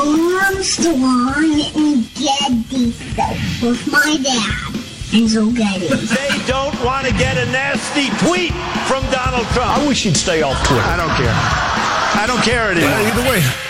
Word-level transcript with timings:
Armstrong 0.00 1.60
and 1.76 2.08
Getty 2.14 2.92
Show 2.92 3.68
with 3.68 3.86
my 3.92 4.16
dad, 4.22 4.72
Enzo 5.12 5.54
Getty. 5.54 5.88
They 5.88 6.46
don't 6.46 6.74
want 6.84 7.06
to 7.06 7.12
get 7.12 7.36
a 7.36 7.44
nasty 7.52 8.08
tweet 8.24 8.52
from 8.88 9.04
Donald 9.10 9.46
Trump. 9.48 9.78
I 9.78 9.86
wish 9.86 10.04
he'd 10.04 10.16
stay 10.16 10.42
off 10.42 10.56
Twitter. 10.66 10.82
I 10.82 10.96
don't 10.96 11.14
care. 11.16 11.34
I 12.22 12.24
don't 12.26 12.42
care 12.42 12.70
anymore. 12.70 12.90
either 12.90 13.28
way. 13.30 13.69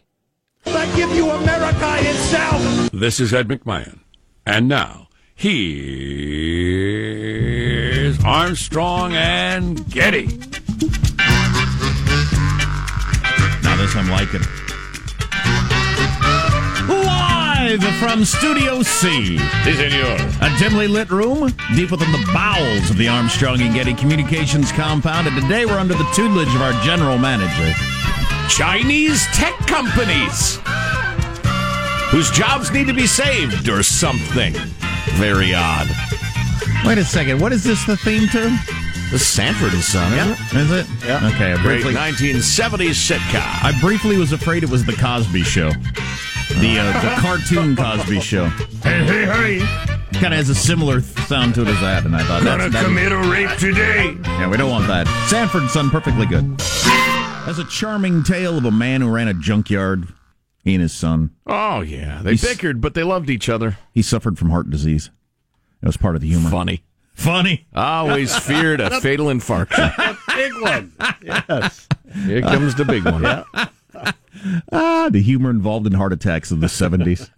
I 0.91 0.95
give 0.97 1.15
you 1.15 1.29
America 1.29 1.95
itself. 1.99 2.91
This 2.91 3.21
is 3.21 3.33
Ed 3.33 3.47
McMahon. 3.47 3.99
And 4.45 4.67
now, 4.67 5.07
here's 5.33 5.71
Armstrong 8.25 9.13
and 9.13 9.89
Getty. 9.89 10.25
Now 13.63 13.77
this 13.77 13.95
I'm 13.95 14.09
liking. 14.09 14.41
Live 16.89 17.81
from 17.99 18.25
Studio 18.25 18.83
C. 18.83 19.37
Si, 19.37 19.73
senor. 19.73 20.17
A 20.41 20.53
dimly 20.59 20.89
lit 20.89 21.09
room 21.09 21.53
deep 21.73 21.91
within 21.91 22.11
the 22.11 22.29
bowels 22.33 22.89
of 22.89 22.97
the 22.97 23.07
Armstrong 23.07 23.61
and 23.61 23.73
Getty 23.73 23.93
Communications 23.93 24.73
compound. 24.73 25.25
And 25.25 25.41
today 25.41 25.65
we're 25.65 25.79
under 25.79 25.93
the 25.93 26.09
tutelage 26.13 26.53
of 26.53 26.61
our 26.61 26.73
general 26.83 27.17
manager. 27.17 27.73
Chinese 28.55 29.25
tech 29.27 29.53
companies 29.65 30.57
whose 32.09 32.29
jobs 32.31 32.69
need 32.71 32.85
to 32.85 32.93
be 32.93 33.07
saved 33.07 33.69
or 33.69 33.81
something. 33.81 34.53
Very 35.13 35.53
odd. 35.55 35.87
Wait 36.85 36.97
a 36.97 37.05
second. 37.05 37.39
What 37.39 37.53
is 37.53 37.63
this 37.63 37.83
the 37.85 37.95
theme 37.95 38.27
to? 38.29 38.49
The 39.11 39.19
Sanford 39.19 39.73
and 39.73 39.81
Son, 39.81 40.11
yeah. 40.11 40.33
isn't 40.33 40.47
it? 40.47 40.57
Is 40.57 40.71
it? 40.71 41.05
Yeah. 41.05 41.27
Okay. 41.33 41.53
I 41.53 41.61
Great 41.61 41.83
1970s 41.85 42.89
sitcom. 43.09 43.63
I 43.63 43.77
briefly 43.79 44.17
was 44.17 44.33
afraid 44.33 44.63
it 44.63 44.69
was 44.69 44.83
the 44.85 44.93
Cosby 44.93 45.43
Show, 45.43 45.69
the 45.69 46.77
uh, 46.79 47.01
the 47.01 47.15
cartoon 47.21 47.75
Cosby 47.75 48.19
Show. 48.19 48.47
Hey, 48.83 49.03
hey, 49.05 49.25
hey. 49.59 50.19
Kind 50.19 50.33
of 50.33 50.39
has 50.39 50.49
a 50.49 50.55
similar 50.55 51.01
sound 51.01 51.55
to 51.55 51.61
it 51.61 51.67
as 51.69 51.79
that, 51.81 52.05
and 52.05 52.15
I 52.15 52.23
thought 52.23 52.43
Gonna 52.43 52.63
that's 52.69 52.73
that- 52.73 52.83
commit 52.83 53.11
a 53.13 53.17
rape 53.17 53.57
today. 53.57 54.13
Yeah, 54.23 54.49
we 54.49 54.57
don't 54.57 54.69
want 54.69 54.87
that. 54.87 55.07
Sanford 55.29 55.61
and 55.63 55.71
Son, 55.71 55.89
perfectly 55.89 56.25
good. 56.25 56.43
Has 57.45 57.57
a 57.59 57.65
charming 57.65 58.23
tale 58.23 58.57
of 58.57 58.65
a 58.65 58.71
man 58.71 59.01
who 59.01 59.09
ran 59.09 59.27
a 59.27 59.33
junkyard. 59.33 60.07
He 60.63 60.73
and 60.75 60.81
his 60.81 60.93
son. 60.93 61.31
Oh, 61.47 61.81
yeah. 61.81 62.21
They 62.23 62.31
He's- 62.35 62.45
bickered, 62.45 62.79
but 62.81 62.93
they 62.93 63.03
loved 63.03 63.29
each 63.29 63.49
other. 63.49 63.77
He 63.93 64.01
suffered 64.03 64.37
from 64.37 64.51
heart 64.51 64.69
disease. 64.69 65.09
It 65.81 65.87
was 65.87 65.97
part 65.97 66.15
of 66.15 66.21
the 66.21 66.29
humor. 66.29 66.49
Funny. 66.51 66.83
Funny. 67.15 67.65
Always 67.73 68.37
feared 68.37 68.79
a 68.79 69.01
fatal 69.01 69.25
infarction. 69.27 69.91
a 69.97 70.17
Big 70.35 70.53
one. 70.61 70.93
Yes. 71.23 71.87
Here 72.25 72.41
comes 72.41 72.75
the 72.75 72.85
big 72.85 73.05
one. 73.05 73.43
Ah, 74.71 75.09
the 75.11 75.21
humor 75.21 75.51
involved 75.51 75.85
in 75.85 75.93
heart 75.93 76.13
attacks 76.13 76.49
of 76.51 76.61
the 76.61 76.67
70s. 76.67 77.29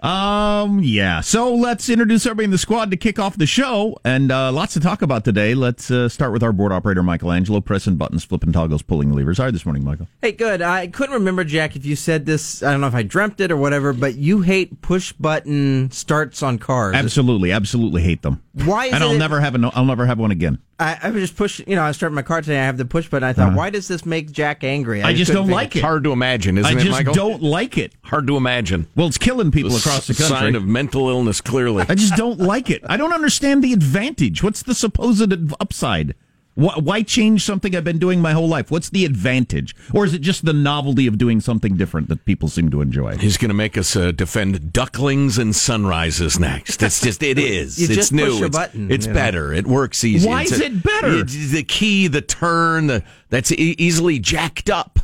Um, 0.00 0.80
yeah. 0.82 1.20
So 1.20 1.54
let's 1.54 1.88
introduce 1.88 2.24
everybody 2.26 2.46
in 2.46 2.50
the 2.50 2.58
squad 2.58 2.90
to 2.90 2.96
kick 2.96 3.18
off 3.18 3.36
the 3.36 3.46
show, 3.46 3.98
and 4.04 4.32
uh, 4.32 4.50
lots 4.52 4.74
to 4.74 4.80
talk 4.80 5.02
about 5.02 5.24
today. 5.24 5.54
Let's 5.54 5.90
uh, 5.90 6.08
start 6.08 6.32
with 6.32 6.42
our 6.42 6.52
board 6.52 6.72
operator, 6.72 7.02
Michelangelo, 7.02 7.60
pressing 7.60 7.96
buttons, 7.96 8.24
flipping 8.24 8.52
toggles, 8.52 8.82
pulling 8.82 9.12
levers. 9.12 9.38
You 9.38 9.50
this 9.50 9.64
morning, 9.64 9.84
Michael? 9.84 10.08
Hey, 10.20 10.32
good. 10.32 10.62
I 10.62 10.86
couldn't 10.86 11.14
remember, 11.14 11.44
Jack, 11.44 11.76
if 11.76 11.84
you 11.84 11.96
said 11.96 12.26
this. 12.26 12.62
I 12.62 12.72
don't 12.72 12.80
know 12.80 12.86
if 12.86 12.94
I 12.94 13.02
dreamt 13.02 13.40
it 13.40 13.50
or 13.50 13.56
whatever, 13.56 13.92
but 13.92 14.16
you 14.16 14.42
hate 14.42 14.82
push 14.82 15.12
button 15.12 15.90
starts 15.90 16.42
on 16.42 16.58
cars. 16.58 16.94
Absolutely, 16.94 17.52
absolutely 17.52 18.02
hate 18.02 18.22
them. 18.22 18.42
Why 18.64 18.86
is 18.86 18.92
and 18.94 19.02
it 19.02 19.06
I'll 19.06 19.18
never 19.18 19.40
have 19.40 19.54
a, 19.54 19.70
I'll 19.74 19.84
never 19.84 20.06
have 20.06 20.18
one 20.18 20.30
again. 20.30 20.58
I, 20.78 20.98
I 21.02 21.10
was 21.10 21.22
just 21.22 21.36
push. 21.36 21.60
You 21.66 21.76
know, 21.76 21.82
I 21.82 21.92
started 21.92 22.14
my 22.14 22.22
car 22.22 22.40
today. 22.40 22.58
I 22.58 22.64
have 22.64 22.76
the 22.76 22.84
push 22.84 23.08
button. 23.08 23.28
I 23.28 23.32
thought, 23.32 23.48
Uh-huh. 23.48 23.56
why 23.56 23.70
does 23.70 23.88
this 23.88 24.06
make 24.06 24.30
Jack 24.32 24.64
angry? 24.64 25.02
I 25.02 25.12
just 25.12 25.30
couldn't 25.30 25.46
don't 25.48 25.54
like 25.54 25.76
it. 25.76 25.82
Hard 25.82 26.04
to 26.04 26.12
imagine, 26.12 26.58
isn't 26.58 26.76
I 26.76 26.80
it, 26.80 26.84
just 26.84 26.98
Michael? 26.98 27.14
don't 27.14 27.42
like 27.42 27.76
it. 27.78 27.92
Hard 28.04 28.26
to 28.28 28.36
imagine. 28.36 28.86
Well, 28.96 29.06
it's 29.06 29.18
killing 29.18 29.50
people 29.50 29.70
The 29.70 29.78
across 29.78 30.06
the 30.06 30.14
country. 30.14 30.36
Sign 30.36 30.54
of 30.56 30.64
mental 30.64 31.08
illness, 31.08 31.40
clearly. 31.40 31.84
I 31.88 31.94
just 31.94 32.16
don't 32.16 32.38
like 32.40 32.70
it. 32.70 32.82
I 32.86 32.96
don't 32.96 33.12
understand 33.12 33.62
the 33.64 33.72
advantage. 33.72 34.42
What's 34.42 34.62
the 34.62 34.74
supposed 34.74 35.32
upside? 35.60 36.14
Why, 36.60 36.74
why 36.74 37.02
change 37.02 37.42
something 37.42 37.74
I've 37.74 37.84
been 37.84 37.98
doing 37.98 38.20
my 38.20 38.32
whole 38.32 38.46
life? 38.48 38.70
What's 38.70 38.90
the 38.90 39.06
advantage? 39.06 39.74
Or 39.94 40.04
is 40.04 40.12
it 40.12 40.20
just 40.20 40.44
the 40.44 40.52
novelty 40.52 41.06
of 41.06 41.16
doing 41.16 41.40
something 41.40 41.76
different 41.78 42.08
that 42.10 42.26
people 42.26 42.48
seem 42.48 42.70
to 42.70 42.82
enjoy? 42.82 43.16
He's 43.16 43.38
going 43.38 43.48
to 43.48 43.54
make 43.54 43.78
us 43.78 43.96
uh, 43.96 44.12
defend 44.12 44.70
ducklings 44.70 45.38
and 45.38 45.56
sunrises 45.56 46.38
next. 46.38 46.82
It's 46.82 47.00
just, 47.04 47.22
it 47.22 47.38
is. 47.38 47.78
You 47.80 47.86
it's 47.86 47.94
just 47.94 48.12
new. 48.12 48.26
push 48.32 48.40
a 48.42 48.44
it's, 48.44 48.56
button, 48.58 48.90
it's 48.90 49.06
you 49.06 49.12
know. 49.12 49.18
better. 49.18 49.52
It 49.54 49.66
works 49.66 50.04
easy. 50.04 50.28
Why 50.28 50.42
It's 50.42 50.52
is 50.52 50.60
a- 50.60 50.66
it 50.66 50.82
better? 50.82 51.20
it's 51.20 51.50
the 51.50 51.62
key, 51.64 52.08
the 52.08 52.20
turn, 52.20 52.88
the, 52.88 53.04
that's 53.30 53.50
e- 53.52 53.74
easily 53.78 54.18
jacked 54.18 54.68
up. 54.68 54.98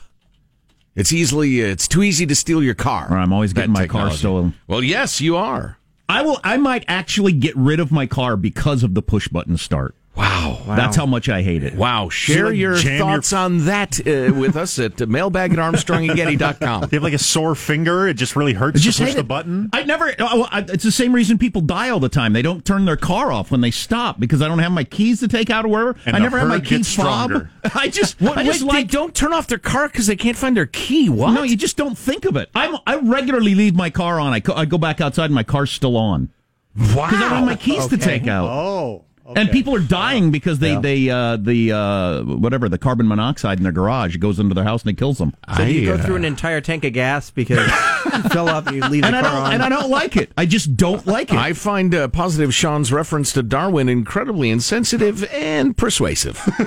It's 0.94 1.10
easily, 1.10 1.62
uh, 1.64 1.68
it's 1.68 1.88
too 1.88 2.02
easy 2.02 2.26
to 2.26 2.34
steal 2.34 2.62
your 2.62 2.74
car. 2.74 3.08
Or 3.10 3.16
I'm 3.16 3.32
always 3.32 3.54
getting 3.54 3.72
That 3.72 3.80
my 3.80 3.86
car 3.86 4.10
stolen. 4.10 4.54
Well, 4.68 4.82
yes, 4.82 5.20
you 5.22 5.36
are. 5.36 5.78
I 6.08 6.22
will. 6.22 6.38
I 6.44 6.56
might 6.58 6.84
actually 6.86 7.32
get 7.32 7.56
rid 7.56 7.80
of 7.80 7.90
my 7.90 8.06
car 8.06 8.36
because 8.36 8.84
of 8.84 8.94
the 8.94 9.02
push 9.02 9.26
button 9.26 9.56
start. 9.56 9.95
Wow. 10.16 10.62
That's 10.66 10.96
how 10.96 11.04
much 11.06 11.28
I 11.28 11.42
hate 11.42 11.62
it. 11.62 11.74
Wow. 11.74 12.08
Share 12.08 12.46
like 12.46 12.56
your 12.56 12.74
jam 12.76 12.98
thoughts 13.00 13.32
on 13.32 13.66
that 13.66 14.00
uh, 14.00 14.32
with 14.34 14.56
us 14.56 14.78
at 14.78 15.00
uh, 15.00 15.06
mailbag 15.06 15.52
at 15.52 15.58
armstrongandgetty.com. 15.58 16.80
Do 16.82 16.86
you 16.92 16.96
have 16.96 17.02
like 17.02 17.12
a 17.12 17.18
sore 17.18 17.54
finger? 17.54 18.08
It 18.08 18.14
just 18.14 18.34
really 18.34 18.54
hurts 18.54 18.80
Just 18.80 18.98
to 18.98 19.04
push 19.04 19.14
the 19.14 19.20
it. 19.20 19.28
button? 19.28 19.68
I 19.72 19.82
never. 19.82 20.14
oh, 20.18 20.48
I- 20.50 20.64
It's 20.68 20.84
the 20.84 20.90
same 20.90 21.12
reason 21.14 21.36
people 21.38 21.60
die 21.60 21.90
all 21.90 22.00
the 22.00 22.08
time. 22.08 22.32
They 22.32 22.42
don't 22.42 22.64
turn 22.64 22.84
their 22.86 22.96
car 22.96 23.30
off 23.30 23.50
when 23.50 23.60
they 23.60 23.70
stop 23.70 24.18
because 24.18 24.40
I 24.42 24.48
don't 24.48 24.58
have 24.60 24.72
my 24.72 24.84
keys 24.84 25.20
to 25.20 25.28
take 25.28 25.50
out 25.50 25.64
or 25.64 25.68
wherever. 25.68 25.96
And 26.06 26.16
I 26.16 26.18
never 26.18 26.38
have 26.38 26.48
my 26.48 26.54
herd 26.56 26.64
key 26.64 26.76
gets 26.78 26.94
fob. 26.94 27.30
stronger. 27.30 27.50
I 27.74 27.88
just. 27.88 28.20
What, 28.20 28.38
I 28.38 28.44
just 28.44 28.62
wait, 28.62 28.68
like. 28.68 28.86
they 28.88 28.92
don't 28.92 29.14
turn 29.14 29.32
off 29.32 29.46
their 29.48 29.58
car 29.58 29.88
because 29.88 30.06
they 30.06 30.16
can't 30.16 30.36
find 30.36 30.56
their 30.56 30.66
key. 30.66 31.08
What? 31.08 31.32
No, 31.32 31.42
you 31.42 31.56
just 31.56 31.76
don't 31.76 31.96
think 31.96 32.24
of 32.24 32.36
it. 32.36 32.48
I'm, 32.54 32.76
I 32.86 32.96
regularly 32.96 33.54
leave 33.54 33.74
my 33.74 33.90
car 33.90 34.18
on. 34.18 34.32
I, 34.32 34.40
co- 34.40 34.54
I 34.54 34.64
go 34.64 34.78
back 34.78 35.00
outside 35.00 35.26
and 35.26 35.34
my 35.34 35.42
car's 35.42 35.70
still 35.70 35.96
on 35.96 36.30
wow. 36.78 36.84
because 37.06 37.14
I 37.16 37.20
don't 37.20 37.30
have 37.30 37.44
my 37.44 37.56
keys 37.56 37.86
to 37.88 37.98
take 37.98 38.26
out. 38.26 38.48
Oh. 38.48 39.04
And 39.34 39.50
people 39.50 39.74
are 39.74 39.80
dying 39.80 40.30
because 40.30 40.58
they 40.60 40.76
they 40.76 41.08
uh, 41.10 41.36
the 41.36 41.72
uh, 41.72 42.22
whatever 42.22 42.68
the 42.68 42.78
carbon 42.78 43.08
monoxide 43.08 43.58
in 43.58 43.64
their 43.64 43.72
garage 43.72 44.16
goes 44.18 44.38
into 44.38 44.54
their 44.54 44.64
house 44.64 44.82
and 44.82 44.90
it 44.92 44.98
kills 44.98 45.18
them. 45.18 45.34
So 45.56 45.62
you 45.64 45.86
go 45.86 45.94
uh, 45.94 45.98
through 46.02 46.16
an 46.16 46.24
entire 46.24 46.60
tank 46.60 46.84
of 46.84 46.92
gas 46.92 47.30
because 47.30 47.58
you 48.04 48.22
fell 48.30 48.48
off 48.48 48.66
and 48.68 48.76
you 48.76 48.82
leave 48.88 49.02
the 49.02 49.08
And 49.08 49.16
I 49.16 49.22
car 49.22 49.30
don't 49.32 49.42
on. 49.42 49.52
and 49.54 49.62
I 49.62 49.68
don't 49.68 49.90
like 49.90 50.16
it. 50.16 50.30
I 50.36 50.46
just 50.46 50.76
don't 50.76 51.04
like 51.06 51.30
it. 51.32 51.36
I 51.36 51.52
find 51.54 51.94
uh, 51.94 52.08
positive 52.08 52.54
Sean's 52.54 52.92
reference 52.92 53.32
to 53.32 53.42
Darwin 53.42 53.88
incredibly 53.88 54.50
insensitive 54.50 55.24
and 55.32 55.76
persuasive. 55.76 56.40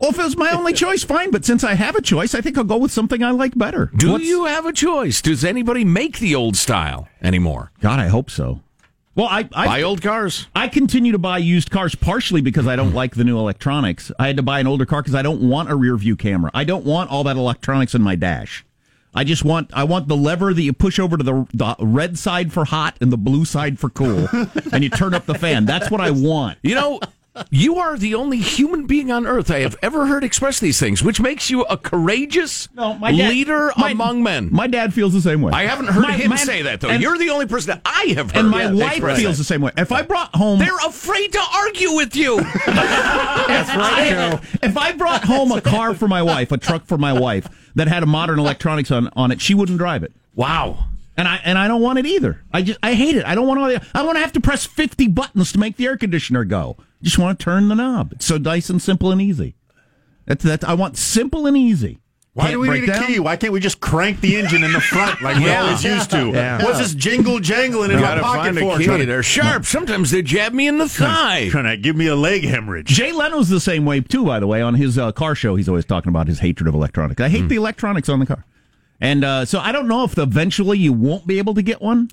well, 0.00 0.10
if 0.10 0.18
it 0.18 0.24
was 0.24 0.36
my 0.36 0.50
only 0.52 0.72
choice, 0.72 1.04
fine. 1.04 1.30
But 1.30 1.44
since 1.44 1.64
I 1.64 1.74
have 1.74 1.96
a 1.96 2.02
choice, 2.02 2.34
I 2.34 2.40
think 2.40 2.56
I'll 2.56 2.64
go 2.64 2.78
with 2.78 2.92
something 2.92 3.22
I 3.22 3.30
like 3.32 3.56
better. 3.58 3.90
Do 3.96 4.12
What's- 4.12 4.24
you 4.24 4.44
have 4.46 4.64
a 4.66 4.72
choice? 4.72 5.20
Does 5.20 5.44
anybody 5.44 5.84
make 5.84 6.18
the 6.18 6.34
old 6.34 6.56
style 6.56 7.08
anymore? 7.20 7.72
God, 7.80 7.98
I 8.00 8.06
hope 8.08 8.30
so. 8.30 8.62
Well, 9.16 9.26
I 9.26 9.48
I, 9.54 9.66
Buy 9.66 9.82
old 9.82 10.02
cars. 10.02 10.46
I 10.54 10.68
continue 10.68 11.10
to 11.12 11.18
buy 11.18 11.38
used 11.38 11.70
cars 11.70 11.94
partially 11.94 12.42
because 12.42 12.66
I 12.66 12.76
don't 12.76 12.92
like 12.92 13.14
the 13.14 13.24
new 13.24 13.38
electronics. 13.38 14.12
I 14.18 14.26
had 14.26 14.36
to 14.36 14.42
buy 14.42 14.60
an 14.60 14.66
older 14.66 14.84
car 14.84 15.00
because 15.00 15.14
I 15.14 15.22
don't 15.22 15.48
want 15.48 15.70
a 15.70 15.74
rear 15.74 15.96
view 15.96 16.16
camera. 16.16 16.50
I 16.52 16.64
don't 16.64 16.84
want 16.84 17.10
all 17.10 17.24
that 17.24 17.36
electronics 17.36 17.94
in 17.94 18.02
my 18.02 18.14
dash. 18.14 18.64
I 19.14 19.24
just 19.24 19.42
want 19.42 19.70
I 19.72 19.84
want 19.84 20.08
the 20.08 20.16
lever 20.16 20.52
that 20.52 20.60
you 20.60 20.74
push 20.74 20.98
over 20.98 21.16
to 21.16 21.24
the, 21.24 21.46
the 21.54 21.74
red 21.80 22.18
side 22.18 22.52
for 22.52 22.66
hot 22.66 22.98
and 23.00 23.10
the 23.10 23.16
blue 23.16 23.46
side 23.46 23.78
for 23.78 23.88
cool, 23.88 24.28
and 24.72 24.84
you 24.84 24.90
turn 24.90 25.14
up 25.14 25.24
the 25.24 25.34
fan. 25.34 25.64
That's 25.64 25.90
what 25.90 26.02
I 26.02 26.10
want. 26.10 26.58
You 26.62 26.74
know, 26.74 27.00
you 27.50 27.76
are 27.76 27.96
the 27.96 28.14
only 28.14 28.38
human 28.38 28.86
being 28.86 29.10
on 29.10 29.26
earth 29.26 29.50
I 29.50 29.60
have 29.60 29.76
ever 29.82 30.06
heard 30.06 30.24
express 30.24 30.60
these 30.60 30.78
things, 30.80 31.02
which 31.02 31.20
makes 31.20 31.50
you 31.50 31.62
a 31.62 31.76
courageous 31.76 32.68
no, 32.74 32.98
dad- 33.00 33.12
leader 33.12 33.72
my- 33.76 33.90
among 33.90 34.22
men. 34.22 34.48
My 34.52 34.66
dad 34.66 34.92
feels 34.94 35.12
the 35.12 35.20
same 35.20 35.42
way. 35.42 35.52
I 35.52 35.64
haven't 35.66 35.86
heard 35.86 36.02
My- 36.02 36.12
him 36.12 36.30
my- 36.30 36.36
say 36.36 36.62
that 36.62 36.80
though. 36.80 36.88
and- 36.88 37.02
You're 37.02 37.18
the 37.18 37.30
only 37.30 37.46
person 37.46 37.68
that 37.68 37.80
I 37.84 38.12
have 38.16 38.30
heard. 38.30 38.40
and 38.40 38.50
my 38.50 38.72
wife 38.72 38.92
express 38.92 39.18
feels 39.20 39.36
that. 39.36 39.40
the 39.42 39.44
same 39.46 39.60
way. 39.62 39.72
If 39.76 39.92
I 39.92 40.02
brought 40.02 40.34
home, 40.34 40.58
They're 40.58 40.76
afraid 40.86 41.32
to 41.32 41.40
argue 41.54 41.92
with 41.94 42.14
you. 42.16 42.36
That's 42.66 43.74
right, 43.76 44.10
Joe. 44.10 44.40
if 44.62 44.76
I 44.76 44.92
brought 44.92 45.24
home 45.24 45.52
a 45.52 45.60
car 45.60 45.94
for 45.94 46.08
my 46.08 46.22
wife, 46.22 46.52
a 46.52 46.58
truck 46.58 46.86
for 46.86 46.98
my 46.98 47.12
wife 47.12 47.48
that 47.74 47.88
had 47.88 48.02
a 48.02 48.06
modern 48.06 48.38
electronics 48.38 48.90
on, 48.90 49.08
on 49.16 49.30
it, 49.30 49.40
she 49.40 49.54
wouldn't 49.54 49.78
drive 49.78 50.02
it. 50.02 50.12
wow. 50.34 50.86
And 51.18 51.26
I 51.26 51.40
and 51.46 51.56
I 51.56 51.66
don't 51.66 51.80
want 51.80 51.98
it 51.98 52.04
either. 52.04 52.42
I 52.52 52.60
just 52.60 52.78
I 52.82 52.92
hate 52.92 53.16
it. 53.16 53.24
I 53.24 53.34
don't 53.34 53.46
want 53.46 53.58
all 53.58 53.68
the, 53.68 53.80
I 53.94 54.02
want 54.02 54.16
to 54.16 54.20
have 54.20 54.32
to 54.32 54.40
press 54.40 54.66
fifty 54.66 55.08
buttons 55.08 55.50
to 55.52 55.58
make 55.58 55.78
the 55.78 55.86
air 55.86 55.96
conditioner 55.96 56.44
go. 56.44 56.76
Just 57.02 57.18
want 57.18 57.38
to 57.38 57.44
turn 57.44 57.68
the 57.68 57.74
knob. 57.74 58.12
It's 58.12 58.26
so 58.26 58.38
nice 58.38 58.70
and 58.70 58.80
simple 58.80 59.10
and 59.12 59.20
easy. 59.20 59.54
That's 60.26 60.42
that. 60.44 60.64
I 60.64 60.74
want 60.74 60.96
simple 60.96 61.46
and 61.46 61.56
easy. 61.56 62.00
Why 62.32 62.44
Can't 62.50 62.54
do 62.54 62.60
we 62.60 62.68
need 62.80 62.84
a 62.84 62.86
down? 62.88 63.06
key? 63.06 63.18
Why 63.18 63.36
can't 63.36 63.52
we 63.52 63.60
just 63.60 63.80
crank 63.80 64.20
the 64.20 64.36
engine 64.36 64.62
in 64.62 64.70
the 64.72 64.80
front 64.80 65.22
like 65.22 65.36
we 65.38 65.46
Yeah. 65.46 65.62
always 65.62 65.82
used 65.82 66.10
to? 66.10 66.28
Yeah. 66.32 66.62
What's 66.62 66.78
this 66.78 66.94
jingle 66.94 67.40
jangling 67.40 67.92
in 67.92 68.00
my 68.00 68.18
pocket 68.18 68.54
find 68.56 68.58
for? 68.58 68.78
key. 68.78 69.04
They're 69.06 69.22
sharp. 69.22 69.64
Sometimes 69.64 70.10
they 70.10 70.20
jab 70.20 70.52
me 70.52 70.66
in 70.66 70.76
the 70.76 70.86
thigh. 70.88 71.48
Trying 71.48 71.64
to 71.64 71.78
give 71.78 71.96
me 71.96 72.08
a 72.08 72.14
leg 72.16 72.44
hemorrhage. 72.44 72.88
Jay 72.88 73.10
Leno's 73.12 73.48
the 73.48 73.60
same 73.60 73.86
way 73.86 74.02
too. 74.02 74.26
By 74.26 74.38
the 74.40 74.46
way, 74.46 74.60
on 74.60 74.74
his 74.74 74.98
uh, 74.98 75.12
car 75.12 75.34
show, 75.34 75.56
he's 75.56 75.68
always 75.68 75.86
talking 75.86 76.10
about 76.10 76.26
his 76.26 76.40
hatred 76.40 76.68
of 76.68 76.74
electronics. 76.74 77.22
I 77.22 77.30
hate 77.30 77.42
Hmm. 77.42 77.48
the 77.48 77.56
electronics 77.56 78.10
on 78.10 78.18
the 78.18 78.26
car, 78.26 78.44
and 79.00 79.24
uh, 79.24 79.44
so 79.46 79.58
I 79.60 79.72
don't 79.72 79.88
know 79.88 80.04
if 80.04 80.18
eventually 80.18 80.76
you 80.78 80.92
won't 80.92 81.26
be 81.26 81.38
able 81.38 81.54
to 81.54 81.62
get 81.62 81.80
one. 81.80 82.10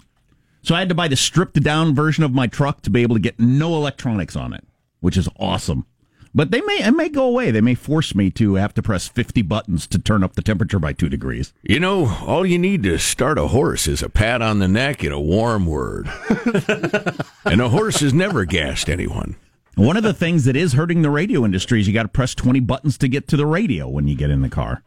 So 0.61 0.73
I 0.73 0.79
had 0.79 0.87
to 0.87 0.95
buy 0.95 1.09
the 1.09 1.17
stripped 1.17 1.61
down 1.61 1.93
version 1.93 2.23
of 2.23 2.31
my 2.31 2.47
truck 2.47 2.81
to 2.83 2.89
be 2.89 3.01
able 3.01 3.17
to 3.17 3.21
get 3.21 3.37
no 3.41 3.75
electronics 3.75 4.37
on 4.37 4.53
it, 4.53 4.63
which 5.03 5.17
is 5.17 5.27
awesome. 5.37 5.85
But 6.33 6.49
they 6.49 6.61
may 6.61 6.81
it 6.81 6.91
may 6.91 7.09
go 7.09 7.25
away. 7.25 7.51
They 7.51 7.61
may 7.61 7.75
force 7.75 8.15
me 8.15 8.31
to 8.31 8.55
have 8.55 8.73
to 8.75 8.81
press 8.81 9.07
fifty 9.07 9.41
buttons 9.41 9.85
to 9.87 9.99
turn 9.99 10.23
up 10.23 10.33
the 10.33 10.41
temperature 10.41 10.79
by 10.79 10.93
two 10.93 11.09
degrees. 11.09 11.53
You 11.61 11.79
know, 11.79 12.07
all 12.25 12.45
you 12.45 12.57
need 12.57 12.83
to 12.83 12.97
start 12.97 13.37
a 13.37 13.47
horse 13.47 13.85
is 13.85 14.01
a 14.01 14.09
pat 14.09 14.41
on 14.41 14.59
the 14.59 14.67
neck 14.67 15.03
and 15.03 15.13
a 15.13 15.19
warm 15.19 15.65
word. 15.65 16.09
and 17.45 17.61
a 17.61 17.69
horse 17.69 17.99
has 17.99 18.13
never 18.13 18.45
gassed 18.45 18.89
anyone. 18.89 19.35
One 19.75 19.97
of 19.97 20.03
the 20.03 20.13
things 20.13 20.45
that 20.45 20.55
is 20.55 20.73
hurting 20.73 21.01
the 21.01 21.09
radio 21.09 21.43
industry 21.43 21.81
is 21.81 21.87
you 21.87 21.93
got 21.93 22.03
to 22.03 22.09
press 22.09 22.33
20 22.33 22.61
buttons 22.61 22.97
to 22.99 23.07
get 23.07 23.27
to 23.27 23.37
the 23.37 23.45
radio 23.45 23.87
when 23.89 24.07
you 24.07 24.15
get 24.15 24.29
in 24.29 24.41
the 24.41 24.49
car. 24.49 24.83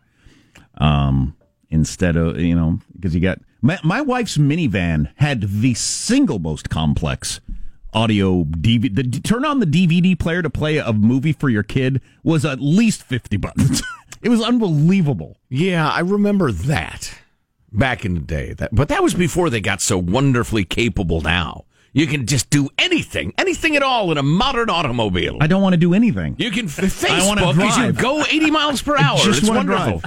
Um, 0.79 1.37
instead 1.69 2.17
of, 2.17 2.41
you 2.41 2.55
know, 2.55 2.81
because 2.93 3.15
you 3.15 3.21
got 3.21 3.41
my, 3.63 3.79
my 3.83 4.01
wife's 4.01 4.37
minivan 4.37 5.11
had 5.17 5.43
the 5.61 5.75
single 5.75 6.39
most 6.39 6.71
complex 6.71 7.41
audio 7.97 8.45
DVD. 8.45 8.95
The, 8.95 9.21
turn 9.21 9.45
on 9.45 9.59
the 9.59 9.67
DVD 9.67 10.17
player 10.19 10.43
to 10.43 10.51
play 10.51 10.77
a 10.77 10.93
movie 10.93 11.33
for 11.33 11.49
your 11.49 11.63
kid 11.63 12.01
was 12.23 12.45
at 12.45 12.61
least 12.61 13.03
50 13.03 13.39
buttons. 13.39 13.83
it 14.23 14.29
was 14.29 14.43
unbelievable. 14.43 15.39
Yeah, 15.49 15.89
I 15.89 16.01
remember 16.01 16.53
that 16.53 17.13
back 17.73 18.05
in 18.05 18.15
the 18.15 18.21
day. 18.21 18.53
That, 18.53 18.75
but 18.75 18.89
that 18.89 19.03
was 19.03 19.15
before 19.15 19.49
they 19.49 19.61
got 19.61 19.81
so 19.81 19.97
wonderfully 19.99 20.65
capable 20.65 21.23
now. 21.23 21.65
You 21.95 22.07
can 22.07 22.27
just 22.27 22.51
do 22.51 22.69
anything, 22.77 23.33
anything 23.39 23.75
at 23.75 23.83
all 23.83 24.13
in 24.13 24.19
a 24.19 24.23
modern 24.23 24.69
automobile. 24.69 25.39
I 25.41 25.47
don't 25.47 25.63
want 25.63 25.73
to 25.73 25.79
do 25.79 25.95
anything. 25.95 26.37
You 26.39 26.51
can 26.51 26.67
f- 26.67 26.77
Facebook 26.77 27.37
because 27.37 27.79
you 27.79 27.85
drive. 27.85 27.97
go 27.97 28.21
80 28.21 28.51
miles 28.51 28.83
per 28.83 28.99
I 28.99 29.03
hour. 29.03 29.19
it's 29.21 29.49
wonderful. 29.49 30.03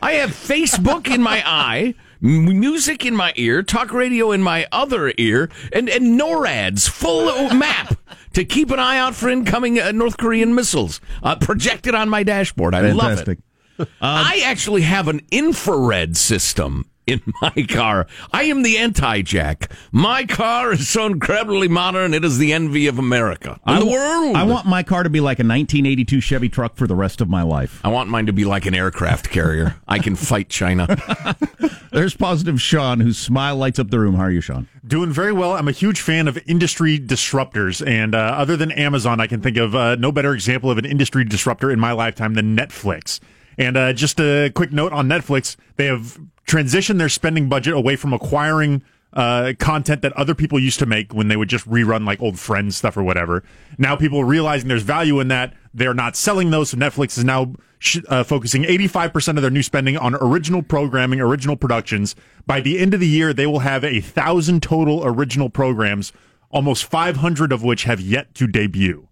I 0.00 0.12
have 0.12 0.30
Facebook 0.30 1.12
in 1.12 1.22
my 1.22 1.42
eye, 1.44 1.94
music 2.20 3.04
in 3.04 3.14
my 3.14 3.32
ear, 3.36 3.62
talk 3.62 3.92
radio 3.92 4.32
in 4.32 4.42
my 4.42 4.66
other 4.72 5.12
ear, 5.18 5.50
and, 5.72 5.88
and 5.88 6.18
NORAD's 6.18 6.88
full 6.88 7.54
map 7.54 7.98
to 8.32 8.44
keep 8.44 8.70
an 8.70 8.78
eye 8.78 8.98
out 8.98 9.14
for 9.14 9.28
incoming 9.28 9.78
uh, 9.78 9.92
North 9.92 10.16
Korean 10.16 10.54
missiles 10.54 11.00
uh, 11.22 11.36
projected 11.36 11.94
on 11.94 12.08
my 12.08 12.22
dashboard. 12.22 12.74
I 12.74 12.82
Fantastic. 12.82 13.38
love 13.78 13.88
it. 13.88 13.88
I 14.00 14.42
actually 14.44 14.82
have 14.82 15.08
an 15.08 15.20
infrared 15.30 16.16
system 16.16 16.88
in 17.06 17.22
my 17.40 17.66
car. 17.68 18.06
I 18.32 18.44
am 18.44 18.62
the 18.62 18.78
anti-jack. 18.78 19.70
My 19.92 20.24
car 20.24 20.72
is 20.72 20.88
so 20.88 21.06
incredibly 21.06 21.68
modern; 21.68 22.14
it 22.14 22.24
is 22.24 22.38
the 22.38 22.52
envy 22.52 22.86
of 22.86 22.98
America 22.98 23.60
and 23.64 23.76
I 23.76 23.80
the 23.80 23.86
world. 23.86 24.36
I 24.36 24.44
want 24.44 24.66
my 24.66 24.82
car 24.82 25.02
to 25.02 25.10
be 25.10 25.20
like 25.20 25.38
a 25.38 25.46
1982 25.46 26.20
Chevy 26.20 26.48
truck 26.48 26.76
for 26.76 26.86
the 26.86 26.96
rest 26.96 27.20
of 27.20 27.28
my 27.28 27.42
life. 27.42 27.80
I 27.84 27.88
want 27.88 28.10
mine 28.10 28.26
to 28.26 28.32
be 28.32 28.44
like 28.44 28.66
an 28.66 28.74
aircraft 28.74 29.30
carrier. 29.30 29.76
I 29.86 29.98
can 29.98 30.16
fight 30.16 30.48
China. 30.48 30.86
There's 31.92 32.14
positive 32.14 32.60
Sean, 32.60 33.00
whose 33.00 33.16
smile 33.16 33.56
lights 33.56 33.78
up 33.78 33.90
the 33.90 34.00
room. 34.00 34.16
How 34.16 34.24
are 34.24 34.30
you, 34.30 34.40
Sean? 34.40 34.68
Doing 34.86 35.12
very 35.12 35.32
well. 35.32 35.52
I'm 35.52 35.68
a 35.68 35.72
huge 35.72 36.00
fan 36.00 36.28
of 36.28 36.38
industry 36.46 36.98
disruptors, 36.98 37.86
and 37.86 38.14
uh, 38.14 38.18
other 38.18 38.56
than 38.56 38.70
Amazon, 38.72 39.20
I 39.20 39.26
can 39.26 39.40
think 39.40 39.56
of 39.56 39.74
uh, 39.74 39.94
no 39.94 40.12
better 40.12 40.34
example 40.34 40.70
of 40.70 40.78
an 40.78 40.84
industry 40.84 41.24
disruptor 41.24 41.70
in 41.70 41.80
my 41.80 41.92
lifetime 41.92 42.34
than 42.34 42.56
Netflix. 42.56 43.20
And 43.58 43.76
uh, 43.76 43.92
just 43.92 44.20
a 44.20 44.50
quick 44.54 44.72
note 44.72 44.92
on 44.92 45.08
Netflix: 45.08 45.56
they 45.76 45.86
have 45.86 46.20
transitioned 46.46 46.98
their 46.98 47.08
spending 47.08 47.48
budget 47.48 47.74
away 47.74 47.96
from 47.96 48.12
acquiring 48.12 48.82
uh, 49.12 49.54
content 49.58 50.02
that 50.02 50.12
other 50.12 50.34
people 50.34 50.58
used 50.58 50.78
to 50.78 50.86
make 50.86 51.14
when 51.14 51.28
they 51.28 51.36
would 51.36 51.48
just 51.48 51.68
rerun 51.68 52.06
like 52.06 52.20
old 52.20 52.38
Friends 52.38 52.76
stuff 52.76 52.96
or 52.96 53.02
whatever. 53.02 53.42
Now 53.78 53.96
people 53.96 54.20
are 54.20 54.26
realizing 54.26 54.68
there's 54.68 54.82
value 54.82 55.20
in 55.20 55.28
that. 55.28 55.54
They're 55.72 55.94
not 55.94 56.16
selling 56.16 56.50
those, 56.50 56.70
so 56.70 56.76
Netflix 56.76 57.16
is 57.16 57.24
now 57.24 57.54
sh- 57.78 58.00
uh, 58.08 58.24
focusing 58.24 58.64
85% 58.64 59.36
of 59.36 59.42
their 59.42 59.50
new 59.50 59.62
spending 59.62 59.96
on 59.96 60.14
original 60.16 60.62
programming, 60.62 61.20
original 61.20 61.56
productions. 61.56 62.14
By 62.46 62.60
the 62.60 62.78
end 62.78 62.94
of 62.94 63.00
the 63.00 63.08
year, 63.08 63.32
they 63.32 63.46
will 63.46 63.60
have 63.60 63.84
a 63.84 64.00
thousand 64.00 64.62
total 64.62 65.02
original 65.04 65.48
programs, 65.48 66.12
almost 66.50 66.84
500 66.84 67.52
of 67.52 67.62
which 67.62 67.84
have 67.84 68.00
yet 68.00 68.34
to 68.34 68.46
debut. 68.46 69.08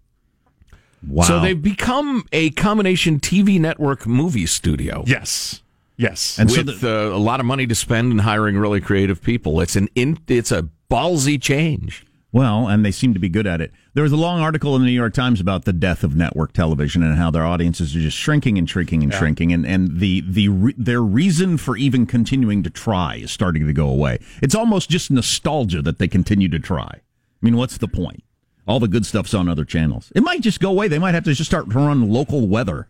Wow. 1.07 1.23
So 1.23 1.39
they've 1.39 1.61
become 1.61 2.25
a 2.31 2.49
combination 2.51 3.19
TV 3.19 3.59
network 3.59 4.05
movie 4.05 4.45
studio. 4.45 5.03
Yes. 5.05 5.61
Yes. 5.97 6.37
And 6.37 6.51
so 6.51 6.63
with 6.63 6.83
uh, 6.83 6.87
a 6.87 7.17
lot 7.17 7.39
of 7.39 7.45
money 7.45 7.67
to 7.67 7.75
spend 7.75 8.11
and 8.11 8.21
hiring 8.21 8.57
really 8.57 8.81
creative 8.81 9.21
people. 9.21 9.61
It's 9.61 9.75
an 9.75 9.87
in, 9.95 10.19
it's 10.27 10.51
a 10.51 10.69
ballsy 10.89 11.41
change. 11.41 12.05
Well, 12.35 12.67
and 12.67 12.83
they 12.83 12.91
seem 12.91 13.13
to 13.13 13.19
be 13.19 13.29
good 13.29 13.47
at 13.47 13.61
it. 13.61 13.71
There 13.93 14.03
was 14.03 14.11
a 14.11 14.17
long 14.17 14.41
article 14.41 14.75
in 14.75 14.81
the 14.81 14.87
New 14.87 14.93
York 14.93 15.13
Times 15.13 15.39
about 15.39 15.63
the 15.63 15.71
death 15.71 16.03
of 16.03 16.17
network 16.17 16.51
television 16.51 17.01
and 17.01 17.15
how 17.15 17.31
their 17.31 17.45
audiences 17.45 17.95
are 17.95 18.01
just 18.01 18.17
shrinking 18.17 18.57
and 18.57 18.69
shrinking 18.69 19.03
and 19.03 19.13
shrinking, 19.13 19.53
and 19.53 19.65
and 19.65 20.01
the 20.01 20.21
the 20.27 20.49
re- 20.49 20.75
their 20.77 21.01
reason 21.01 21.55
for 21.57 21.77
even 21.77 22.05
continuing 22.05 22.61
to 22.63 22.69
try 22.69 23.15
is 23.15 23.31
starting 23.31 23.65
to 23.67 23.71
go 23.71 23.87
away. 23.87 24.19
It's 24.41 24.53
almost 24.53 24.89
just 24.89 25.09
nostalgia 25.09 25.81
that 25.83 25.97
they 25.97 26.09
continue 26.09 26.49
to 26.49 26.59
try. 26.59 26.89
I 26.91 27.01
mean, 27.41 27.55
what's 27.55 27.77
the 27.77 27.87
point? 27.87 28.21
All 28.67 28.79
the 28.79 28.87
good 28.87 29.05
stuff's 29.05 29.33
on 29.33 29.47
other 29.47 29.65
channels. 29.65 30.11
It 30.15 30.23
might 30.23 30.41
just 30.41 30.59
go 30.59 30.69
away. 30.71 30.87
They 30.87 30.99
might 30.99 31.13
have 31.13 31.23
to 31.25 31.33
just 31.33 31.49
start 31.49 31.69
to 31.69 31.75
run 31.77 32.09
local 32.09 32.47
weather 32.47 32.87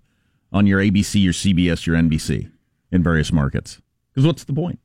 on 0.53 0.65
your 0.67 0.79
ABC, 0.79 1.21
your 1.21 1.33
CBS, 1.33 1.85
your 1.85 1.95
NBC 1.97 2.49
in 2.91 3.03
various 3.03 3.31
markets. 3.31 3.81
Because 4.13 4.25
what's 4.25 4.43
the 4.45 4.53
point? 4.53 4.79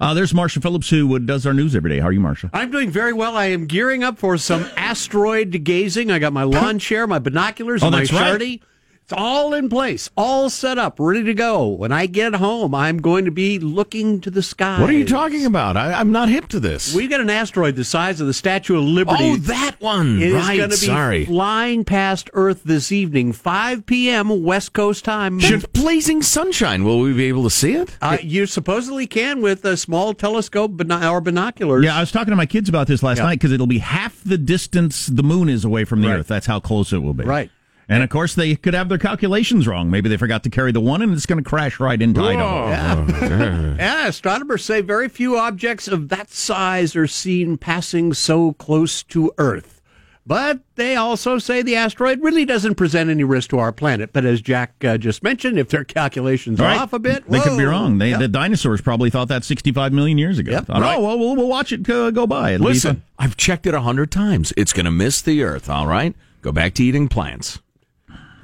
Uh, 0.00 0.12
there's 0.12 0.34
Marshall 0.34 0.60
Phillips, 0.60 0.90
who 0.90 1.16
does 1.20 1.46
our 1.46 1.54
news 1.54 1.76
every 1.76 1.88
day. 1.90 2.00
How 2.00 2.08
are 2.08 2.12
you, 2.12 2.18
Marshall? 2.18 2.50
I'm 2.52 2.72
doing 2.72 2.90
very 2.90 3.12
well. 3.12 3.36
I 3.36 3.46
am 3.46 3.66
gearing 3.66 4.02
up 4.02 4.18
for 4.18 4.36
some 4.38 4.64
asteroid 4.76 5.62
gazing. 5.62 6.10
I 6.10 6.18
got 6.18 6.32
my 6.32 6.42
lawn 6.42 6.80
chair, 6.80 7.06
my 7.06 7.20
binoculars, 7.20 7.80
Oh, 7.82 7.86
and 7.86 7.92
my 7.92 8.00
right. 8.00 8.08
Shardy. 8.08 8.60
It's 9.04 9.12
all 9.12 9.52
in 9.52 9.68
place, 9.68 10.08
all 10.16 10.48
set 10.48 10.78
up, 10.78 10.96
ready 10.98 11.24
to 11.24 11.34
go. 11.34 11.68
When 11.68 11.92
I 11.92 12.06
get 12.06 12.36
home, 12.36 12.74
I'm 12.74 13.02
going 13.02 13.26
to 13.26 13.30
be 13.30 13.58
looking 13.58 14.18
to 14.22 14.30
the 14.30 14.40
sky. 14.42 14.80
What 14.80 14.88
are 14.88 14.94
you 14.94 15.04
talking 15.04 15.44
about? 15.44 15.76
I, 15.76 15.92
I'm 15.92 16.10
not 16.10 16.30
hip 16.30 16.48
to 16.48 16.58
this. 16.60 16.94
We 16.94 17.06
got 17.06 17.20
an 17.20 17.28
asteroid 17.28 17.76
the 17.76 17.84
size 17.84 18.22
of 18.22 18.26
the 18.26 18.32
Statue 18.32 18.78
of 18.78 18.84
Liberty. 18.84 19.18
oh, 19.20 19.36
that 19.36 19.76
one. 19.78 20.22
It 20.22 20.28
is 20.28 20.34
right. 20.46 20.56
going 20.56 20.70
to 20.70 20.76
be 20.80 20.86
Sorry. 20.86 21.26
flying 21.26 21.84
past 21.84 22.30
Earth 22.32 22.62
this 22.64 22.90
evening, 22.92 23.34
5 23.34 23.84
p.m. 23.84 24.42
West 24.42 24.72
Coast 24.72 25.04
time. 25.04 25.38
Should 25.38 25.70
blazing 25.74 26.22
sunshine. 26.22 26.82
Will 26.82 27.00
we 27.00 27.12
be 27.12 27.24
able 27.26 27.42
to 27.44 27.50
see 27.50 27.74
it? 27.74 27.98
Uh, 28.00 28.16
you 28.22 28.46
supposedly 28.46 29.06
can 29.06 29.42
with 29.42 29.66
a 29.66 29.76
small 29.76 30.14
telescope 30.14 30.78
bino- 30.78 31.10
or 31.12 31.20
binoculars. 31.20 31.84
Yeah, 31.84 31.94
I 31.94 32.00
was 32.00 32.10
talking 32.10 32.32
to 32.32 32.36
my 32.36 32.46
kids 32.46 32.70
about 32.70 32.86
this 32.86 33.02
last 33.02 33.18
Yeah. 33.18 33.24
night 33.24 33.34
because 33.34 33.52
it'll 33.52 33.66
be 33.66 33.80
half 33.80 34.24
the 34.24 34.38
distance 34.38 35.08
the 35.08 35.22
moon 35.22 35.50
is 35.50 35.62
away 35.62 35.84
from 35.84 36.00
the 36.00 36.08
Right. 36.08 36.20
Earth. 36.20 36.28
That's 36.28 36.46
how 36.46 36.58
close 36.58 36.90
it 36.94 37.00
will 37.02 37.12
be. 37.12 37.24
Right. 37.24 37.50
And 37.88 38.02
of 38.02 38.08
course, 38.10 38.34
they 38.34 38.56
could 38.56 38.74
have 38.74 38.88
their 38.88 38.98
calculations 38.98 39.66
wrong. 39.66 39.90
Maybe 39.90 40.08
they 40.08 40.16
forgot 40.16 40.42
to 40.44 40.50
carry 40.50 40.72
the 40.72 40.80
one, 40.80 41.02
and 41.02 41.12
it's 41.12 41.26
going 41.26 41.42
to 41.42 41.48
crash 41.48 41.78
right 41.80 42.00
into 42.00 42.22
Idaho. 42.22 42.68
Yeah, 43.78 44.06
astronomers 44.08 44.64
say 44.64 44.80
very 44.80 45.08
few 45.08 45.36
objects 45.36 45.88
of 45.88 46.08
that 46.08 46.30
size 46.30 46.96
are 46.96 47.06
seen 47.06 47.58
passing 47.58 48.12
so 48.14 48.52
close 48.54 49.02
to 49.04 49.32
Earth. 49.38 49.82
But 50.26 50.60
they 50.76 50.96
also 50.96 51.36
say 51.38 51.60
the 51.60 51.76
asteroid 51.76 52.22
really 52.22 52.46
doesn't 52.46 52.76
present 52.76 53.10
any 53.10 53.24
risk 53.24 53.50
to 53.50 53.58
our 53.58 53.72
planet. 53.72 54.10
But 54.14 54.24
as 54.24 54.40
Jack 54.40 54.82
uh, 54.82 54.96
just 54.96 55.22
mentioned, 55.22 55.58
if 55.58 55.68
their 55.68 55.84
calculations 55.84 56.60
are 56.60 56.78
off 56.78 56.94
a 56.94 56.98
bit, 56.98 57.28
They 57.28 57.40
could 57.40 57.58
be 57.58 57.64
wrong. 57.64 57.98
They, 57.98 58.10
Yep. 58.10 58.20
The 58.20 58.28
dinosaurs 58.28 58.80
probably 58.80 59.10
thought 59.10 59.28
that 59.28 59.44
65 59.44 59.92
million 59.92 60.16
years 60.16 60.38
ago. 60.38 60.52
Yep. 60.52 60.66
Thought, 60.66 60.80
Right. 60.80 60.96
Oh, 60.96 61.02
well, 61.02 61.18
well, 61.18 61.36
we'll 61.36 61.48
watch 61.48 61.72
it 61.72 61.88
uh, 61.90 62.10
go 62.10 62.26
by. 62.26 62.52
It'll 62.52 62.66
Listen, 62.68 62.96
fun. 62.96 63.02
I've 63.18 63.36
checked 63.36 63.66
it 63.66 63.74
a 63.74 63.82
hundred 63.82 64.10
times. 64.10 64.54
It's 64.56 64.72
going 64.72 64.86
to 64.86 64.90
miss 64.90 65.20
the 65.20 65.42
Earth. 65.42 65.68
All 65.68 65.86
right, 65.86 66.16
go 66.40 66.52
back 66.52 66.72
to 66.74 66.84
eating 66.84 67.08
plants. 67.08 67.58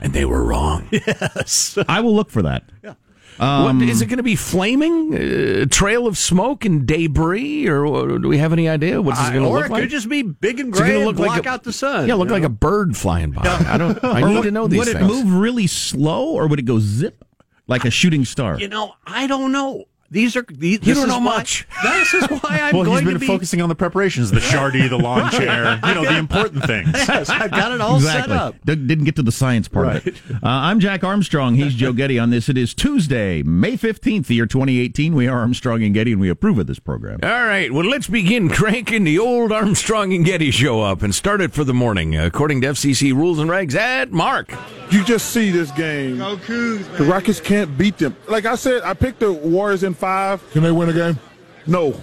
And 0.00 0.12
they 0.12 0.24
were 0.24 0.42
wrong. 0.44 0.88
Yes. 0.92 1.78
I 1.88 2.00
will 2.00 2.14
look 2.14 2.30
for 2.30 2.42
that. 2.42 2.64
Yeah, 2.82 2.94
what, 3.38 3.76
is 3.82 4.02
it 4.02 4.06
going 4.06 4.18
to 4.18 4.22
be 4.22 4.36
flaming? 4.36 5.14
Uh, 5.14 5.66
trail 5.70 6.06
of 6.06 6.18
smoke 6.18 6.64
and 6.66 6.86
debris, 6.86 7.66
or 7.68 7.86
uh, 7.86 8.18
do 8.18 8.28
we 8.28 8.36
have 8.38 8.52
any 8.52 8.68
idea 8.68 9.00
what 9.00 9.12
this 9.12 9.20
is 9.24 9.30
I- 9.30 9.32
going 9.32 9.44
to 9.44 9.48
or 9.50 9.56
look 9.58 9.66
it 9.66 9.72
like? 9.72 9.82
could 9.82 9.90
just 9.90 10.08
be 10.08 10.22
big 10.22 10.60
and 10.60 10.74
Is 10.74 10.78
it 10.80 10.82
gray 10.82 10.88
gonna 10.92 10.98
and 11.00 11.06
look 11.06 11.16
block 11.16 11.28
like 11.36 11.46
a- 11.46 11.48
out 11.50 11.62
the 11.62 11.72
sun. 11.72 12.06
yeah, 12.08 12.14
look 12.14 12.28
you 12.28 12.32
like 12.34 12.42
know? 12.42 12.46
a 12.46 12.50
bird 12.50 12.96
flying 12.96 13.30
by. 13.30 13.42
I 13.42 13.78
don't. 13.78 14.02
I 14.04 14.20
need 14.22 14.34
would- 14.36 14.42
to 14.44 14.50
know 14.50 14.66
these 14.66 14.78
Would 14.80 14.88
it 14.88 15.00
move 15.02 15.32
really 15.34 15.66
slow, 15.66 16.28
or 16.28 16.46
would 16.48 16.58
it 16.58 16.64
go 16.66 16.78
zip 16.80 17.24
like 17.66 17.84
a 17.86 17.90
shooting 17.90 18.24
star? 18.26 18.58
You 18.58 18.68
know, 18.68 18.94
I 19.06 19.26
don't 19.26 19.52
know. 19.52 19.84
These 20.12 20.34
are 20.36 20.44
these. 20.48 20.78
You 20.78 20.78
this 20.78 20.96
don't 20.96 21.04
is 21.04 21.08
know 21.10 21.18
why- 21.18 21.36
much. 21.38 21.66
This 21.82 22.14
is 22.14 22.24
why 22.28 22.58
I'm 22.62 22.74
well, 22.76 22.84
he's 22.84 22.92
going 22.94 23.04
been 23.04 23.14
to 23.14 23.20
be. 23.20 23.26
focusing 23.26 23.62
on 23.62 23.68
the 23.68 23.74
preparations, 23.74 24.30
the 24.30 24.40
shardy, 24.40 24.88
the 24.88 24.98
lawn 24.98 25.30
chair, 25.30 25.78
you 25.86 25.94
know, 25.94 26.04
the 26.04 26.16
important 26.18 26.64
things. 26.64 26.88
Yes, 26.92 27.28
I've 27.30 27.50
got 27.50 27.72
it 27.72 27.80
all 27.80 27.96
exactly. 27.96 28.34
set 28.34 28.42
up. 28.42 28.54
D- 28.64 28.74
didn't 28.74 29.04
get 29.04 29.16
to 29.16 29.22
the 29.22 29.32
science 29.32 29.68
part 29.68 29.96
of 29.96 30.06
it. 30.06 30.16
Uh, 30.42 30.48
I'm 30.48 30.80
Jack 30.80 31.04
Armstrong. 31.04 31.54
He's 31.56 31.74
Joe 31.74 31.92
Getty 31.92 32.18
on 32.18 32.30
this. 32.30 32.48
It 32.48 32.56
is 32.56 32.72
Tuesday, 32.74 33.42
May 33.42 33.72
15th, 33.76 34.26
the 34.26 34.34
year 34.34 34.46
2018. 34.46 35.14
We 35.14 35.28
are 35.28 35.38
Armstrong 35.38 35.82
and 35.82 35.92
Getty, 35.92 36.12
and 36.12 36.20
we 36.20 36.30
approve 36.30 36.58
of 36.58 36.66
this 36.66 36.78
program. 36.78 37.20
All 37.22 37.28
right, 37.28 37.70
well, 37.70 37.84
let's 37.84 38.06
begin 38.06 38.48
cranking 38.48 39.04
the 39.04 39.18
old 39.18 39.52
Armstrong 39.52 40.14
and 40.14 40.24
Getty 40.24 40.50
show 40.50 40.80
up 40.80 41.02
and 41.02 41.14
start 41.14 41.40
it 41.42 41.52
for 41.52 41.62
the 41.64 41.74
morning, 41.74 42.16
according 42.16 42.62
to 42.62 42.68
FCC 42.68 43.12
rules 43.14 43.38
and 43.38 43.50
regs. 43.50 43.74
At 43.74 44.12
Mark. 44.12 44.52
You 44.90 45.04
just 45.04 45.30
see 45.30 45.50
this 45.50 45.70
game. 45.72 46.18
the 46.18 47.06
Rockets 47.08 47.40
can't 47.40 47.76
beat 47.78 47.98
them. 47.98 48.16
Like 48.28 48.44
I 48.46 48.54
said, 48.56 48.82
I 48.82 48.94
picked 48.94 49.20
the 49.20 49.32
Warriors 49.32 49.84
in 49.84 49.94
five. 50.00 50.50
Can 50.50 50.62
they 50.62 50.72
win 50.72 50.88
a 50.88 50.92
game? 50.92 51.18
No. 51.66 52.00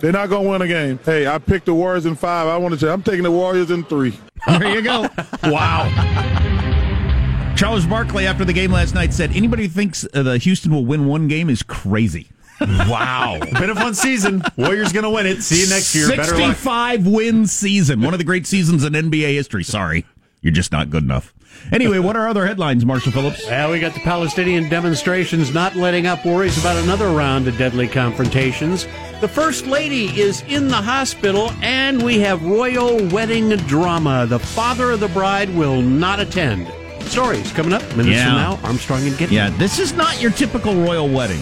They're 0.00 0.12
not 0.12 0.28
going 0.28 0.44
to 0.44 0.50
win 0.50 0.62
a 0.62 0.68
game. 0.68 0.98
Hey, 1.04 1.26
I 1.26 1.38
picked 1.38 1.66
the 1.66 1.74
Warriors 1.74 2.06
in 2.06 2.14
five. 2.14 2.46
I 2.46 2.56
want 2.56 2.74
to 2.74 2.80
say 2.80 2.88
I'm 2.88 3.02
taking 3.02 3.22
the 3.22 3.30
Warriors 3.30 3.70
in 3.70 3.84
three. 3.84 4.18
There 4.46 4.74
you 4.74 4.82
go. 4.82 5.08
wow. 5.44 5.88
Charles 7.56 7.86
Barkley, 7.86 8.26
after 8.26 8.44
the 8.44 8.52
game 8.52 8.70
last 8.70 8.94
night, 8.94 9.12
said 9.12 9.34
anybody 9.34 9.64
who 9.64 9.68
thinks 9.68 10.06
uh, 10.14 10.22
the 10.22 10.38
Houston 10.38 10.72
will 10.72 10.84
win 10.84 11.06
one 11.06 11.26
game 11.26 11.48
is 11.48 11.62
crazy. 11.62 12.28
Wow. 12.60 13.38
Been 13.40 13.70
a 13.70 13.74
fun 13.76 13.94
season. 13.94 14.42
Warriors 14.56 14.92
going 14.92 15.04
to 15.04 15.10
win 15.10 15.26
it. 15.26 15.42
See 15.42 15.62
you 15.62 15.68
next 15.68 15.94
year. 15.94 16.08
Better 16.08 16.36
luck. 16.36 16.56
65 16.56 17.06
win 17.06 17.46
season. 17.46 18.00
One 18.02 18.14
of 18.14 18.18
the 18.18 18.24
great 18.24 18.48
seasons 18.48 18.82
in 18.82 18.94
NBA 18.94 19.32
history. 19.34 19.62
Sorry. 19.62 20.04
You're 20.40 20.52
just 20.52 20.72
not 20.72 20.90
good 20.90 21.04
enough. 21.04 21.32
Anyway, 21.72 21.98
what 21.98 22.16
are 22.16 22.28
other 22.28 22.46
headlines, 22.46 22.84
Marshall 22.86 23.12
Phillips? 23.12 23.44
Well, 23.46 23.70
we 23.72 23.80
got 23.80 23.92
the 23.92 24.00
Palestinian 24.00 24.68
demonstrations 24.68 25.52
not 25.52 25.74
letting 25.76 26.06
up 26.06 26.24
worries 26.24 26.58
about 26.58 26.76
another 26.82 27.10
round 27.10 27.46
of 27.46 27.58
deadly 27.58 27.86
confrontations. 27.88 28.86
The 29.20 29.28
First 29.28 29.66
Lady 29.66 30.06
is 30.18 30.42
in 30.48 30.68
the 30.68 30.76
hospital, 30.76 31.50
and 31.60 32.02
we 32.02 32.20
have 32.20 32.42
royal 32.44 32.96
wedding 33.08 33.50
drama. 33.66 34.24
The 34.26 34.38
father 34.38 34.92
of 34.92 35.00
the 35.00 35.08
bride 35.08 35.54
will 35.54 35.82
not 35.82 36.20
attend. 36.20 36.68
Stories 37.02 37.50
coming 37.52 37.72
up 37.72 37.82
minutes 37.96 38.16
Yeah. 38.16 38.24
from 38.26 38.34
now. 38.34 38.58
Armstrong 38.68 39.06
and 39.06 39.18
Getty. 39.18 39.34
Yeah, 39.34 39.50
this 39.50 39.78
is 39.78 39.92
not 39.92 40.20
your 40.22 40.30
typical 40.30 40.74
royal 40.74 41.08
wedding. 41.08 41.40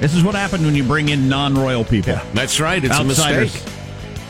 This 0.00 0.14
is 0.14 0.22
what 0.22 0.34
happened 0.34 0.64
when 0.64 0.74
you 0.74 0.84
bring 0.84 1.08
in 1.08 1.28
non-royal 1.28 1.84
people. 1.84 2.20
That's 2.34 2.60
right, 2.60 2.84
it's 2.84 2.94
Outsiders. 2.94 3.54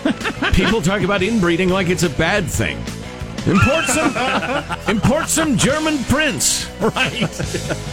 a 0.05 0.13
mistake. 0.13 0.53
People 0.55 0.81
talk 0.81 1.03
about 1.03 1.21
inbreeding 1.23 1.69
like 1.69 1.89
it's 1.89 2.05
a 2.05 2.11
bad 2.11 2.45
thing. 2.47 2.79
Import 3.47 3.85
some, 3.85 4.79
import 4.88 5.29
some 5.29 5.57
German 5.57 5.99
prince. 6.05 6.69
Right. 6.81 7.12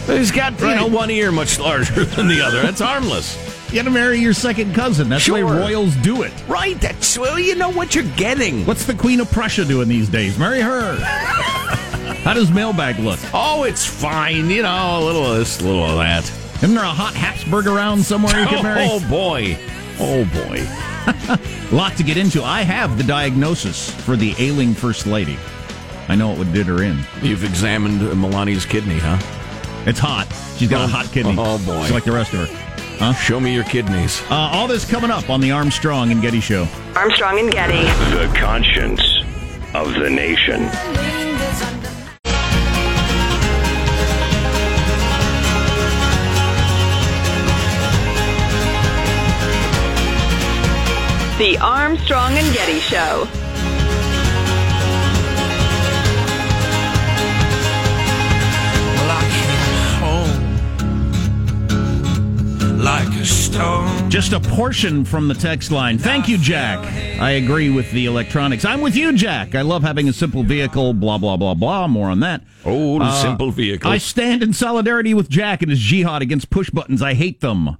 He's 0.06 0.32
got 0.32 0.58
you 0.60 0.74
know 0.74 0.88
one 0.88 1.10
ear 1.10 1.30
much 1.30 1.60
larger 1.60 2.04
than 2.16 2.26
the 2.26 2.40
other. 2.40 2.60
That's 2.60 2.80
harmless. 2.80 3.38
You 3.68 3.76
got 3.76 3.84
to 3.84 3.90
marry 3.90 4.18
your 4.18 4.34
second 4.34 4.74
cousin. 4.74 5.08
That's 5.08 5.26
the 5.26 5.34
way 5.34 5.42
royals 5.42 5.94
do 5.96 6.22
it. 6.22 6.32
Right. 6.48 6.80
That's 6.80 7.16
well, 7.16 7.38
you 7.38 7.54
know 7.54 7.70
what 7.70 7.94
you're 7.94 8.04
getting. 8.16 8.66
What's 8.66 8.84
the 8.84 8.94
Queen 8.94 9.20
of 9.20 9.30
Prussia 9.30 9.64
doing 9.64 9.88
these 9.88 10.08
days? 10.08 10.38
Marry 10.38 10.60
her. 10.60 10.96
How 12.24 12.34
does 12.34 12.50
mailbag 12.50 12.98
look? 12.98 13.20
Oh, 13.32 13.64
it's 13.64 13.86
fine. 13.86 14.50
You 14.50 14.62
know, 14.62 14.98
a 14.98 15.04
little 15.04 15.24
of 15.24 15.38
this, 15.38 15.60
a 15.60 15.64
little 15.64 15.84
of 15.84 15.98
that. 15.98 16.24
Isn't 16.62 16.74
there 16.74 16.84
a 16.84 16.88
hot 16.88 17.14
Habsburg 17.14 17.66
around 17.66 18.02
somewhere 18.02 18.40
you 18.40 18.46
can 18.46 18.58
oh, 18.58 18.62
marry? 18.62 18.88
Oh 18.90 19.08
boy. 19.08 19.56
Oh 20.00 20.24
boy. 20.24 20.93
lot 21.72 21.96
to 21.96 22.02
get 22.02 22.16
into. 22.16 22.42
I 22.42 22.62
have 22.62 22.96
the 22.98 23.04
diagnosis 23.04 23.90
for 23.90 24.16
the 24.16 24.34
ailing 24.38 24.74
first 24.74 25.06
lady. 25.06 25.38
I 26.08 26.14
know 26.14 26.32
it 26.32 26.38
would 26.38 26.52
did 26.52 26.66
her 26.66 26.82
in. 26.82 26.98
You've 27.22 27.44
examined 27.44 28.00
Melania's 28.00 28.66
kidney, 28.66 28.98
huh? 28.98 29.18
It's 29.86 29.98
hot. 29.98 30.26
She's 30.56 30.68
got 30.68 30.84
a 30.84 30.86
hot 30.86 31.06
kidney. 31.12 31.34
Oh, 31.38 31.58
boy. 31.64 31.82
She's 31.82 31.92
like 31.92 32.04
the 32.04 32.12
rest 32.12 32.32
of 32.32 32.48
her. 32.48 32.56
Huh? 32.98 33.12
Show 33.14 33.40
me 33.40 33.52
your 33.52 33.64
kidneys. 33.64 34.22
Uh, 34.30 34.34
all 34.34 34.68
this 34.68 34.88
coming 34.88 35.10
up 35.10 35.28
on 35.28 35.40
the 35.40 35.50
Armstrong 35.50 36.10
and 36.10 36.22
Getty 36.22 36.40
Show. 36.40 36.66
Armstrong 36.94 37.38
and 37.38 37.50
Getty. 37.50 37.82
The 38.16 38.32
conscience 38.36 39.02
of 39.74 39.92
the 39.94 40.08
nation. 40.08 40.70
The 51.54 51.60
Armstrong 51.60 52.32
and 52.36 52.52
Getty 52.52 52.80
Show. 52.80 53.28
like 62.78 63.08
a 63.14 63.24
stone. 63.24 64.10
Just 64.10 64.32
a 64.32 64.40
portion 64.40 65.04
from 65.04 65.26
the 65.28 65.34
text 65.34 65.70
line. 65.70 65.96
Thank 65.96 66.28
you, 66.28 66.36
Jack. 66.36 66.78
I 67.20 67.30
agree 67.32 67.70
with 67.70 67.90
the 67.92 68.04
electronics. 68.06 68.64
I'm 68.64 68.82
with 68.82 68.94
you, 68.94 69.16
Jack. 69.16 69.54
I 69.54 69.62
love 69.62 69.82
having 69.82 70.08
a 70.08 70.12
simple 70.12 70.42
vehicle, 70.42 70.92
blah, 70.92 71.16
blah, 71.16 71.36
blah, 71.38 71.54
blah. 71.54 71.86
More 71.88 72.10
on 72.10 72.20
that. 72.20 72.42
Oh, 72.64 73.00
Uh, 73.00 73.10
simple 73.22 73.50
vehicle. 73.50 73.90
I 73.90 73.96
stand 73.98 74.42
in 74.42 74.52
solidarity 74.52 75.14
with 75.14 75.30
Jack 75.30 75.62
and 75.62 75.70
his 75.70 75.80
jihad 75.80 76.20
against 76.20 76.50
push 76.50 76.68
buttons. 76.68 77.00
I 77.00 77.14
hate 77.14 77.40
them. 77.40 77.76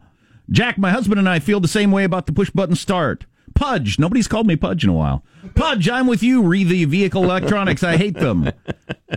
Jack, 0.50 0.78
my 0.78 0.90
husband 0.90 1.18
and 1.18 1.28
I 1.28 1.38
feel 1.38 1.60
the 1.60 1.68
same 1.68 1.90
way 1.90 2.04
about 2.04 2.24
the 2.26 2.32
push 2.32 2.50
button 2.50 2.76
start. 2.76 3.26
Pudge. 3.54 3.98
Nobody's 3.98 4.28
called 4.28 4.46
me 4.46 4.56
Pudge 4.56 4.84
in 4.84 4.90
a 4.90 4.94
while. 4.94 5.24
Pudge, 5.54 5.88
I'm 5.88 6.06
with 6.06 6.22
you. 6.22 6.42
Re 6.42 6.64
the 6.64 6.84
vehicle 6.84 7.24
electronics. 7.24 7.82
I 7.82 7.96
hate 7.96 8.14
them. 8.14 8.50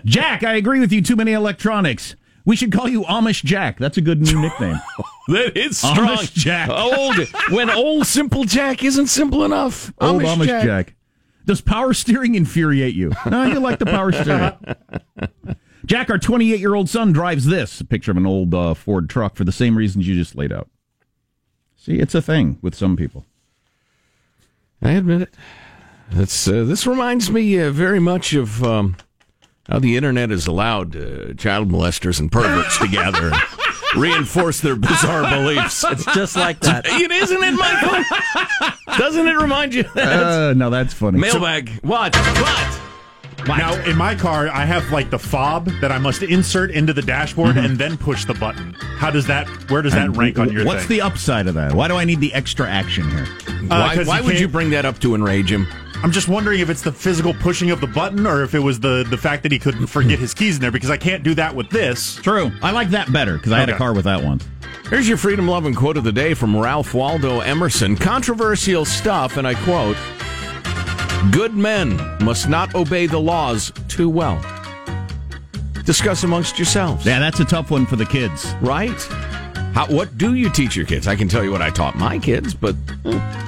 Jack, 0.06 0.44
I 0.44 0.56
agree 0.56 0.80
with 0.80 0.92
you. 0.92 1.02
Too 1.02 1.16
many 1.16 1.34
electronics. 1.34 2.16
We 2.46 2.56
should 2.56 2.72
call 2.72 2.88
you 2.88 3.04
Amish 3.04 3.44
Jack. 3.44 3.78
That's 3.78 3.98
a 3.98 4.02
good 4.02 4.22
new 4.22 4.40
nickname. 4.40 4.80
that 5.28 5.58
is 5.58 5.78
strong. 5.78 6.18
Amish 6.18 6.34
Jack. 6.34 6.70
Old 6.70 7.18
when 7.52 7.70
old 7.70 8.08
simple 8.08 8.44
Jack 8.46 8.84
isn't 8.84 9.08
simple 9.08 9.44
enough. 9.44 9.92
Old 10.00 10.22
Amish 10.22 10.46
Jack. 10.46 10.96
Does 11.46 11.62
power 11.62 11.94
steering 11.94 12.36
infuriate 12.36 12.96
you? 12.96 13.12
No, 13.30 13.46
you 13.46 13.60
like 13.60 13.80
the 13.80 13.86
power 13.86 14.12
steering. 14.12 14.54
Jack, 15.86 16.10
our 16.10 16.18
28 16.18 16.60
year 16.60 16.76
old 16.76 16.90
son 16.90 17.14
drives 17.14 17.46
this 17.46 17.80
a 17.80 17.86
picture 17.86 18.12
of 18.12 18.18
an 18.18 18.26
old 18.26 18.54
uh, 18.54 18.74
Ford 18.74 19.10
truck 19.10 19.36
for 19.36 19.46
the 19.46 19.54
same 19.54 19.78
reasons 19.78 20.08
you 20.08 20.16
just 20.16 20.36
laid 20.36 20.52
out. 20.52 20.70
See, 21.76 22.00
it's 22.00 22.14
a 22.14 22.22
thing 22.22 22.60
with 22.62 22.76
some 22.76 22.98
people. 22.98 23.26
I 24.82 24.92
admit 24.92 25.24
it. 25.24 25.34
That's 26.12 26.48
uh, 26.48 26.64
this 26.64 26.88
reminds 26.88 27.30
me 27.30 27.60
uh, 27.60 27.72
very 27.72 28.00
much 28.00 28.34
of 28.34 28.64
um, 28.64 28.96
how 29.70 29.80
the 29.80 29.98
internet 29.98 30.30
has 30.30 30.48
allowed 30.48 30.96
uh, 30.96 31.34
child 31.34 31.70
molesters 31.70 32.20
and 32.20 32.32
perverts 32.32 32.78
to 32.78 32.88
gather 32.88 33.32
and 33.34 33.42
reinforce 34.02 34.62
their 34.62 34.76
bizarre 34.76 35.30
beliefs. 35.30 35.84
It's 35.84 36.06
just 36.14 36.36
like 36.36 36.60
that. 36.62 36.86
It 36.90 37.12
isn't 37.12 37.44
it, 37.44 37.52
Michael? 37.52 38.78
Doesn't 38.98 39.28
it 39.28 39.36
remind 39.38 39.74
you? 39.74 39.82
of 39.82 39.94
that? 39.96 40.24
Uh, 40.24 40.54
no, 40.54 40.70
that's 40.70 40.94
funny. 40.94 41.20
Mailbag. 41.20 41.72
What? 41.82 42.16
What? 42.16 42.82
Now, 43.48 43.74
in 43.86 43.96
my 43.98 44.14
car, 44.16 44.50
I 44.50 44.66
have 44.66 44.92
like 44.92 45.10
the 45.10 45.20
fob 45.20 45.66
that 45.82 45.92
I 45.92 45.98
must 45.98 46.22
insert 46.24 46.72
into 46.72 46.94
the 46.94 47.02
dashboard 47.02 47.56
Mhm. 47.56 47.66
and 47.66 47.78
then 47.78 47.98
push 47.98 48.26
the 48.26 48.34
button. 48.34 48.76
How 48.98 49.10
does 49.10 49.26
that? 49.28 49.48
Where 49.70 49.82
does 49.82 49.94
that 49.94 50.06
And 50.08 50.18
rank 50.18 50.38
on 50.40 50.52
your 50.52 50.66
What's 50.66 50.82
thing? 50.86 50.98
the 50.98 51.02
upside 51.02 51.48
of 51.48 51.56
that? 51.56 51.74
Why 51.74 51.88
do 51.88 51.96
I 51.96 52.04
need 52.04 52.20
the 52.20 52.34
extra 52.34 52.68
action 52.70 53.10
here? 53.10 53.26
Why, 53.68 53.96
'cause 53.96 54.08
why 54.08 54.20
you 54.20 54.26
would 54.26 54.40
you 54.40 54.48
bring 54.48 54.70
that 54.72 54.86
up 54.86 55.00
to 55.00 55.16
enrage 55.16 55.52
him? 55.52 55.66
I'm 56.04 56.12
just 56.12 56.28
wondering 56.28 56.60
if 56.60 56.70
it's 56.70 56.82
the 56.82 56.92
physical 56.92 57.34
pushing 57.34 57.72
of 57.72 57.82
the 57.82 57.88
button 57.88 58.28
or 58.28 58.44
if 58.44 58.54
it 58.54 58.60
was 58.60 58.80
the 58.82 59.06
the 59.10 59.18
fact 59.18 59.44
that 59.44 59.52
he 59.52 59.60
couldn't 59.60 59.88
forget 59.88 60.20
his 60.20 60.34
keys 60.34 60.56
in 60.56 60.62
there 60.62 60.72
because 60.72 60.90
I 60.92 60.98
can't 60.98 61.24
do 61.24 61.34
that 61.36 61.56
with 61.56 61.70
this. 61.70 62.20
True. 62.22 62.52
I 62.62 62.72
like 62.72 62.92
that 62.92 63.12
better 63.12 63.34
because 63.38 63.52
I 63.52 63.60
had 63.60 63.70
a 63.70 63.78
car 63.78 63.94
with 63.94 64.06
that 64.06 64.24
one. 64.24 64.40
Here's 64.90 65.08
your 65.08 65.18
freedom 65.18 65.48
loving 65.48 65.74
quote 65.74 65.98
of 65.98 66.04
the 66.04 66.12
day 66.14 66.34
from 66.34 66.56
Ralph 66.56 66.94
Waldo 66.94 67.40
Emerson. 67.42 67.96
Controversial 67.98 68.86
stuff, 68.86 69.36
and 69.38 69.46
I 69.48 69.54
quote 69.56 69.98
Good 71.32 71.54
men 71.54 71.98
must 72.24 72.50
not 72.50 72.76
obey 72.76 73.06
the 73.06 73.20
laws 73.20 73.72
too 73.88 74.10
well. 74.10 74.42
Discuss 75.84 76.24
amongst 76.24 76.58
yourselves. 76.60 77.06
Yeah, 77.06 77.20
that's 77.20 77.40
a 77.40 77.46
tough 77.46 77.72
one 77.72 77.86
for 77.86 77.96
the 77.96 78.06
kids. 78.06 78.54
Right? 78.62 79.02
How, 79.74 79.86
what 79.88 80.18
do 80.18 80.34
you 80.34 80.50
teach 80.50 80.76
your 80.76 80.86
kids? 80.86 81.08
I 81.08 81.16
can 81.16 81.28
tell 81.28 81.44
you 81.44 81.52
what 81.52 81.62
I 81.62 81.70
taught 81.70 81.96
my 81.96 82.18
kids, 82.18 82.54
but 82.54 82.76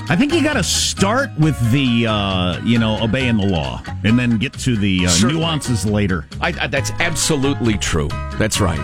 I 0.10 0.16
think 0.16 0.34
you 0.34 0.44
got 0.44 0.54
to 0.54 0.64
start 0.64 1.30
with 1.40 1.58
the, 1.72 2.06
uh, 2.08 2.62
you 2.64 2.78
know, 2.78 3.02
obeying 3.02 3.38
the 3.38 3.48
law 3.48 3.82
and 4.04 4.18
then 4.18 4.38
get 4.38 4.54
to 4.60 4.76
the 4.76 5.08
uh, 5.08 5.18
nuances 5.24 5.86
later. 5.86 6.26
I, 6.40 6.54
I, 6.62 6.68
that's 6.68 6.92
absolutely 7.00 7.78
true. 7.78 8.10
That's 8.38 8.60
right. 8.60 8.78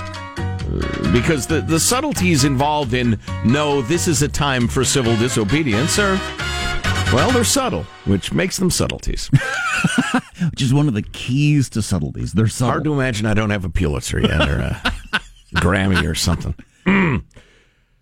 Because 1.14 1.46
the, 1.48 1.62
the 1.62 1.80
subtleties 1.80 2.44
involved 2.46 2.94
in 2.94 3.20
no, 3.46 3.82
this 3.84 4.08
is 4.08 4.22
a 4.22 4.28
time 4.28 4.68
for 4.68 4.84
civil 4.84 5.16
disobedience 5.18 6.00
are, 6.00 6.20
well, 7.14 7.32
they're 7.32 7.44
subtle, 7.44 7.84
which 8.06 8.34
makes 8.34 8.58
them 8.58 8.70
subtleties. 8.70 9.30
Which 10.52 10.62
is 10.62 10.74
one 10.74 10.88
of 10.88 10.94
the 10.94 11.02
keys 11.02 11.70
to 11.70 11.82
subtleties. 11.82 12.34
They're 12.34 12.48
subtle. 12.48 12.72
Hard 12.72 12.84
to 12.86 12.94
imagine 12.94 13.26
I 13.26 13.34
don't 13.34 13.52
have 13.52 13.66
a 13.66 13.70
Pulitzer 13.70 14.20
yet 14.20 14.50
or 14.50 14.60
a 14.60 14.94
Grammy 15.56 16.10
or 16.10 16.16
something. 16.16 16.56
Mm. 16.86 17.24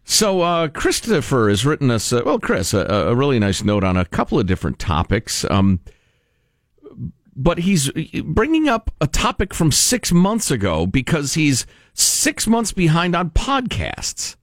So 0.03 0.41
uh, 0.41 0.67
Christopher 0.67 1.49
has 1.49 1.65
written 1.65 1.91
us, 1.91 2.11
uh, 2.11 2.21
well, 2.25 2.39
Chris, 2.39 2.73
a, 2.73 2.85
a 2.85 3.15
really 3.15 3.39
nice 3.39 3.63
note 3.63 3.83
on 3.83 3.97
a 3.97 4.05
couple 4.05 4.39
of 4.39 4.45
different 4.47 4.79
topics. 4.79 5.45
Um, 5.49 5.79
but 7.35 7.59
he's 7.59 7.91
bringing 8.23 8.67
up 8.67 8.91
a 9.01 9.07
topic 9.07 9.53
from 9.53 9.71
six 9.71 10.11
months 10.11 10.51
ago 10.51 10.85
because 10.85 11.33
he's 11.33 11.65
six 11.93 12.47
months 12.47 12.71
behind 12.71 13.15
on 13.15 13.29
podcasts. 13.31 14.35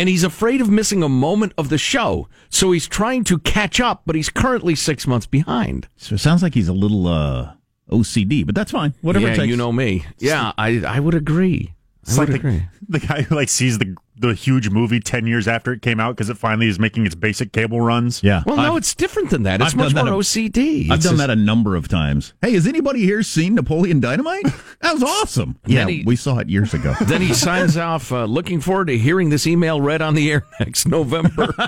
And 0.00 0.08
he's 0.08 0.24
afraid 0.24 0.62
of 0.62 0.70
missing 0.70 1.02
a 1.02 1.10
moment 1.10 1.52
of 1.58 1.68
the 1.68 1.76
show. 1.76 2.26
So 2.48 2.72
he's 2.72 2.88
trying 2.88 3.22
to 3.24 3.38
catch 3.38 3.80
up, 3.80 4.00
but 4.06 4.16
he's 4.16 4.30
currently 4.30 4.74
six 4.74 5.06
months 5.06 5.26
behind. 5.26 5.88
So 5.98 6.14
it 6.14 6.18
sounds 6.18 6.42
like 6.42 6.54
he's 6.54 6.68
a 6.68 6.72
little 6.72 7.06
uh, 7.06 7.52
OCD, 7.90 8.46
but 8.46 8.54
that's 8.54 8.70
fine. 8.70 8.94
Whatever 9.02 9.26
yeah, 9.26 9.34
it 9.34 9.36
takes. 9.36 9.48
you 9.48 9.58
know 9.58 9.72
me. 9.72 10.06
Yeah, 10.16 10.52
I 10.56 10.82
I 10.86 11.00
would 11.00 11.14
agree. 11.14 11.74
It's 12.02 12.16
like 12.18 12.28
the, 12.28 12.34
agree. 12.36 12.62
the 12.88 12.98
guy 12.98 13.22
who 13.22 13.34
like 13.34 13.48
sees 13.48 13.78
the 13.78 13.94
the 14.16 14.34
huge 14.34 14.68
movie 14.70 15.00
ten 15.00 15.26
years 15.26 15.46
after 15.48 15.72
it 15.72 15.80
came 15.82 16.00
out 16.00 16.16
because 16.16 16.28
it 16.30 16.36
finally 16.38 16.66
is 16.68 16.78
making 16.78 17.06
its 17.06 17.14
basic 17.14 17.52
cable 17.52 17.80
runs. 17.80 18.22
Yeah. 18.22 18.42
Well, 18.46 18.56
no, 18.56 18.62
I've- 18.62 18.76
it's 18.78 18.94
different 18.94 19.30
than 19.30 19.42
that. 19.44 19.60
It's 19.60 19.72
I've 19.72 19.76
much 19.76 19.94
more 19.94 20.04
that 20.04 20.10
a- 20.12 20.16
OCD. 20.16 20.90
I've 20.90 20.96
It's 20.96 21.04
done 21.04 21.12
just- 21.12 21.16
that 21.18 21.30
a 21.30 21.36
number 21.36 21.76
of 21.76 21.88
times. 21.88 22.32
Hey, 22.42 22.52
has 22.52 22.66
anybody 22.66 23.00
here 23.00 23.22
seen 23.22 23.54
Napoleon 23.54 24.00
Dynamite? 24.00 24.46
That 24.80 24.94
was 24.94 25.02
awesome. 25.02 25.58
Yeah, 25.66 25.86
he- 25.86 26.02
we 26.06 26.16
saw 26.16 26.38
it 26.38 26.48
years 26.48 26.72
ago. 26.74 26.94
then 27.02 27.20
he 27.22 27.32
signs 27.34 27.76
off, 27.76 28.10
uh, 28.12 28.24
looking 28.24 28.60
forward 28.60 28.86
to 28.88 28.96
hearing 28.98 29.28
this 29.30 29.46
email 29.46 29.80
read 29.80 30.00
on 30.02 30.14
the 30.14 30.30
air 30.30 30.44
next 30.60 30.86
November. 30.86 31.54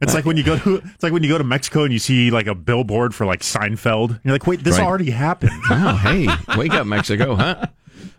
It's 0.00 0.14
like 0.14 0.24
when 0.24 0.36
you 0.36 0.44
go 0.44 0.56
to 0.56 0.76
it's 0.76 1.02
like 1.02 1.12
when 1.12 1.24
you 1.24 1.28
go 1.28 1.38
to 1.38 1.44
Mexico 1.44 1.82
and 1.82 1.92
you 1.92 1.98
see 1.98 2.30
like 2.30 2.46
a 2.46 2.54
billboard 2.54 3.12
for 3.16 3.26
like 3.26 3.40
Seinfeld. 3.40 4.20
You're 4.22 4.32
like, 4.32 4.46
wait, 4.46 4.62
this 4.62 4.78
Right. 4.78 4.86
already 4.86 5.10
happened. 5.10 5.50
oh, 5.70 5.96
hey, 5.96 6.28
wake 6.56 6.72
up, 6.72 6.86
Mexico, 6.86 7.34
huh? 7.34 7.66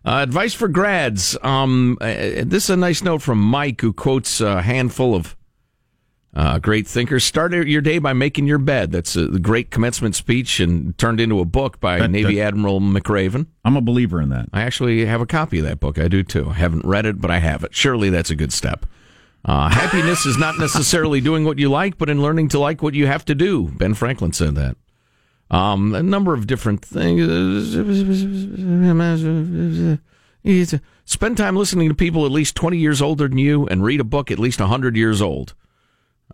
Uh, 0.06 0.20
advice 0.24 0.54
for 0.54 0.68
grads. 0.68 1.38
Um, 1.42 1.98
uh, 2.02 2.08
this 2.46 2.66
is 2.66 2.70
a 2.72 2.78
nice 2.78 3.02
note 3.04 3.22
from 3.22 3.40
Mike, 3.40 3.82
who 3.82 3.94
quotes 3.94 4.42
a 4.42 4.62
handful 4.62 5.16
of 5.16 5.36
uh, 6.36 6.60
great 6.60 6.88
thinkers. 6.88 7.24
Start 7.24 7.54
your 7.54 7.82
day 7.82 7.98
by 7.98 8.14
making 8.14 8.46
your 8.46 8.60
bed. 8.60 8.92
That's 8.92 9.16
a 9.16 9.28
great 9.40 9.72
commencement 9.72 10.16
speech 10.16 10.60
and 10.60 10.96
turned 10.98 11.20
into 11.20 11.40
a 11.40 11.46
book 11.46 11.80
by 11.80 12.00
That- 12.00 12.12
Navy 12.12 12.36
that- 12.36 12.48
Admiral 12.50 12.80
McRaven. 12.80 13.48
I'm 13.66 13.76
a 13.76 13.82
believer 13.82 14.22
in 14.22 14.30
that. 14.30 14.48
I 14.54 14.62
actually 14.62 15.06
have 15.06 15.22
a 15.22 15.26
copy 15.26 15.60
of 15.60 15.66
that 15.66 15.80
book. 15.80 15.98
I 15.98 16.08
do 16.08 16.24
too. 16.24 16.50
I 16.50 16.54
haven't 16.54 16.86
read 16.86 17.06
it, 17.06 17.20
but 17.20 17.32
I 17.32 17.40
have 17.40 17.64
it. 17.64 17.74
Surely 17.74 18.10
that's 18.10 18.30
a 18.30 18.36
good 18.36 18.54
step. 18.54 18.86
Uh, 19.46 19.70
happiness 19.70 20.26
is 20.26 20.38
not 20.38 20.60
necessarily 20.60 21.22
doing 21.22 21.46
what 21.46 21.58
you 21.58 21.70
like, 21.70 21.98
but 21.98 22.10
in 22.10 22.22
learning 22.22 22.50
to 22.50 22.60
like 22.60 22.82
what 22.84 22.94
you 22.94 23.08
have 23.08 23.24
to 23.26 23.34
do. 23.34 23.70
Ben 23.78 23.94
Franklin 23.94 24.34
said 24.34 24.56
that. 24.56 24.76
Um, 25.52 25.96
a 25.96 26.04
number 26.04 26.34
of 26.34 26.46
different 26.48 26.84
things. 26.84 27.76
Spend 31.06 31.38
time 31.38 31.56
listening 31.56 31.90
to 31.90 31.96
people 31.96 32.26
at 32.26 32.32
least 32.32 32.56
20 32.56 32.78
years 32.78 33.02
older 33.02 33.28
than 33.28 33.40
you 33.40 33.66
and 33.68 33.84
read 33.84 34.00
a 34.00 34.04
book 34.04 34.30
at 34.30 34.38
least 34.40 34.60
100 34.60 34.96
years 34.96 35.22
old. 35.22 35.56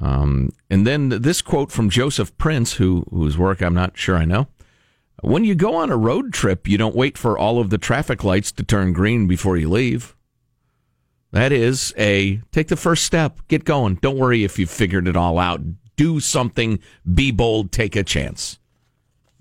Um, 0.02 0.50
and 0.70 0.86
then 0.86 1.10
this 1.10 1.42
quote 1.42 1.72
from 1.72 1.90
Joseph 1.90 2.38
Prince, 2.38 2.74
who, 2.74 3.06
whose 3.10 3.38
work 3.38 3.62
I'm 3.62 3.74
not 3.74 3.98
sure 3.98 4.18
I 4.18 4.26
know. 4.26 4.48
When 5.22 5.46
you 5.46 5.56
go 5.56 5.76
on 5.76 5.92
a 5.92 5.98
road 5.98 6.34
trip, 6.34 6.68
you 6.68 6.78
don't 6.78 6.96
wait 6.96 7.18
for 7.18 7.38
all 7.38 7.60
of 7.60 7.70
the 7.70 7.78
traffic 7.78 8.24
lights 8.24 8.52
to 8.54 8.64
turn 8.64 8.92
green 8.92 9.28
before 9.28 9.56
you 9.56 9.70
leave. 9.70 10.16
That 11.32 11.52
is 11.52 11.94
a 11.98 12.42
take 12.52 12.68
the 12.68 12.76
first 12.76 13.06
step, 13.06 13.40
get 13.48 13.66
going. 13.66 13.96
Don't 13.96 14.18
worry 14.18 14.44
if 14.44 14.60
you've 14.60 14.70
figured 14.70 15.08
it 15.08 15.16
all 15.16 15.40
out. 15.40 15.62
Do 15.96 16.20
something, 16.20 16.80
be 17.14 17.32
bold, 17.32 17.72
take 17.72 17.96
a 17.96 18.04
chance. 18.04 18.60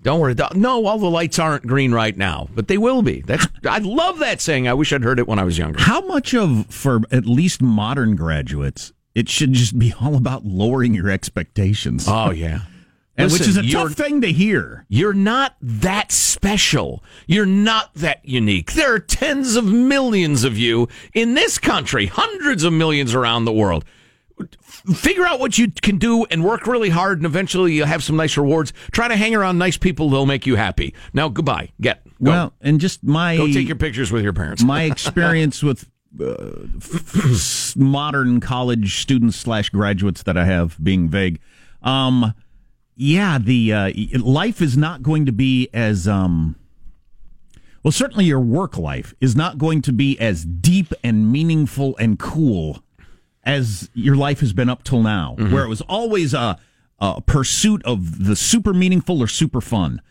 Don't 0.05 0.19
worry. 0.19 0.35
No, 0.53 0.85
all 0.85 0.99
the 0.99 1.09
lights 1.09 1.39
aren't 1.39 1.65
green 1.65 1.91
right 1.91 2.15
now, 2.15 2.47
but 2.53 2.67
they 2.67 2.77
will 2.77 3.01
be. 3.01 3.21
That's 3.21 3.47
I 3.67 3.79
love 3.79 4.19
that 4.19 4.39
saying. 4.39 4.67
I 4.67 4.75
wish 4.75 4.93
I'd 4.93 5.03
heard 5.03 5.17
it 5.17 5.27
when 5.27 5.39
I 5.39 5.43
was 5.43 5.57
younger. 5.57 5.81
How 5.81 6.01
much 6.01 6.35
of, 6.35 6.67
for 6.67 7.01
at 7.11 7.25
least 7.25 7.59
modern 7.59 8.15
graduates, 8.15 8.93
it 9.15 9.27
should 9.27 9.53
just 9.53 9.79
be 9.79 9.95
all 9.99 10.15
about 10.15 10.45
lowering 10.45 10.93
your 10.93 11.09
expectations? 11.09 12.05
Oh 12.07 12.29
yeah. 12.29 12.59
and 13.17 13.31
which 13.31 13.47
is 13.47 13.57
a 13.57 13.67
tough 13.67 13.93
thing 13.93 14.21
to 14.21 14.31
hear. 14.31 14.85
You're 14.89 15.11
not 15.11 15.55
that 15.59 16.11
special. 16.11 17.03
You're 17.25 17.47
not 17.47 17.91
that 17.95 18.23
unique. 18.23 18.73
There 18.73 18.93
are 18.93 18.99
tens 18.99 19.55
of 19.55 19.65
millions 19.65 20.43
of 20.43 20.55
you 20.55 20.87
in 21.15 21.33
this 21.33 21.57
country, 21.57 22.05
hundreds 22.05 22.63
of 22.63 22.73
millions 22.73 23.15
around 23.15 23.45
the 23.45 23.53
world. 23.53 23.85
Figure 24.93 25.25
out 25.25 25.39
what 25.39 25.57
you 25.57 25.71
can 25.81 25.97
do 25.97 26.25
and 26.25 26.43
work 26.43 26.67
really 26.67 26.89
hard, 26.89 27.17
and 27.17 27.25
eventually 27.25 27.73
you'll 27.73 27.87
have 27.87 28.03
some 28.03 28.15
nice 28.15 28.37
rewards. 28.37 28.71
Try 28.91 29.07
to 29.07 29.15
hang 29.15 29.33
around 29.33 29.57
nice 29.57 29.77
people; 29.77 30.09
they'll 30.09 30.25
make 30.25 30.45
you 30.45 30.55
happy. 30.55 30.93
Now, 31.13 31.27
goodbye. 31.29 31.71
Get 31.81 32.03
go. 32.21 32.31
Well, 32.31 32.53
and 32.61 32.79
just 32.79 33.03
my 33.03 33.37
go 33.37 33.47
take 33.47 33.67
your 33.67 33.77
pictures 33.77 34.11
with 34.11 34.23
your 34.23 34.33
parents. 34.33 34.63
my 34.63 34.83
experience 34.91 35.63
with 35.63 35.89
uh, 36.23 36.67
modern 37.75 38.39
college 38.39 39.01
students 39.01 39.37
slash 39.37 39.69
graduates 39.69 40.23
that 40.23 40.37
I 40.37 40.45
have 40.45 40.77
being 40.83 41.09
vague. 41.09 41.39
Um, 41.81 42.33
yeah, 42.95 43.37
the 43.39 43.73
uh, 43.73 43.91
life 44.19 44.61
is 44.61 44.77
not 44.77 45.01
going 45.01 45.25
to 45.25 45.31
be 45.31 45.69
as 45.73 46.07
um. 46.07 46.55
Well, 47.83 47.91
certainly 47.91 48.25
your 48.25 48.39
work 48.39 48.77
life 48.77 49.13
is 49.21 49.35
not 49.35 49.59
going 49.59 49.83
to 49.83 49.93
be 49.93 50.19
as 50.19 50.43
deep 50.43 50.91
and 51.03 51.31
meaningful 51.31 51.95
and 51.97 52.17
cool 52.17 52.83
as 53.45 53.89
your 53.93 54.15
life 54.15 54.39
has 54.39 54.53
been 54.53 54.69
up 54.69 54.83
till 54.83 55.01
now, 55.01 55.35
Mm-hmm. 55.37 55.53
where 55.53 55.63
it 55.63 55.69
was 55.69 55.81
always 55.81 56.33
a, 56.33 56.57
a 56.99 57.21
pursuit 57.21 57.83
of 57.85 58.25
the 58.25 58.35
super 58.35 58.73
meaningful 58.73 59.21
or 59.21 59.27
super 59.27 59.61
fun. 59.61 60.01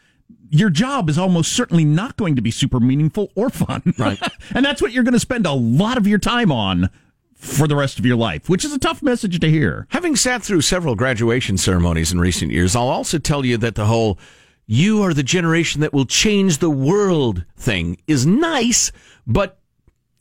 Your 0.50 0.70
job 0.70 1.10
is 1.10 1.18
almost 1.18 1.52
certainly 1.52 1.84
not 1.84 2.16
going 2.16 2.36
to 2.36 2.42
be 2.42 2.50
super 2.52 2.78
meaningful 2.78 3.30
or 3.34 3.50
fun. 3.50 3.82
Right. 3.98 4.20
and 4.54 4.64
that's 4.64 4.80
what 4.80 4.92
you're 4.92 5.02
going 5.02 5.14
to 5.14 5.18
spend 5.20 5.46
a 5.46 5.52
lot 5.52 5.96
of 5.98 6.06
your 6.06 6.18
time 6.18 6.52
on 6.52 6.90
for 7.34 7.66
the 7.66 7.74
rest 7.76 7.98
of 7.98 8.06
your 8.06 8.16
life, 8.16 8.48
which 8.48 8.64
is 8.64 8.72
a 8.72 8.78
tough 8.78 9.02
message 9.02 9.40
to 9.40 9.50
hear. 9.50 9.86
Having 9.90 10.16
sat 10.16 10.42
through 10.42 10.60
several 10.60 10.94
graduation 10.94 11.58
ceremonies 11.58 12.12
in 12.12 12.20
recent 12.20 12.52
years, 12.52 12.76
I'll 12.76 12.88
also 12.88 13.18
tell 13.18 13.44
you 13.44 13.56
that 13.58 13.74
the 13.74 13.86
whole 13.86 14.18
you 14.66 15.02
are 15.02 15.12
the 15.12 15.22
generation 15.24 15.80
that 15.82 15.92
will 15.92 16.06
change 16.06 16.58
the 16.58 16.70
world 16.70 17.44
thing 17.56 17.98
is 18.06 18.24
nice, 18.24 18.92
but 19.26 19.58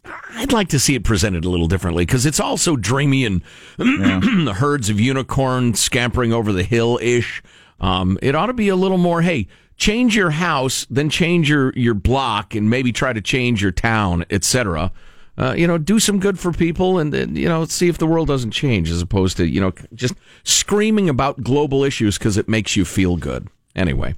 I'd 0.05 0.51
like 0.51 0.69
to 0.69 0.79
see 0.79 0.95
it 0.95 1.03
presented 1.03 1.45
a 1.45 1.49
little 1.49 1.67
differently 1.67 2.05
because 2.05 2.25
it's 2.25 2.39
all 2.39 2.57
so 2.57 2.75
dreamy 2.75 3.25
and 3.25 3.41
the 3.77 4.53
herds 4.57 4.89
of 4.89 4.99
unicorns 4.99 5.79
scampering 5.79 6.33
over 6.33 6.51
the 6.51 6.63
hill 6.63 6.99
ish. 7.01 7.41
Um, 7.79 8.17
it 8.21 8.35
ought 8.35 8.47
to 8.47 8.53
be 8.53 8.69
a 8.69 8.75
little 8.75 8.97
more, 8.97 9.21
hey, 9.21 9.47
change 9.77 10.15
your 10.15 10.31
house, 10.31 10.85
then 10.89 11.09
change 11.09 11.49
your, 11.49 11.71
your 11.73 11.93
block, 11.93 12.55
and 12.55 12.69
maybe 12.69 12.91
try 12.91 13.13
to 13.13 13.21
change 13.21 13.61
your 13.61 13.71
town, 13.71 14.25
etc. 14.29 14.91
Uh, 15.37 15.53
you 15.57 15.67
know, 15.67 15.77
do 15.77 15.99
some 15.99 16.19
good 16.19 16.37
for 16.37 16.51
people 16.51 16.99
and, 16.99 17.13
and, 17.13 17.37
you 17.37 17.47
know, 17.47 17.65
see 17.65 17.87
if 17.87 17.97
the 17.97 18.07
world 18.07 18.27
doesn't 18.27 18.51
change 18.51 18.89
as 18.89 19.01
opposed 19.01 19.37
to, 19.37 19.47
you 19.47 19.59
know, 19.59 19.71
just 19.93 20.13
screaming 20.43 21.09
about 21.09 21.41
global 21.43 21.83
issues 21.83 22.17
because 22.17 22.37
it 22.37 22.47
makes 22.47 22.75
you 22.75 22.85
feel 22.85 23.17
good. 23.17 23.47
Anyway. 23.75 24.15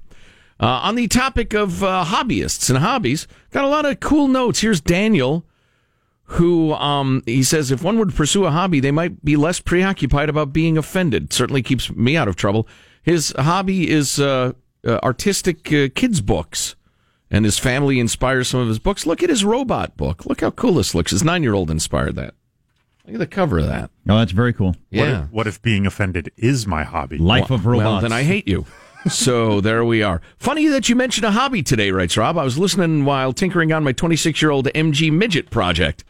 Uh, 0.57 0.67
on 0.67 0.95
the 0.95 1.07
topic 1.09 1.53
of 1.53 1.83
uh, 1.83 2.05
hobbyists 2.07 2.69
and 2.69 2.79
hobbies, 2.79 3.27
got 3.51 3.65
a 3.65 3.67
lot 3.67 3.85
of 3.85 3.99
cool 3.99 4.29
notes. 4.29 4.61
Here's 4.61 4.79
Daniel, 4.79 5.43
who 6.25 6.73
um, 6.73 7.21
he 7.25 7.43
says 7.43 7.71
if 7.71 7.83
one 7.83 7.99
would 7.99 8.13
pursue 8.15 8.45
a 8.45 8.51
hobby, 8.51 8.79
they 8.79 8.91
might 8.91 9.23
be 9.23 9.35
less 9.35 9.59
preoccupied 9.59 10.29
about 10.29 10.51
being 10.53 10.77
offended. 10.77 11.31
Certainly 11.31 11.61
keeps 11.63 11.91
me 11.91 12.17
out 12.17 12.27
of 12.27 12.35
trouble. 12.35 12.67
His 13.03 13.33
hobby 13.37 13.89
is 13.89 14.19
uh, 14.19 14.53
uh, 14.85 14.99
artistic 15.03 15.71
uh, 15.71 15.89
kids' 15.93 16.21
books, 16.21 16.75
and 17.29 17.45
his 17.45 17.59
family 17.59 17.99
inspires 17.99 18.47
some 18.47 18.59
of 18.59 18.67
his 18.67 18.79
books. 18.79 19.05
Look 19.05 19.21
at 19.21 19.29
his 19.29 19.45
robot 19.45 19.95
book. 19.97 20.25
Look 20.25 20.41
how 20.41 20.51
cool 20.51 20.73
this 20.75 20.95
looks. 20.95 21.11
His 21.11 21.23
nine 21.23 21.43
year 21.43 21.53
old 21.53 21.69
inspired 21.69 22.15
that. 22.15 22.33
Look 23.05 23.15
at 23.15 23.19
the 23.19 23.27
cover 23.27 23.59
of 23.59 23.67
that. 23.67 23.91
Oh, 24.09 24.17
that's 24.17 24.31
very 24.31 24.51
cool. 24.51 24.69
What 24.69 24.77
Yeah. 24.89 25.23
if, 25.25 25.31
what 25.31 25.45
if 25.45 25.61
being 25.61 25.85
offended 25.85 26.31
is 26.37 26.65
my 26.65 26.83
hobby? 26.83 27.19
Life 27.19 27.51
of 27.51 27.67
robots. 27.67 27.85
Well, 27.85 28.01
then 28.01 28.11
I 28.11 28.23
hate 28.23 28.47
you. 28.47 28.65
so 29.07 29.61
there 29.61 29.85
we 29.85 30.01
are. 30.01 30.21
Funny 30.39 30.67
that 30.69 30.89
you 30.89 30.95
mentioned 30.95 31.25
a 31.25 31.31
hobby 31.31 31.61
today, 31.61 31.91
writes 31.91 32.17
Rob. 32.17 32.35
I 32.39 32.43
was 32.43 32.57
listening 32.57 33.05
while 33.05 33.31
tinkering 33.31 33.71
on 33.71 33.83
my 33.83 33.91
26 33.91 34.41
year 34.41 34.49
old 34.49 34.65
MG 34.73 35.11
Midget 35.11 35.51
project. 35.51 36.03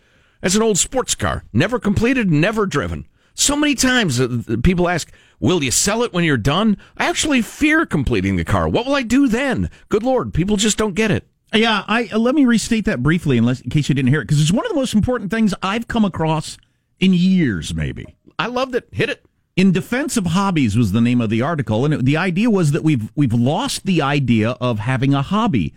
That's 0.46 0.54
an 0.54 0.62
old 0.62 0.78
sports 0.78 1.16
car, 1.16 1.44
never 1.54 1.80
completed, 1.80 2.30
never 2.30 2.68
driven. 2.68 3.08
So 3.34 3.56
many 3.56 3.74
times 3.74 4.22
uh, 4.22 4.58
people 4.62 4.88
ask, 4.88 5.12
Will 5.40 5.64
you 5.64 5.72
sell 5.72 6.04
it 6.04 6.14
when 6.14 6.24
you're 6.24 6.38
done? 6.38 6.78
I 6.98 7.08
actually 7.08 7.42
fear 7.42 7.88
completing 7.88 8.36
the 8.36 8.46
car. 8.46 8.70
What 8.70 8.86
will 8.86 8.94
I 8.94 9.02
do 9.02 9.28
then? 9.28 9.72
Good 9.90 10.04
Lord, 10.04 10.36
people 10.36 10.56
just 10.56 10.78
don't 10.78 10.94
get 10.94 11.10
it. 11.10 11.28
Yeah, 11.52 11.84
I 11.88 12.10
uh, 12.14 12.20
let 12.20 12.36
me 12.36 12.46
restate 12.46 12.86
that 12.86 13.02
briefly, 13.02 13.40
unless 13.40 13.60
in 13.62 13.72
case 13.72 13.90
you 13.90 13.96
didn't 13.96 14.12
hear 14.12 14.22
it, 14.22 14.26
because 14.26 14.40
it's 14.40 14.52
one 14.52 14.64
of 14.68 14.70
the 14.70 14.76
most 14.76 14.94
important 14.94 15.32
things 15.32 15.56
I've 15.64 15.88
come 15.88 16.06
across 16.06 16.60
in 17.00 17.16
years, 17.16 17.74
maybe. 17.74 18.06
I 18.38 18.46
loved 18.46 18.76
it. 18.76 18.88
Hit 18.92 19.10
it. 19.10 19.26
In 19.56 19.72
defense 19.72 20.16
of 20.16 20.28
hobbies 20.28 20.78
was 20.78 20.92
the 20.92 21.02
name 21.02 21.22
of 21.22 21.32
the 21.32 21.42
article, 21.42 21.86
and 21.86 21.94
it, 21.96 22.06
the 22.06 22.18
idea 22.18 22.52
was 22.52 22.72
that 22.72 22.84
we've 22.84 23.12
we've 23.16 23.34
lost 23.34 23.88
the 23.88 24.04
idea 24.04 24.52
of 24.62 24.78
having 24.78 25.16
a 25.16 25.24
hobby, 25.24 25.74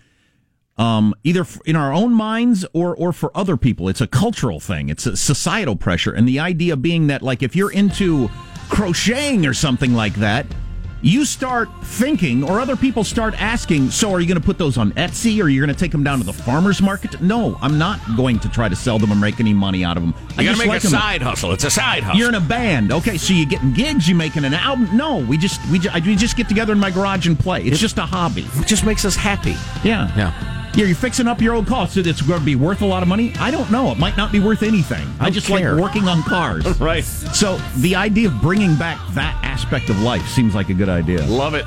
um, 0.79 1.15
either 1.25 1.45
in 1.67 1.77
our 1.77 1.93
own 1.93 2.13
minds 2.13 2.65
or 2.73 2.95
or 2.97 3.13
for 3.13 3.31
other 3.37 3.57
people. 3.57 3.89
It's 3.89 4.01
a 4.01 4.07
cultural 4.07 4.61
thing. 4.61 4.89
It's 4.89 5.07
a 5.07 5.17
societal 5.17 5.77
pressure, 5.77 6.13
and 6.13 6.27
the 6.29 6.39
idea 6.41 6.77
being 6.77 7.09
that 7.09 7.23
like 7.23 7.43
if 7.43 7.55
you're 7.57 7.73
into 7.73 8.29
crocheting 8.69 9.47
or 9.47 9.55
something 9.55 9.95
like 9.95 10.15
that. 10.17 10.47
You 11.01 11.25
start 11.25 11.69
thinking, 11.85 12.43
or 12.43 12.59
other 12.59 12.75
people 12.75 13.05
start 13.05 13.41
asking, 13.41 13.93
so 13.93 14.11
are 14.13 14.19
you 14.19 14.27
going 14.27 14.41
to 14.41 14.45
put 14.45 14.59
those 14.59 14.77
on 14.77 14.91
Etsy 14.95 15.39
or 15.39 15.45
are 15.45 15.49
you 15.49 15.61
going 15.65 15.73
to 15.73 15.79
take 15.81 15.93
them 15.93 16.03
down 16.03 16.19
to 16.19 16.25
the 16.25 16.33
farmer's 16.33 16.83
market? 16.83 17.21
No, 17.23 17.57
I'm 17.63 17.79
not 17.79 18.01
going 18.17 18.41
to 18.41 18.49
try 18.49 18.69
to 18.69 18.75
sell 18.75 18.99
them 18.99 19.13
or 19.13 19.15
make 19.15 19.39
any 19.39 19.55
money 19.55 19.85
out 19.85 19.97
of 19.97 20.03
them. 20.03 20.13
I 20.37 20.43
You 20.43 20.49
just 20.49 20.59
gotta 20.59 20.59
make 20.59 20.67
like 20.67 20.83
a 20.83 20.87
'em. 20.87 20.91
side 20.91 21.23
hustle. 21.23 21.53
It's 21.53 21.63
a 21.63 21.71
side 21.71 22.03
hustle. 22.03 22.19
You're 22.19 22.31
in 22.31 22.35
a 22.35 22.41
band. 22.41 22.91
Okay, 22.91 23.17
so 23.17 23.33
you're 23.33 23.47
getting 23.47 23.73
gigs, 23.75 24.09
you're 24.09 24.19
making 24.19 24.45
an 24.45 24.55
album? 24.55 24.89
No, 24.97 25.19
we 25.19 25.39
just 25.39 25.65
we 25.71 25.79
just, 25.79 26.05
we 26.05 26.17
just 26.17 26.37
get 26.37 26.49
together 26.49 26.73
in 26.73 26.81
my 26.81 26.91
garage 26.91 27.29
and 27.29 27.39
play. 27.39 27.63
It's 27.63 27.79
just 27.79 27.97
a 27.99 28.03
hobby. 28.05 28.45
It 28.57 28.67
just 28.67 28.85
makes 28.85 29.05
us 29.05 29.15
happy. 29.15 29.55
Yeah. 29.85 30.11
Yeah. 30.17 30.68
Yeah, 30.79 30.85
you're 30.85 30.95
fixing 30.95 31.27
up 31.27 31.41
your 31.41 31.55
old 31.57 31.67
car, 31.67 31.89
so 31.89 31.99
it's 31.99 32.23
going 32.23 32.39
to 32.39 32.47
be 32.47 32.55
worth 32.55 32.83
a 32.83 32.87
lot 32.87 33.03
of 33.03 33.09
money. 33.09 33.33
I 33.41 33.51
don't 33.51 33.69
know. 33.69 33.91
It 33.91 33.99
might 33.99 34.17
not 34.17 34.31
be 34.31 34.39
worth 34.39 34.63
anything. 34.63 35.05
I 35.19 35.25
Don't 35.25 35.33
just 35.33 35.49
care. 35.49 35.73
like 35.75 35.83
working 35.83 36.07
on 36.07 36.23
cars. 36.23 36.65
Right. 36.81 37.03
So 37.03 37.57
the 37.79 37.97
idea 37.97 38.29
of 38.29 38.41
bringing 38.41 38.77
back 38.77 39.01
that 39.15 39.41
aspect 39.43 39.91
of 39.91 40.01
life 40.01 40.25
seems 40.29 40.55
like 40.55 40.69
a 40.69 40.75
good 40.75 40.89
idea. 40.89 41.27
Love 41.27 41.55
it. 41.55 41.67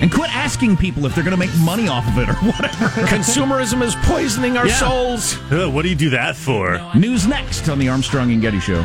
And 0.00 0.10
quit 0.10 0.34
asking 0.34 0.76
people 0.76 1.06
if 1.06 1.14
they're 1.14 1.22
going 1.22 1.30
to 1.30 1.36
make 1.38 1.54
money 1.58 1.86
off 1.86 2.04
of 2.08 2.18
it 2.18 2.28
or 2.28 2.32
whatever. 2.50 2.86
Consumerism 3.06 3.80
is 3.80 3.94
poisoning 4.02 4.56
our 4.56 4.66
Yeah. 4.66 4.74
souls. 4.74 5.38
Uh, 5.52 5.70
what 5.70 5.82
do 5.82 5.88
you 5.90 5.94
do 5.94 6.10
that 6.10 6.34
for? 6.34 6.80
News 6.96 7.28
next 7.28 7.68
on 7.68 7.78
the 7.78 7.88
Armstrong 7.88 8.32
and 8.32 8.42
Getty 8.42 8.58
Show. 8.58 8.84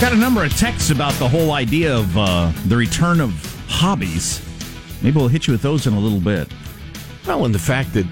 Got 0.00 0.12
a 0.12 0.16
number 0.16 0.44
of 0.44 0.54
texts 0.58 0.90
about 0.90 1.14
the 1.14 1.26
whole 1.26 1.52
idea 1.52 1.96
of 1.96 2.16
uh, 2.18 2.52
the 2.66 2.76
return 2.76 3.18
of 3.18 3.30
hobbies. 3.66 4.42
Maybe 5.02 5.16
we'll 5.16 5.28
hit 5.28 5.46
you 5.46 5.52
with 5.54 5.62
those 5.62 5.86
in 5.86 5.94
a 5.94 5.98
little 5.98 6.20
bit. 6.20 6.48
Well, 7.26 7.46
and 7.46 7.54
the 7.54 7.58
fact 7.58 7.94
that 7.94 8.04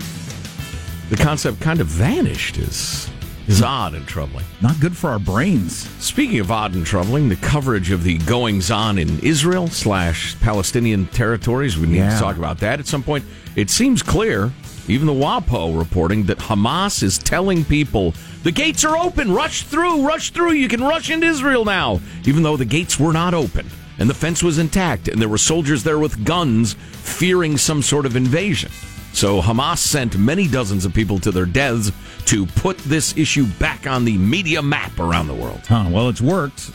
the 1.10 1.16
concept 1.22 1.60
kind 1.60 1.80
of 1.82 1.86
vanished 1.86 2.56
is 2.56 3.10
is 3.48 3.60
odd 3.60 3.92
and 3.92 4.06
troubling. 4.08 4.46
Not 4.62 4.80
good 4.80 4.96
for 4.96 5.10
our 5.10 5.18
brains. 5.18 5.86
Speaking 6.02 6.38
of 6.40 6.50
odd 6.50 6.74
and 6.74 6.86
troubling, 6.86 7.28
the 7.28 7.36
coverage 7.36 7.90
of 7.90 8.02
the 8.02 8.16
goings 8.18 8.70
on 8.70 8.96
in 8.96 9.18
Israel 9.20 9.68
slash 9.68 10.40
Palestinian 10.40 11.06
territories. 11.08 11.76
We 11.76 11.86
need 11.86 11.98
Yeah. 11.98 12.14
to 12.14 12.18
talk 12.18 12.38
about 12.38 12.58
that 12.60 12.80
at 12.80 12.86
some 12.86 13.02
point. 13.02 13.26
It 13.56 13.68
seems 13.68 14.02
clear, 14.02 14.50
even 14.88 15.06
the 15.06 15.12
WAPO 15.12 15.78
reporting 15.78 16.24
that 16.24 16.38
Hamas 16.38 17.02
is 17.02 17.18
telling 17.18 17.64
people 17.64 18.14
the 18.42 18.52
gates 18.52 18.84
are 18.84 18.96
open, 18.96 19.32
rush 19.32 19.64
through, 19.64 20.06
rush 20.06 20.30
through. 20.30 20.52
You 20.52 20.68
can 20.68 20.82
rush 20.82 21.10
into 21.10 21.26
Israel 21.26 21.64
now, 21.64 22.00
even 22.26 22.42
though 22.42 22.56
the 22.56 22.64
gates 22.64 22.98
were 23.00 23.12
not 23.12 23.34
open 23.34 23.66
and 23.98 24.10
the 24.10 24.14
fence 24.14 24.42
was 24.42 24.58
intact 24.58 25.08
and 25.08 25.20
there 25.20 25.28
were 25.28 25.38
soldiers 25.38 25.82
there 25.82 25.98
with 25.98 26.24
guns 26.24 26.74
fearing 26.74 27.56
some 27.56 27.82
sort 27.82 28.06
of 28.06 28.16
invasion. 28.16 28.70
So 29.12 29.40
Hamas 29.40 29.78
sent 29.78 30.18
many 30.18 30.48
dozens 30.48 30.84
of 30.84 30.92
people 30.92 31.20
to 31.20 31.30
their 31.30 31.46
deaths 31.46 31.92
to 32.26 32.46
put 32.46 32.76
this 32.78 33.16
issue 33.16 33.46
back 33.58 33.86
on 33.86 34.04
the 34.04 34.18
media 34.18 34.60
map 34.60 34.98
around 34.98 35.28
the 35.28 35.34
world. 35.34 35.60
Huh, 35.66 35.88
well, 35.88 36.08
it's 36.08 36.20
worked. 36.20 36.72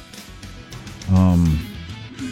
Um, 1.12 1.60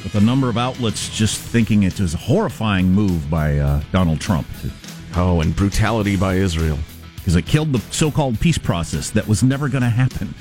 with 0.03 0.15
a 0.15 0.21
number 0.21 0.47
of 0.47 0.57
outlets 0.57 1.09
just 1.09 1.41
thinking 1.41 1.83
it 1.83 1.99
was 1.99 2.13
a 2.13 2.17
horrifying 2.17 2.89
move 2.91 3.29
by 3.29 3.57
uh, 3.57 3.81
Donald 3.91 4.21
Trump. 4.21 4.47
To, 4.61 4.86
oh, 5.15 5.41
and 5.41 5.55
brutality 5.55 6.15
by 6.15 6.35
Israel. 6.35 6.77
Because 7.15 7.35
it 7.35 7.45
killed 7.45 7.73
the 7.73 7.79
so 7.93 8.09
called 8.09 8.39
peace 8.39 8.57
process 8.57 9.09
that 9.11 9.27
was 9.27 9.43
never 9.43 9.67
going 9.69 9.83
to 9.83 9.89
happen. 9.89 10.33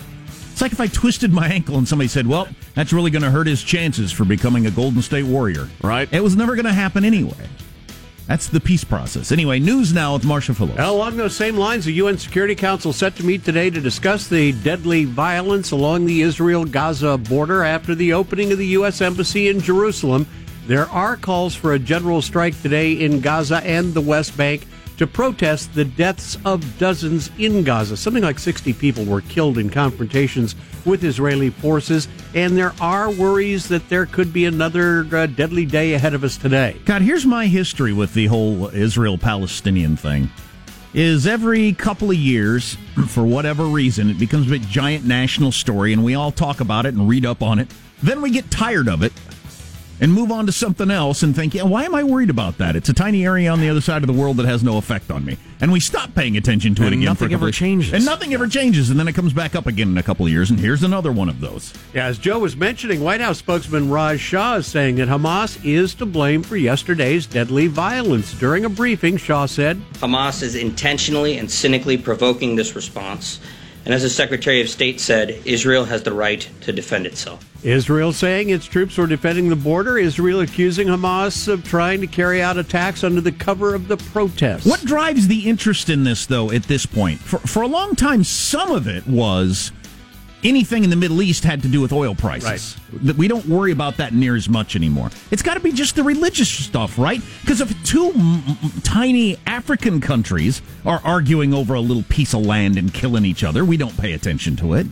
It's 0.53 0.63
like 0.63 0.73
if 0.73 0.81
I 0.81 0.87
twisted 0.87 1.33
my 1.33 1.49
ankle 1.49 1.77
and 1.77 1.87
somebody 1.87 2.09
said, 2.09 2.27
well, 2.27 2.49
that's 2.75 2.93
really 2.93 3.11
going 3.11 3.23
to 3.23 3.31
hurt 3.31 3.47
his 3.47 3.63
chances 3.63 4.11
for 4.11 4.25
becoming 4.25 4.67
a 4.67 4.71
Golden 4.71 5.03
State 5.03 5.25
Warrior. 5.25 5.69
Right. 5.83 6.11
It 6.13 6.23
was 6.23 6.35
never 6.35 6.55
going 6.55 6.65
to 6.65 6.73
happen 6.73 7.05
anyway. 7.05 7.49
That's 8.27 8.49
the 8.49 8.59
peace 8.59 8.83
process. 8.83 9.31
Anyway, 9.31 9.61
news 9.61 9.93
now 9.93 10.15
with 10.15 10.25
Marshall 10.25 10.57
Phillips. 10.57 10.79
Along 10.81 11.17
those 11.17 11.37
same 11.37 11.57
lines, 11.57 11.85
the 11.85 11.93
UN 11.93 12.19
Security 12.19 12.57
Council 12.57 12.93
set 12.93 13.15
to 13.17 13.25
meet 13.25 13.45
today 13.45 13.71
to 13.71 13.81
discuss 13.81 14.29
the 14.29 14.53
deadly 14.63 15.05
violence 15.05 15.71
along 15.71 16.07
the 16.07 16.23
Israel 16.23 16.65
Gaza 16.65 17.19
border 17.19 17.63
after 17.63 17.95
the 17.95 18.13
opening 18.13 18.51
of 18.51 18.59
the 18.59 18.67
U.S. 18.69 19.01
Embassy 19.01 19.49
in 19.49 19.61
Jerusalem. 19.61 20.27
There 20.67 20.89
are 20.89 21.17
calls 21.17 21.55
for 21.55 21.75
a 21.75 21.79
general 21.79 22.21
strike 22.21 22.61
today 22.61 22.95
in 22.95 23.21
Gaza 23.21 23.59
and 23.59 23.95
the 23.95 24.01
West 24.01 24.37
Bank 24.37 24.67
to 24.97 25.07
protest 25.07 25.73
the 25.75 25.85
deaths 25.85 26.37
of 26.45 26.79
dozens 26.81 27.31
in 27.39 27.63
Gaza. 27.63 27.97
Something 27.97 28.25
like 28.25 28.41
60 28.41 28.73
people 28.73 29.05
were 29.05 29.21
killed 29.21 29.59
in 29.59 29.71
confrontations 29.71 30.57
with 30.85 31.05
Israeli 31.05 31.51
forces, 31.51 32.09
and 32.35 32.57
there 32.57 32.73
are 32.81 33.13
worries 33.13 33.69
that 33.69 33.89
there 33.89 34.07
could 34.07 34.33
be 34.33 34.45
another 34.45 35.07
uh, 35.13 35.27
deadly 35.27 35.67
day 35.67 35.95
ahead 35.95 36.15
of 36.15 36.25
us 36.25 36.37
today. 36.37 36.77
God, 36.85 37.03
here's 37.03 37.27
my 37.27 37.47
history 37.47 37.93
with 37.93 38.13
the 38.13 38.27
whole 38.27 38.67
Israel 38.71 39.19
Palestinian 39.19 39.97
thing. 39.97 40.29
Is 40.95 41.29
every 41.29 41.75
couple 41.75 42.11
of 42.11 42.17
years, 42.17 42.77
for 43.07 43.25
whatever 43.25 43.67
reason, 43.67 44.11
it 44.11 44.19
becomes 44.19 44.51
a 44.51 44.59
giant 44.59 45.05
national 45.05 45.53
story 45.53 45.93
and 45.93 46.03
we 46.03 46.17
all 46.17 46.33
talk 46.33 46.61
about 46.61 46.87
it 46.87 46.95
and 46.95 47.09
read 47.09 47.25
up 47.25 47.41
on 47.41 47.61
it. 47.61 47.69
Then 48.03 48.21
we 48.21 48.31
get 48.31 48.51
tired 48.51 48.89
of 48.89 49.03
it 49.03 49.13
and 50.01 50.13
move 50.13 50.31
on 50.31 50.47
to 50.47 50.53
something 50.53 50.91
else 50.91 51.23
and 51.23 51.35
think, 51.35 51.55
yeah, 51.55 51.63
why 51.63 51.85
am 51.85 51.95
I 51.95 52.05
worried 52.05 52.31
about 52.31 52.59
that? 52.59 52.77
It's 52.77 52.89
a 52.89 52.95
tiny 52.95 53.25
area 53.25 53.51
on 53.51 53.61
the 53.61 53.69
other 53.69 53.81
side 53.81 54.03
of 54.03 54.07
the 54.07 54.13
world 54.13 54.37
that 54.39 54.47
has 54.47 54.63
no 54.63 54.77
effect 54.79 55.11
on 55.11 55.25
me. 55.25 55.37
And 55.61 55.73
we 55.73 55.81
stop 55.81 56.15
paying 56.15 56.37
attention 56.37 56.75
to 56.75 56.83
it 56.83 56.93
again. 56.93 57.01
for 57.01 57.03
a 57.03 57.07
nothing 57.07 57.29
couple 57.31 57.47
ever 57.47 57.53
changes. 57.53 57.93
And 57.93 58.05
nothing 58.05 58.35
ever 58.35 58.47
changes. 58.47 58.91
And 58.91 59.01
then 59.01 59.09
it 59.09 59.15
comes 59.15 59.33
back 59.33 59.55
up 59.55 59.67
again 59.67 59.89
in 59.89 59.99
a 59.99 60.03
couple 60.03 60.27
of 60.27 60.33
years. 60.33 60.51
And 60.51 60.61
here's 60.61 60.83
another 60.83 61.13
one 61.13 61.29
of 61.29 61.41
those. 61.41 61.73
Yeah, 61.95 62.07
as 62.07 62.19
Joe 62.19 62.41
was 62.41 62.57
mentioning, 62.57 63.01
White 63.03 63.23
House 63.23 63.39
spokesman 63.39 63.89
Raj 63.89 64.21
Shah 64.21 64.57
is 64.57 64.67
saying 64.67 64.97
that 64.97 65.09
Hamas 65.09 65.65
is 65.65 65.95
to 65.95 66.07
blame 66.07 66.43
for 66.43 66.57
yesterday's 66.57 67.27
deadly 67.27 67.67
violence. 67.69 68.39
During 68.39 68.67
a 68.67 68.69
briefing, 68.69 69.17
Shah 69.17 69.47
said, 69.47 69.79
Hamas 69.95 70.43
is 70.43 70.55
intentionally 70.57 71.39
and 71.39 71.51
cynically 71.51 71.97
provoking 71.97 72.55
this 72.57 72.77
response. 72.77 73.41
And 73.87 73.95
as 73.95 74.03
the 74.03 74.11
Secretary 74.11 74.61
of 74.61 74.69
State 74.69 74.99
said, 74.99 75.41
Israel 75.45 75.85
has 75.85 76.03
the 76.03 76.13
right 76.13 76.47
to 76.63 76.73
defend 76.73 77.07
itself. 77.07 77.49
Israel 77.63 78.13
saying 78.13 78.51
its 78.51 78.67
troops 78.67 78.99
were 78.99 79.07
defending 79.07 79.49
the 79.49 79.55
border. 79.55 79.97
Israel 79.97 80.41
accusing 80.41 80.89
Hamas 80.89 81.47
of 81.47 81.63
trying 81.63 82.01
to 82.01 82.09
carry 82.09 82.43
out 82.43 82.59
attacks 82.59 83.05
under 83.05 83.21
the 83.21 83.31
cover 83.31 83.77
of 83.77 83.87
the 83.87 83.97
protests. 83.97 84.67
What 84.67 84.85
drives 84.85 85.29
the 85.29 85.49
interest 85.49 85.89
in 85.89 86.03
this, 86.03 86.27
though, 86.27 86.51
at 86.51 86.65
this 86.65 86.85
point? 86.85 87.21
For, 87.21 87.39
for 87.39 87.63
a 87.63 87.69
long 87.69 87.95
time, 87.95 88.25
some 88.25 88.73
of 88.73 88.89
it 88.89 89.07
was 89.07 89.71
anything 90.49 90.85
in 90.85 90.91
the 90.91 90.97
Middle 90.97 91.21
East 91.23 91.45
had 91.45 91.63
to 91.63 91.69
do 91.69 91.81
with 91.81 91.93
oil 91.93 92.15
prices. 92.15 92.77
That 93.03 93.17
We 93.17 93.29
don't 93.29 93.47
worry 93.47 93.73
about 93.73 93.97
that 93.99 94.15
near 94.15 94.37
as 94.37 94.49
much 94.49 94.77
anymore. 94.77 95.11
It's 95.31 95.43
got 95.43 95.55
to 95.55 95.61
be 95.61 95.73
just 95.73 95.97
the 95.97 96.03
religious 96.03 96.49
stuff, 96.49 96.99
right? 96.99 97.21
Because 97.41 97.61
if 97.61 97.85
two 97.85 98.13
m- 98.15 98.43
tiny 98.83 99.37
African 99.47 100.01
countries 100.01 100.63
are 100.85 101.01
arguing 101.05 101.53
over 101.55 101.75
a 101.75 101.81
little 101.81 102.05
piece 102.05 102.35
of 102.35 102.47
land 102.47 102.79
and 102.79 102.93
killing 102.95 103.25
each 103.25 103.45
other, 103.45 103.65
we 103.65 103.77
don't 103.77 103.97
pay 103.99 104.13
attention 104.13 104.57
to 104.57 104.75
it. 104.75 104.87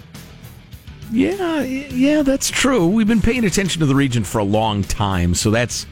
Yeah, 1.13 1.61
yeah, 1.63 2.23
that's 2.23 2.51
true. 2.51 2.87
We've 2.89 3.07
been 3.07 3.21
paying 3.21 3.45
attention 3.45 3.81
to 3.81 3.87
the 3.87 3.95
region 3.95 4.25
for 4.25 4.39
a 4.39 4.45
long 4.45 4.83
time, 4.83 5.35
so 5.35 5.51
that's 5.51 5.87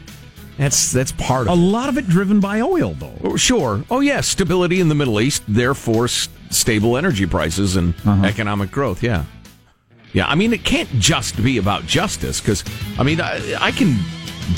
that's 0.59 0.91
that's 0.93 1.13
part 1.13 1.47
A 1.49 1.53
of 1.53 1.59
lot 1.59 1.89
of 1.89 1.97
it 1.99 2.09
driven 2.09 2.41
by 2.41 2.61
oil, 2.61 2.95
though. 2.95 3.35
it. 3.35 3.39
Sure. 3.39 3.85
Oh, 3.91 4.01
yeah, 4.01 4.21
stability 4.21 4.81
in 4.81 4.89
the 4.89 4.95
Middle 4.95 5.21
East, 5.21 5.43
therefore 5.47 6.05
s- 6.05 6.29
stable 6.51 6.97
energy 6.97 7.27
prices 7.27 7.77
and 7.77 7.95
uh-huh. 8.05 8.25
economic 8.25 8.71
growth. 8.71 9.03
Yeah, 9.03 9.25
yeah. 10.13 10.27
I 10.27 10.35
mean, 10.35 10.53
it 10.53 10.65
can't 10.65 10.91
just 10.99 11.43
be 11.43 11.59
about 11.59 11.87
justice 11.87 12.41
because 12.41 12.65
I 12.99 13.03
mean, 13.03 13.21
I, 13.21 13.41
I 13.61 13.71
can 13.73 13.99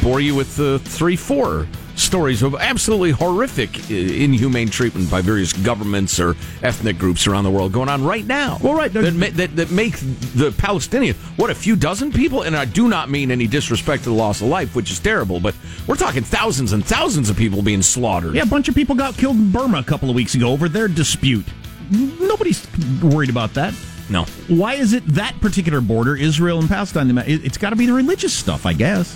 bore 0.02 0.20
you 0.20 0.34
with 0.34 0.56
the 0.56 0.78
three, 0.80 1.16
four 1.16 1.66
stories 1.96 2.42
of 2.42 2.54
absolutely 2.56 3.12
horrific 3.12 3.90
inhumane 3.90 4.68
treatment 4.68 5.08
by 5.10 5.20
various 5.20 5.52
governments 5.52 6.18
or 6.18 6.34
ethnic 6.62 6.98
groups 6.98 7.26
around 7.26 7.44
the 7.44 7.50
world 7.50 7.72
going 7.72 7.88
on 7.88 8.04
right 8.04 8.26
now. 8.26 8.58
Well, 8.60 8.74
right, 8.74 8.92
that, 8.92 9.14
ma- 9.14 9.28
that 9.32 9.54
that 9.56 9.70
make 9.70 9.96
the 10.34 10.52
Palestinian 10.56 11.14
what 11.36 11.50
a 11.50 11.54
few 11.54 11.76
dozen 11.76 12.12
people, 12.12 12.42
and 12.42 12.56
I 12.56 12.64
do 12.64 12.88
not 12.88 13.10
mean 13.10 13.30
any 13.30 13.46
disrespect 13.46 14.04
to 14.04 14.10
the 14.10 14.14
loss 14.14 14.40
of 14.40 14.48
life, 14.48 14.74
which 14.74 14.90
is 14.90 14.98
terrible, 14.98 15.40
but 15.40 15.54
we're 15.86 15.96
talking 15.96 16.22
thousands 16.22 16.72
and 16.72 16.84
thousands 16.84 17.30
of 17.30 17.36
people 17.36 17.62
being 17.62 17.82
slaughtered. 17.82 18.34
Yeah, 18.34 18.42
a 18.42 18.46
bunch 18.46 18.68
of 18.68 18.74
people 18.74 18.96
got 18.96 19.16
killed 19.16 19.36
in 19.36 19.52
Burma 19.52 19.78
a 19.78 19.84
couple 19.84 20.10
of 20.10 20.16
weeks 20.16 20.34
ago 20.34 20.50
over 20.50 20.68
their 20.68 20.88
dispute. 20.88 21.46
Nobody's 21.90 22.66
worried 23.02 23.30
about 23.30 23.54
that. 23.54 23.74
No. 24.10 24.24
Why 24.48 24.74
is 24.74 24.92
it 24.92 25.06
that 25.14 25.40
particular 25.40 25.80
border, 25.80 26.14
Israel 26.16 26.58
and 26.60 26.68
Palestine? 26.68 27.16
It- 27.18 27.44
It's 27.44 27.56
got 27.58 27.70
to 27.70 27.76
be 27.76 27.86
the 27.86 27.92
religious 27.94 28.32
stuff, 28.32 28.66
I 28.66 28.72
guess. 28.74 29.14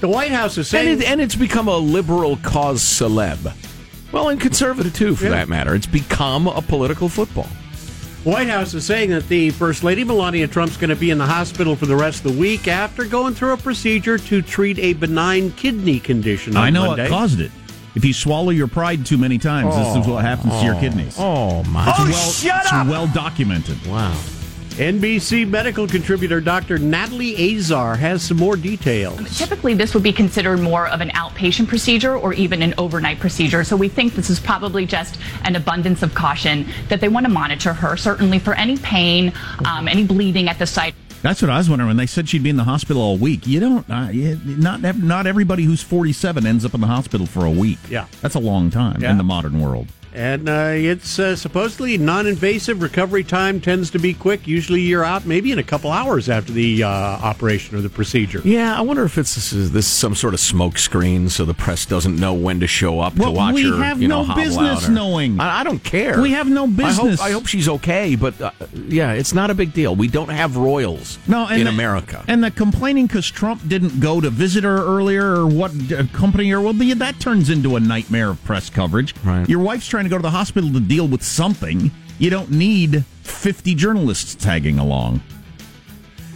The 0.00 0.08
White 0.08 0.32
House 0.32 0.52
is 0.52 0.58
And, 0.58 0.66
saying 0.66 1.00
it, 1.00 1.04
and 1.08 1.20
it's 1.20 1.34
become 1.36 1.68
a 1.68 1.76
liberal 1.78 2.36
cause 2.38 2.82
celeb. 2.82 3.52
Well, 4.12 4.28
and 4.28 4.40
conservative 4.40 4.94
too, 4.94 5.16
for 5.16 5.24
Yeah. 5.24 5.30
that 5.30 5.48
matter. 5.48 5.74
It's 5.74 5.86
become 5.86 6.46
a 6.46 6.60
political 6.60 7.08
football. 7.08 7.48
White 8.24 8.48
House 8.48 8.72
is 8.74 8.84
saying 8.86 9.10
that 9.10 9.28
the 9.28 9.50
First 9.50 9.84
Lady 9.84 10.02
Melania 10.04 10.46
Trump's 10.46 10.76
going 10.78 10.90
to 10.90 10.96
be 10.96 11.10
in 11.10 11.18
the 11.18 11.26
hospital 11.26 11.76
for 11.76 11.84
the 11.86 11.96
rest 11.96 12.24
of 12.24 12.32
the 12.32 12.38
week 12.38 12.68
after 12.68 13.04
going 13.04 13.34
through 13.34 13.52
a 13.52 13.56
procedure 13.56 14.16
to 14.18 14.40
treat 14.40 14.78
a 14.78 14.94
benign 14.94 15.50
kidney 15.52 16.00
condition. 16.00 16.56
On 16.56 16.62
I 16.62 16.70
know 16.70 16.86
Monday. 16.86 17.02
what 17.02 17.10
caused 17.10 17.40
it. 17.40 17.50
If 17.94 18.04
you 18.04 18.12
swallow 18.12 18.50
your 18.50 18.66
pride 18.66 19.06
too 19.06 19.18
many 19.18 19.38
times, 19.38 19.74
this 19.76 19.96
is 19.96 20.06
what 20.06 20.24
happens 20.24 20.52
to 20.54 20.64
your 20.64 20.74
kidneys. 20.74 21.16
Oh 21.18 21.62
my! 21.64 21.88
It's 22.08 22.44
well, 22.44 22.60
it's 22.60 22.90
well 22.90 23.06
documented. 23.08 23.84
Wow. 23.86 24.20
NBC 24.74 25.48
medical 25.48 25.86
contributor 25.86 26.40
Dr. 26.40 26.78
Natalie 26.78 27.56
Azar 27.56 27.94
has 27.94 28.24
some 28.24 28.38
more 28.38 28.56
details. 28.56 29.38
Typically, 29.38 29.72
this 29.72 29.94
would 29.94 30.02
be 30.02 30.12
considered 30.12 30.58
more 30.58 30.88
of 30.88 31.00
an 31.00 31.10
outpatient 31.10 31.68
procedure 31.68 32.16
or 32.16 32.34
even 32.34 32.60
an 32.60 32.74
overnight 32.76 33.20
procedure. 33.20 33.62
So 33.62 33.76
we 33.76 33.88
think 33.88 34.14
this 34.16 34.30
is 34.30 34.40
probably 34.40 34.84
just 34.84 35.16
an 35.44 35.54
abundance 35.54 36.02
of 36.02 36.12
caution 36.14 36.66
that 36.88 37.00
they 37.00 37.06
want 37.06 37.24
to 37.24 37.30
monitor 37.30 37.72
her, 37.72 37.96
certainly 37.96 38.40
for 38.40 38.54
any 38.54 38.76
pain, 38.76 39.32
um, 39.64 39.86
any 39.86 40.02
bleeding 40.02 40.48
at 40.48 40.58
the 40.58 40.66
site. 40.66 40.96
That's 41.24 41.40
what 41.40 41.50
I 41.50 41.56
was 41.56 41.70
wondering 41.70 41.88
when 41.88 41.96
they 41.96 42.04
said 42.04 42.28
she'd 42.28 42.42
be 42.42 42.50
in 42.50 42.56
the 42.58 42.64
hospital 42.64 43.00
all 43.00 43.16
week. 43.16 43.46
You 43.46 43.58
don't, 43.58 43.88
uh, 43.90 44.08
you- 44.12 44.38
not 44.44 44.82
not 44.98 45.26
everybody 45.26 45.64
who's 45.64 45.82
47 45.82 46.44
ends 46.46 46.66
up 46.66 46.74
in 46.74 46.82
the 46.82 46.86
hospital 46.86 47.26
for 47.26 47.46
a 47.46 47.50
week. 47.50 47.78
Yeah. 47.88 48.04
That's 48.20 48.34
a 48.34 48.38
long 48.40 48.70
time 48.70 49.00
Yeah. 49.00 49.10
in 49.10 49.16
the 49.16 49.24
modern 49.24 49.58
world. 49.58 49.86
And 50.14 50.48
uh, 50.48 50.70
it's 50.74 51.18
uh, 51.18 51.34
supposedly 51.34 51.98
non 51.98 52.28
invasive. 52.28 52.80
Recovery 52.80 53.24
time 53.24 53.60
tends 53.60 53.90
to 53.90 53.98
be 53.98 54.14
quick. 54.14 54.46
Usually 54.46 54.80
you're 54.80 55.02
out 55.04 55.26
maybe 55.26 55.50
in 55.50 55.58
a 55.58 55.62
couple 55.64 55.90
hours 55.90 56.28
after 56.28 56.52
the 56.52 56.84
uh, 56.84 56.88
operation 56.88 57.76
or 57.76 57.80
the 57.80 57.88
procedure. 57.90 58.40
Yeah, 58.44 58.78
I 58.78 58.80
wonder 58.82 59.02
if 59.04 59.18
it's 59.18 59.34
this 59.34 59.52
is, 59.52 59.72
this 59.72 59.86
is 59.86 59.92
some 59.92 60.14
sort 60.14 60.32
of 60.32 60.38
smoke 60.38 60.78
screen 60.78 61.28
so 61.30 61.44
the 61.44 61.52
press 61.54 61.84
doesn't 61.84 62.16
know 62.18 62.32
when 62.32 62.60
to 62.60 62.68
show 62.68 63.00
up 63.00 63.16
Well, 63.16 63.32
to 63.32 63.36
watch 63.36 63.54
we 63.54 63.68
her. 63.68 63.82
have 63.82 64.00
you 64.00 64.06
know, 64.06 64.24
no 64.24 64.34
business 64.36 64.88
or- 64.88 64.92
knowing. 64.92 65.40
I, 65.40 65.60
I 65.60 65.64
don't 65.64 65.82
care. 65.82 66.22
We 66.22 66.30
have 66.30 66.48
no 66.48 66.62
I 66.64 66.66
hope, 66.68 66.76
business. 66.76 67.20
I 67.20 67.32
hope 67.32 67.46
she's 67.46 67.68
okay, 67.68 68.14
but 68.14 68.40
uh, 68.40 68.52
yeah, 68.86 69.12
it's 69.14 69.32
not 69.34 69.50
a 69.50 69.54
big 69.54 69.72
deal. 69.72 69.96
We 69.96 70.06
don't 70.06 70.28
have 70.30 70.56
royals 70.56 71.18
No, 71.26 71.48
and 71.48 71.58
in 71.58 71.64
the- 71.64 71.72
America. 71.72 72.24
And 72.28 72.44
the 72.44 72.52
complaining 72.52 73.06
because 73.08 73.28
Trump 73.28 73.66
didn't 73.66 73.98
go 73.98 74.20
to 74.20 74.30
visit 74.30 74.62
her 74.62 74.76
earlier 74.78 75.40
or 75.40 75.46
what 75.46 75.72
uh, 75.92 76.04
company 76.12 76.52
or 76.52 76.60
well, 76.60 76.72
that 76.72 77.18
turns 77.18 77.50
into 77.50 77.74
a 77.74 77.80
nightmare 77.80 78.30
of 78.30 78.44
press 78.44 78.70
coverage. 78.70 79.12
Right. 79.24 79.48
Your 79.48 79.58
wife's 79.58 79.88
trying 79.88 80.03
to 80.04 80.10
go 80.10 80.18
to 80.18 80.22
the 80.22 80.30
hospital 80.30 80.72
to 80.72 80.80
deal 80.80 81.08
with 81.08 81.22
something. 81.22 81.90
You 82.18 82.30
don't 82.30 82.50
need 82.50 83.04
50 83.22 83.74
journalists 83.74 84.34
tagging 84.34 84.78
along. 84.78 85.20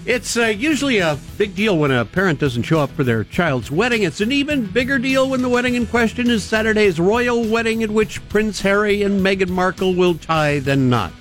It's 0.06 0.38
uh, 0.38 0.46
usually 0.46 0.98
a 0.98 1.18
big 1.36 1.54
deal 1.54 1.76
when 1.76 1.90
a 1.90 2.02
parent 2.04 2.40
doesn't 2.40 2.62
show 2.62 2.80
up 2.80 2.90
for 2.90 3.04
their 3.04 3.24
child's 3.24 3.70
wedding. 3.70 4.04
It's 4.04 4.22
an 4.22 4.32
even 4.32 4.64
bigger 4.64 4.98
deal 4.98 5.28
when 5.28 5.42
the 5.42 5.50
wedding 5.50 5.74
in 5.74 5.86
question 5.86 6.30
is 6.30 6.42
Saturday's 6.42 6.98
royal 6.98 7.46
wedding 7.46 7.82
at 7.82 7.90
which 7.90 8.26
Prince 8.30 8.62
Harry 8.62 9.02
and 9.02 9.20
Meghan 9.20 9.50
Markle 9.50 9.94
will 9.94 10.14
tie 10.14 10.60
the 10.60 10.76
knot. 10.76 11.12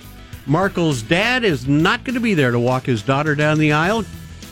Markle's 0.46 1.02
dad 1.02 1.44
is 1.44 1.68
not 1.68 2.02
going 2.04 2.14
to 2.14 2.20
be 2.20 2.32
there 2.32 2.50
to 2.50 2.58
walk 2.58 2.86
his 2.86 3.02
daughter 3.02 3.34
down 3.34 3.58
the 3.58 3.72
aisle. 3.72 4.04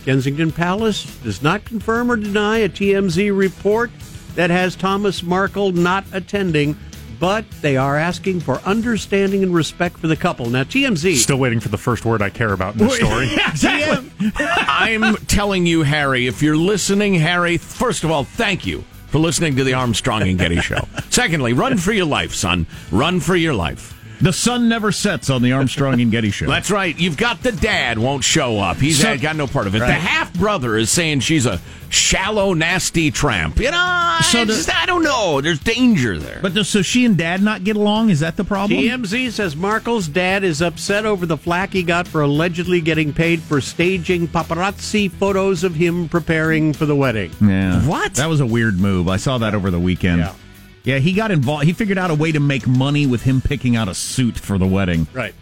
Kensington 0.05 0.53
Palace 0.53 1.05
does 1.21 1.43
not 1.43 1.65
confirm 1.65 2.13
or 2.13 2.17
deny 2.17 2.59
a 2.59 2.69
TMZ 2.69 3.35
report 3.35 3.91
that 4.35 4.51
has 4.51 4.77
Thomas 4.77 5.23
Markle 5.23 5.73
not 5.73 6.05
attending, 6.13 6.77
but 7.19 7.45
they 7.63 7.77
are 7.77 7.97
asking 7.97 8.41
for 8.41 8.59
understanding 8.61 9.43
and 9.43 9.55
respect 9.55 9.99
for 9.99 10.07
the 10.07 10.17
couple. 10.17 10.49
Now, 10.51 10.65
TMZ. 10.65 11.17
Still 11.17 11.39
waiting 11.39 11.61
for 11.61 11.69
the 11.69 11.79
first 11.79 12.05
word 12.05 12.23
I 12.23 12.31
care 12.31 12.53
about 12.53 12.75
in 12.75 12.87
the 12.87 12.91
story. 12.91 13.29
I'm 14.37 15.17
telling 15.27 15.67
you, 15.67 15.83
Harry, 15.83 16.27
if 16.27 16.43
you're 16.43 16.57
listening, 16.57 17.15
Harry, 17.15 17.57
first 17.57 18.05
of 18.05 18.11
all, 18.11 18.25
thank 18.25 18.67
you 18.67 18.85
for 19.09 19.19
listening 19.19 19.57
to 19.57 19.65
the 19.65 19.75
Armstrong 19.75 20.23
and 20.23 20.39
Getty 20.39 20.61
Show. 20.61 20.87
Secondly, 21.11 21.53
run 21.53 21.79
for 21.79 21.93
your 21.93 22.07
life, 22.07 22.35
son. 22.35 22.67
Run 22.91 23.21
for 23.21 23.37
your 23.37 23.55
life. 23.55 23.96
The 24.21 24.33
sun 24.33 24.69
never 24.69 24.93
sets 24.93 25.29
on 25.31 25.43
the 25.43 25.53
Armstrong 25.53 26.01
and 26.01 26.11
Getty 26.11 26.31
show. 26.31 26.47
That's 26.47 26.71
right. 26.71 26.99
You've 26.99 27.17
got 27.19 27.43
the 27.43 27.53
dad 27.53 27.99
won't 27.99 28.25
show 28.25 28.59
up. 28.59 28.79
He's 28.79 29.01
So- 29.01 29.17
got 29.19 29.37
no 29.37 29.47
part 29.47 29.67
of 29.67 29.75
it. 29.75 29.81
The 29.81 29.93
half 29.93 30.33
brother 30.35 30.77
is 30.77 30.91
saying 30.91 31.21
she's 31.21 31.45
a 31.45 31.61
shallow, 31.91 32.55
nasty 32.55 33.11
tramp. 33.11 33.59
You 33.61 33.71
know, 33.71 34.19
So 34.23 34.41
I, 34.41 34.45
the- 34.45 34.75
I 34.75 34.87
don't 34.87 35.03
know. 35.03 35.41
There's 35.41 35.59
danger 35.59 36.19
there. 36.19 36.39
But 36.43 36.55
does 36.55 36.69
so 36.69 36.83
she 36.83 37.05
and 37.05 37.17
dad 37.17 37.43
not 37.43 37.63
get 37.65 37.77
along? 37.77 38.11
Is 38.11 38.21
that 38.21 38.37
the 38.37 38.45
problem? 38.45 38.81
TMZ 38.81 39.31
says 39.33 39.55
Markle's 39.55 40.09
dad 40.09 40.45
is 40.45 40.63
upset 40.63 41.05
over 41.07 41.27
the 41.27 41.37
flack 41.37 41.73
he 41.73 41.83
got 41.83 42.09
for 42.09 42.23
allegedly 42.23 42.81
getting 42.81 43.13
paid 43.13 43.41
for 43.43 43.61
staging 43.61 44.29
paparazzi 44.29 45.11
photos 45.11 45.63
of 45.63 45.75
him 45.75 46.09
preparing 46.09 46.73
for 46.73 46.87
the 46.87 46.97
wedding. 46.97 47.31
Yeah. 47.41 47.83
What? 47.87 48.15
That 48.15 48.29
was 48.29 48.41
a 48.41 48.47
weird 48.47 48.81
move. 48.81 49.09
I 49.09 49.17
saw 49.19 49.39
that 49.39 49.55
over 49.55 49.71
the 49.71 49.81
weekend. 49.81 50.19
Yeah. 50.21 50.33
Yeah, 50.87 50.99
he 50.99 51.13
got 51.13 51.31
involved. 51.33 51.65
He 51.65 51.73
figured 51.75 51.99
out 51.99 52.11
a 52.11 52.15
way 52.15 52.31
to 52.33 52.41
make 52.41 52.67
money 52.67 53.07
with 53.07 53.23
him 53.23 53.41
picking 53.43 53.75
out 53.77 53.89
a 53.89 53.95
suit 53.95 54.39
for 54.39 54.57
the 54.57 54.67
wedding. 54.67 55.07
Right. 55.13 55.35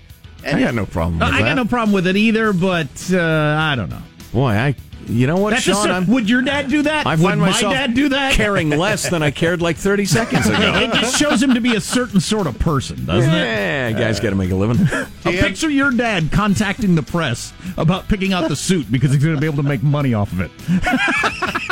I 0.44 0.58
got 0.58 0.74
no 0.74 0.86
problem 0.86 1.18
with 1.20 1.28
I 1.28 1.42
that. 1.42 1.48
got 1.50 1.54
no 1.54 1.64
problem 1.66 1.92
with 1.92 2.06
it 2.06 2.16
either, 2.16 2.52
but 2.52 2.88
uh, 3.12 3.18
I 3.20 3.74
don't 3.76 3.90
know. 3.90 4.02
Boy, 4.32 4.50
I. 4.50 4.74
You 5.06 5.26
know 5.26 5.36
what, 5.36 5.50
That's 5.50 5.64
Sean? 5.64 5.74
just, 5.74 5.88
I'm- 5.88 6.06
would 6.06 6.30
your 6.30 6.40
dad 6.40 6.70
do 6.70 6.80
that? 6.80 7.06
I 7.06 7.10
would 7.16 7.20
find 7.22 7.38
my 7.38 7.48
myself 7.48 7.74
dad 7.74 7.92
do 7.92 8.08
that? 8.08 8.32
caring 8.32 8.70
less 8.78 9.10
than 9.10 9.22
I 9.22 9.30
cared 9.32 9.60
like 9.60 9.76
30 9.76 10.06
seconds 10.06 10.46
ago. 10.46 10.56
it 10.58 10.94
just 10.94 11.18
shows 11.18 11.42
him 11.42 11.52
to 11.52 11.60
be 11.60 11.76
a 11.76 11.80
certain 11.82 12.20
sort 12.20 12.46
of 12.46 12.58
person, 12.58 13.04
doesn't 13.04 13.30
it? 13.30 13.36
Yeah, 13.36 13.92
guys 13.92 14.18
got 14.18 14.30
to 14.30 14.36
make 14.36 14.50
a 14.50 14.54
living. 14.54 14.80
A 14.90 15.06
picture 15.42 15.68
your 15.68 15.90
dad 15.90 16.32
contacting 16.32 16.94
the 16.94 17.02
press 17.02 17.52
about 17.76 18.08
picking 18.08 18.32
out 18.32 18.48
the 18.48 18.56
suit 18.56 18.90
because 18.90 19.12
he's 19.12 19.22
going 19.22 19.34
to 19.34 19.40
be 19.42 19.46
able 19.46 19.62
to 19.62 19.68
make 19.68 19.82
money 19.82 20.14
off 20.14 20.32
of 20.32 20.40
it. 20.40 20.50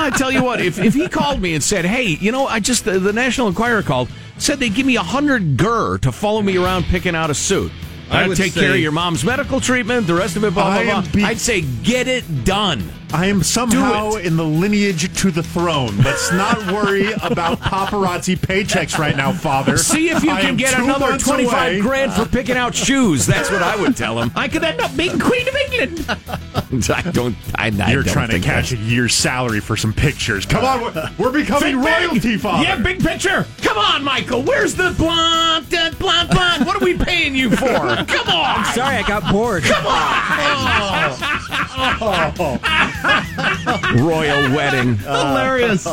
I 0.00 0.10
tell 0.10 0.30
you 0.30 0.42
what, 0.42 0.60
if, 0.60 0.78
if 0.78 0.94
he 0.94 1.08
called 1.08 1.40
me 1.40 1.54
and 1.54 1.62
said, 1.62 1.84
"Hey, 1.84 2.04
you 2.20 2.32
know, 2.32 2.46
I 2.46 2.60
just 2.60 2.84
the, 2.84 2.98
the 2.98 3.12
National 3.12 3.48
Enquirer 3.48 3.82
called, 3.82 4.08
said 4.38 4.58
they'd 4.58 4.74
give 4.74 4.86
me 4.86 4.96
a 4.96 5.02
hundred 5.02 5.56
gur 5.56 5.98
to 5.98 6.10
follow 6.12 6.42
me 6.42 6.56
around 6.56 6.84
picking 6.84 7.14
out 7.14 7.30
a 7.30 7.34
suit. 7.34 7.70
I 8.10 8.22
I'd 8.22 8.28
would 8.28 8.36
take 8.36 8.52
say- 8.52 8.60
care 8.60 8.72
of 8.74 8.80
your 8.80 8.92
mom's 8.92 9.24
medical 9.24 9.60
treatment, 9.60 10.06
the 10.06 10.14
rest 10.14 10.36
of 10.36 10.44
it, 10.44 10.54
blah 10.54 10.82
blah 10.82 11.02
blah." 11.02 11.12
be- 11.12 11.24
I'd 11.24 11.38
say, 11.38 11.60
"Get 11.62 12.08
it 12.08 12.44
done." 12.44 12.82
I 13.12 13.26
am 13.26 13.42
somehow 13.42 14.14
in 14.14 14.36
the 14.36 14.44
lineage 14.44 15.12
to 15.20 15.30
the 15.30 15.42
throne. 15.42 15.96
Let's 15.98 16.30
not 16.32 16.56
worry 16.72 17.12
about 17.22 17.58
paparazzi 17.58 18.36
paychecks 18.38 18.98
right 18.98 19.16
now, 19.16 19.32
Father. 19.32 19.76
See 19.76 20.10
if 20.10 20.22
you 20.22 20.30
I 20.30 20.40
can 20.40 20.56
get 20.56 20.78
another 20.78 21.18
twenty 21.18 21.44
five 21.46 21.72
away. 21.72 21.80
grand 21.80 22.12
for 22.12 22.24
picking 22.24 22.56
out 22.56 22.74
shoes. 22.74 23.26
That's 23.26 23.50
what 23.50 23.62
I 23.62 23.74
would 23.76 23.96
tell 23.96 24.20
him. 24.20 24.30
I 24.36 24.46
could 24.46 24.62
end 24.62 24.80
up 24.80 24.96
being 24.96 25.18
Queen 25.18 25.48
of 25.48 25.54
England. 25.56 26.06
I 26.90 27.02
don't. 27.10 27.34
I, 27.56 27.66
I 27.66 27.92
You're 27.92 28.02
don't 28.04 28.12
trying 28.12 28.28
to 28.28 28.34
think 28.34 28.44
catch 28.44 28.72
a 28.72 28.76
year's 28.76 29.14
salary 29.14 29.60
for 29.60 29.76
some 29.76 29.92
pictures. 29.92 30.46
Come 30.46 30.64
on, 30.64 30.80
we're, 30.82 31.10
we're 31.18 31.32
becoming 31.32 31.80
royalty, 31.80 32.36
Father. 32.36 32.62
Yeah, 32.64 32.76
big 32.76 33.00
picture. 33.02 33.44
Come 33.62 33.76
on, 33.78 34.04
Michael. 34.04 34.42
Where's 34.42 34.74
the 34.76 34.94
blonde, 34.96 35.68
blonde, 35.68 35.98
blonde, 35.98 36.30
blonde? 36.30 36.66
What 36.66 36.80
are 36.80 36.84
we 36.84 36.96
paying 36.96 37.34
you 37.34 37.50
for? 37.50 37.66
Come 37.66 38.28
on. 38.28 38.60
I'm 38.60 38.74
sorry, 38.74 38.96
I 38.96 39.02
got 39.06 39.30
bored. 39.32 39.64
Oh. 39.66 41.46
Royal 44.02 44.54
wedding. 44.54 44.96
Hilarious. 44.98 45.86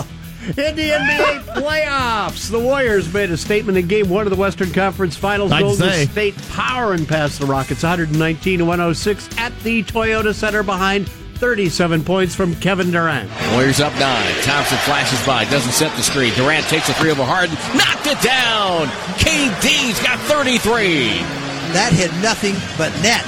In 0.47 0.75
the 0.77 0.89
NBA 0.91 1.39
playoffs, 1.55 2.49
the 2.49 2.59
Warriors 2.59 3.11
made 3.13 3.29
a 3.31 3.37
statement 3.37 3.77
in 3.77 3.87
Game 3.87 4.09
One 4.09 4.25
of 4.25 4.31
the 4.31 4.37
Western 4.37 4.71
Conference 4.71 5.15
Finals. 5.17 5.51
I'd 5.51 5.61
Golden 5.61 5.89
say. 5.89 6.05
State 6.05 6.37
powering 6.51 7.05
past 7.05 7.39
the 7.39 7.45
Rockets, 7.45 7.83
119 7.83 8.59
to 8.59 8.65
106 8.65 9.29
at 9.37 9.57
the 9.59 9.83
Toyota 9.83 10.33
Center 10.33 10.63
behind 10.63 11.09
37 11.09 12.03
points 12.03 12.33
from 12.33 12.55
Kevin 12.55 12.89
Durant. 12.91 13.29
Warriors 13.53 13.79
up 13.79 13.93
nine. 13.99 14.33
Thompson 14.41 14.77
flashes 14.79 15.23
by, 15.25 15.43
doesn't 15.45 15.73
set 15.73 15.95
the 15.97 16.03
screen. 16.03 16.33
Durant 16.33 16.65
takes 16.67 16.89
a 16.89 16.93
three 16.93 17.11
over 17.11 17.23
Harden, 17.25 17.55
knocked 17.77 18.07
it 18.07 18.19
down. 18.23 18.87
KD's 19.19 20.01
got 20.01 20.17
33. 20.21 21.19
That 21.73 21.91
hit 21.93 22.11
nothing 22.23 22.55
but 22.77 22.91
net. 23.03 23.23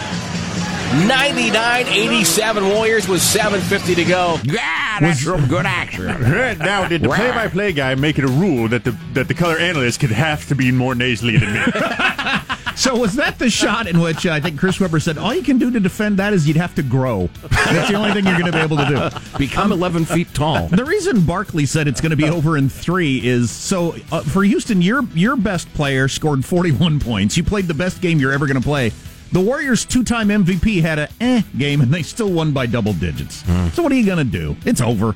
99-87 0.89 2.73
Warriors 2.73 3.07
with 3.07 3.21
7.50 3.21 3.95
to 3.95 4.03
go. 4.05 4.37
Yeah, 4.43 4.99
that's 4.99 5.23
some 5.23 5.47
good 5.47 5.67
action. 5.67 6.07
Now, 6.59 6.87
did 6.87 7.03
the 7.03 7.09
play-by-play 7.09 7.73
guy 7.73 7.93
make 7.95 8.17
it 8.17 8.23
a 8.23 8.27
rule 8.27 8.67
that 8.69 8.83
the 8.83 8.97
that 9.13 9.27
the 9.27 9.33
color 9.33 9.57
analyst 9.57 9.99
could 9.99 10.11
have 10.11 10.47
to 10.47 10.55
be 10.55 10.71
more 10.71 10.95
nasally 10.95 11.37
than 11.37 11.53
me? 11.53 11.59
So 12.79 12.95
was 12.95 13.15
that 13.15 13.39
the 13.39 13.49
shot 13.49 13.87
in 13.87 13.99
which 13.99 14.25
uh, 14.25 14.31
I 14.31 14.39
think 14.39 14.57
Chris 14.57 14.79
Webber 14.79 15.01
said 15.01 15.17
all 15.17 15.33
you 15.35 15.43
can 15.43 15.57
do 15.57 15.69
to 15.69 15.81
defend 15.81 16.15
that 16.15 16.31
is 16.31 16.47
you'd 16.47 16.55
have 16.55 16.73
to 16.75 16.81
grow. 16.81 17.29
That's 17.49 17.89
the 17.89 17.95
only 17.95 18.13
thing 18.13 18.25
you're 18.25 18.39
going 18.39 18.49
to 18.49 18.53
be 18.53 18.59
able 18.59 18.77
to 18.77 18.85
do. 18.85 19.37
Become 19.37 19.73
11 19.73 20.05
feet 20.05 20.33
tall. 20.33 20.69
The 20.69 20.85
reason 20.85 21.25
Barkley 21.25 21.65
said 21.65 21.89
it's 21.89 21.99
going 21.99 22.11
to 22.11 22.15
be 22.15 22.29
over 22.29 22.55
in 22.55 22.69
three 22.69 23.17
is 23.21 23.51
so 23.51 23.97
uh, 24.13 24.21
for 24.21 24.45
Houston, 24.45 24.81
your 24.81 25.03
your 25.13 25.35
best 25.35 25.71
player 25.73 26.07
scored 26.07 26.45
41 26.45 27.01
points. 27.01 27.35
You 27.35 27.43
played 27.43 27.67
the 27.67 27.73
best 27.73 27.99
game 28.01 28.17
you're 28.17 28.31
ever 28.31 28.47
going 28.47 28.55
to 28.55 28.63
play. 28.63 28.93
The 29.31 29.39
Warriors' 29.39 29.85
two-time 29.85 30.29
MVP 30.29 30.81
had 30.81 30.97
a 30.99 31.09
eh 31.21 31.41
game, 31.57 31.81
and 31.81 31.93
they 31.93 32.01
still 32.01 32.31
won 32.31 32.51
by 32.51 32.65
double 32.65 32.93
digits. 32.93 33.43
So 33.73 33.83
what 33.83 33.91
are 33.91 33.95
you 33.95 34.05
going 34.05 34.17
to 34.17 34.23
do? 34.23 34.55
It's 34.65 34.81
over. 34.81 35.15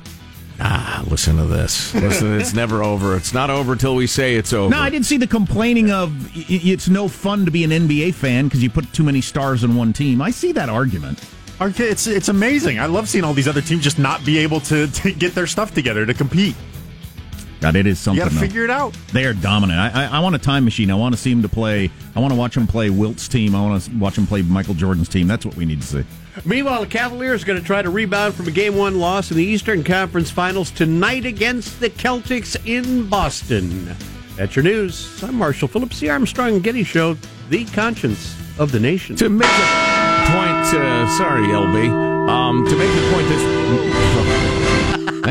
Ah, 0.60 1.02
listen 1.08 1.36
to 1.36 1.46
this. 1.46 1.92
Listen, 1.96 2.38
it's 2.40 2.54
never 2.54 2.84
over. 2.84 3.16
It's 3.16 3.34
not 3.34 3.50
over 3.50 3.74
till 3.74 3.96
we 3.96 4.06
say 4.06 4.36
it's 4.36 4.52
over. 4.52 4.70
No, 4.70 4.80
I 4.80 4.88
didn't 4.88 5.06
see 5.06 5.16
the 5.16 5.26
complaining 5.26 5.90
of 5.90 6.12
y- 6.36 6.44
y- 6.48 6.60
it's 6.64 6.88
no 6.88 7.08
fun 7.08 7.44
to 7.44 7.50
be 7.50 7.64
an 7.64 7.70
NBA 7.70 8.14
fan 8.14 8.44
because 8.46 8.62
you 8.62 8.70
put 8.70 8.90
too 8.92 9.02
many 9.02 9.20
stars 9.20 9.64
in 9.64 9.74
one 9.74 9.92
team. 9.92 10.22
I 10.22 10.30
see 10.30 10.52
that 10.52 10.68
argument. 10.68 11.18
Okay, 11.60 11.88
it's 11.88 12.06
it's 12.06 12.28
amazing. 12.28 12.78
I 12.78 12.86
love 12.86 13.08
seeing 13.08 13.24
all 13.24 13.34
these 13.34 13.48
other 13.48 13.60
teams 13.62 13.82
just 13.82 13.98
not 13.98 14.24
be 14.24 14.38
able 14.38 14.60
to, 14.60 14.86
to 15.02 15.12
get 15.12 15.34
their 15.34 15.48
stuff 15.48 15.74
together 15.74 16.06
to 16.06 16.14
compete. 16.14 16.54
God, 17.64 17.76
it 17.76 17.86
is 17.86 17.98
something. 17.98 18.22
you 18.22 18.28
got 18.28 18.34
to 18.34 18.46
figure 18.46 18.62
it 18.62 18.68
out. 18.68 18.92
They 19.14 19.24
are 19.24 19.32
dominant. 19.32 19.80
I, 19.80 20.04
I, 20.04 20.18
I 20.18 20.20
want 20.20 20.34
a 20.34 20.38
time 20.38 20.66
machine. 20.66 20.90
I 20.90 20.96
want 20.96 21.14
to 21.14 21.20
see 21.20 21.32
him 21.32 21.40
to 21.40 21.48
play. 21.48 21.90
I 22.14 22.20
want 22.20 22.30
to 22.30 22.38
watch 22.38 22.54
him 22.54 22.66
play 22.66 22.90
Wilt's 22.90 23.26
team. 23.26 23.54
I 23.54 23.62
want 23.62 23.82
to 23.82 23.96
watch 23.96 24.18
him 24.18 24.26
play 24.26 24.42
Michael 24.42 24.74
Jordan's 24.74 25.08
team. 25.08 25.26
That's 25.26 25.46
what 25.46 25.56
we 25.56 25.64
need 25.64 25.80
to 25.80 25.86
see. 25.86 26.04
Meanwhile, 26.44 26.82
the 26.82 26.86
Cavaliers 26.86 27.42
are 27.42 27.46
going 27.46 27.58
to 27.58 27.64
try 27.64 27.80
to 27.80 27.88
rebound 27.88 28.34
from 28.34 28.48
a 28.48 28.50
Game 28.50 28.76
One 28.76 28.98
loss 28.98 29.30
in 29.30 29.38
the 29.38 29.42
Eastern 29.42 29.82
Conference 29.82 30.30
Finals 30.30 30.72
tonight 30.72 31.24
against 31.24 31.80
the 31.80 31.88
Celtics 31.88 32.54
in 32.66 33.08
Boston. 33.08 33.96
That's 34.36 34.54
your 34.54 34.62
news. 34.62 35.22
I'm 35.22 35.36
Marshall 35.36 35.68
Phillips, 35.68 36.00
the 36.00 36.10
Armstrong 36.10 36.56
and 36.56 36.62
Getty 36.62 36.84
Show, 36.84 37.16
the 37.48 37.64
conscience 37.64 38.36
of 38.58 38.72
the 38.72 38.80
nation. 38.80 39.16
To 39.16 39.30
make 39.30 39.48
the 39.48 40.26
point, 40.26 40.82
uh, 40.82 41.08
sorry, 41.16 41.46
LB. 41.46 42.28
Um, 42.28 42.66
to 42.66 42.76
make 42.76 42.94
the 42.94 43.10
point, 43.10 43.26
this. 43.28 44.13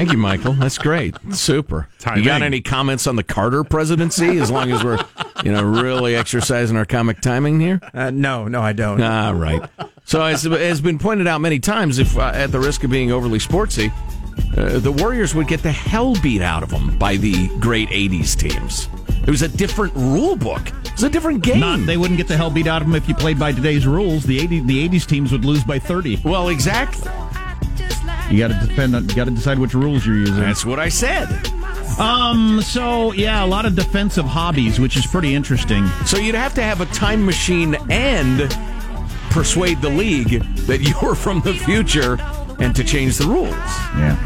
Thank 0.03 0.11
you, 0.11 0.21
Michael. 0.21 0.51
That's 0.51 0.77
great. 0.77 1.15
Super. 1.31 1.87
You 2.13 2.25
got 2.25 2.41
any 2.41 2.59
comments 2.59 3.07
on 3.07 3.15
the 3.15 3.23
Carter 3.23 3.63
presidency? 3.63 4.37
As 4.37 4.51
long 4.51 4.69
as 4.69 4.83
we're, 4.83 4.99
you 5.45 5.51
know, 5.53 5.63
really 5.63 6.13
exercising 6.13 6.75
our 6.75 6.83
comic 6.83 7.21
timing 7.21 7.61
here. 7.61 7.79
Uh, 7.93 8.09
no, 8.09 8.49
no, 8.49 8.61
I 8.61 8.73
don't. 8.73 9.01
Ah, 9.01 9.31
right. 9.31 9.61
So, 10.03 10.21
as 10.21 10.43
has 10.43 10.81
been 10.81 10.99
pointed 10.99 11.25
out 11.25 11.39
many 11.39 11.59
times, 11.59 11.99
if 11.99 12.17
uh, 12.17 12.33
at 12.33 12.51
the 12.51 12.59
risk 12.59 12.83
of 12.83 12.91
being 12.91 13.13
overly 13.13 13.39
sportsy, 13.39 13.93
uh, 14.57 14.79
the 14.79 14.91
Warriors 14.91 15.33
would 15.35 15.47
get 15.47 15.63
the 15.63 15.71
hell 15.71 16.15
beat 16.21 16.41
out 16.41 16.63
of 16.63 16.69
them 16.69 16.97
by 16.97 17.15
the 17.15 17.47
great 17.59 17.87
'80s 17.87 18.35
teams. 18.35 18.89
It 19.25 19.29
was 19.29 19.41
a 19.41 19.47
different 19.47 19.95
rule 19.95 20.35
book. 20.35 20.67
It 20.83 20.91
was 20.91 21.03
a 21.03 21.09
different 21.09 21.43
game. 21.43 21.61
Not, 21.61 21.85
they 21.85 21.95
wouldn't 21.95 22.17
get 22.17 22.27
the 22.27 22.35
hell 22.35 22.49
beat 22.49 22.67
out 22.67 22.81
of 22.81 22.89
them 22.89 22.95
if 22.97 23.07
you 23.07 23.15
played 23.15 23.39
by 23.39 23.53
today's 23.53 23.87
rules. 23.87 24.25
The 24.25 24.37
80, 24.41 24.59
the 24.61 24.89
80s 24.89 25.05
teams 25.05 25.31
would 25.31 25.45
lose 25.45 25.63
by 25.63 25.79
30. 25.79 26.23
Well, 26.25 26.49
exactly. 26.49 27.09
You 28.31 28.39
got 28.39 28.59
to 28.59 28.67
depend 28.67 28.95
on, 28.95 29.07
you 29.07 29.15
got 29.15 29.25
to 29.25 29.31
decide 29.31 29.59
which 29.59 29.73
rules 29.73 30.05
you're 30.05 30.17
using. 30.17 30.39
That's 30.39 30.65
what 30.65 30.79
I 30.79 30.89
said. 30.89 31.27
Um. 31.99 32.61
So 32.61 33.11
yeah, 33.13 33.43
a 33.43 33.47
lot 33.47 33.65
of 33.65 33.75
defensive 33.75 34.25
hobbies, 34.25 34.79
which 34.79 34.97
is 34.97 35.05
pretty 35.05 35.35
interesting. 35.35 35.87
So 36.05 36.17
you'd 36.17 36.35
have 36.35 36.53
to 36.55 36.63
have 36.63 36.81
a 36.81 36.85
time 36.87 37.25
machine 37.25 37.75
and 37.89 38.49
persuade 39.29 39.81
the 39.81 39.89
league 39.89 40.41
that 40.67 40.81
you're 40.81 41.15
from 41.15 41.41
the 41.41 41.53
future 41.53 42.17
and 42.59 42.75
to 42.75 42.83
change 42.83 43.17
the 43.17 43.25
rules. 43.25 43.49
Yeah. 43.49 44.17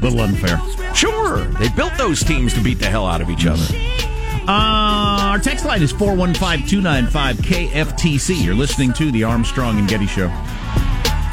Little 0.00 0.20
unfair. 0.20 0.60
Sure. 0.94 1.38
They 1.58 1.68
built 1.70 1.92
those 1.96 2.22
teams 2.22 2.52
to 2.54 2.62
beat 2.62 2.78
the 2.78 2.86
hell 2.86 3.06
out 3.06 3.20
of 3.20 3.30
each 3.30 3.46
other. 3.46 3.64
Uh, 4.46 5.30
our 5.30 5.38
text 5.38 5.64
line 5.64 5.82
is 5.82 5.92
415-295-KFTC. 5.94 8.44
You're 8.44 8.54
listening 8.54 8.92
to 8.94 9.10
the 9.10 9.24
Armstrong 9.24 9.78
and 9.78 9.88
Getty 9.88 10.06
Show. 10.06 10.28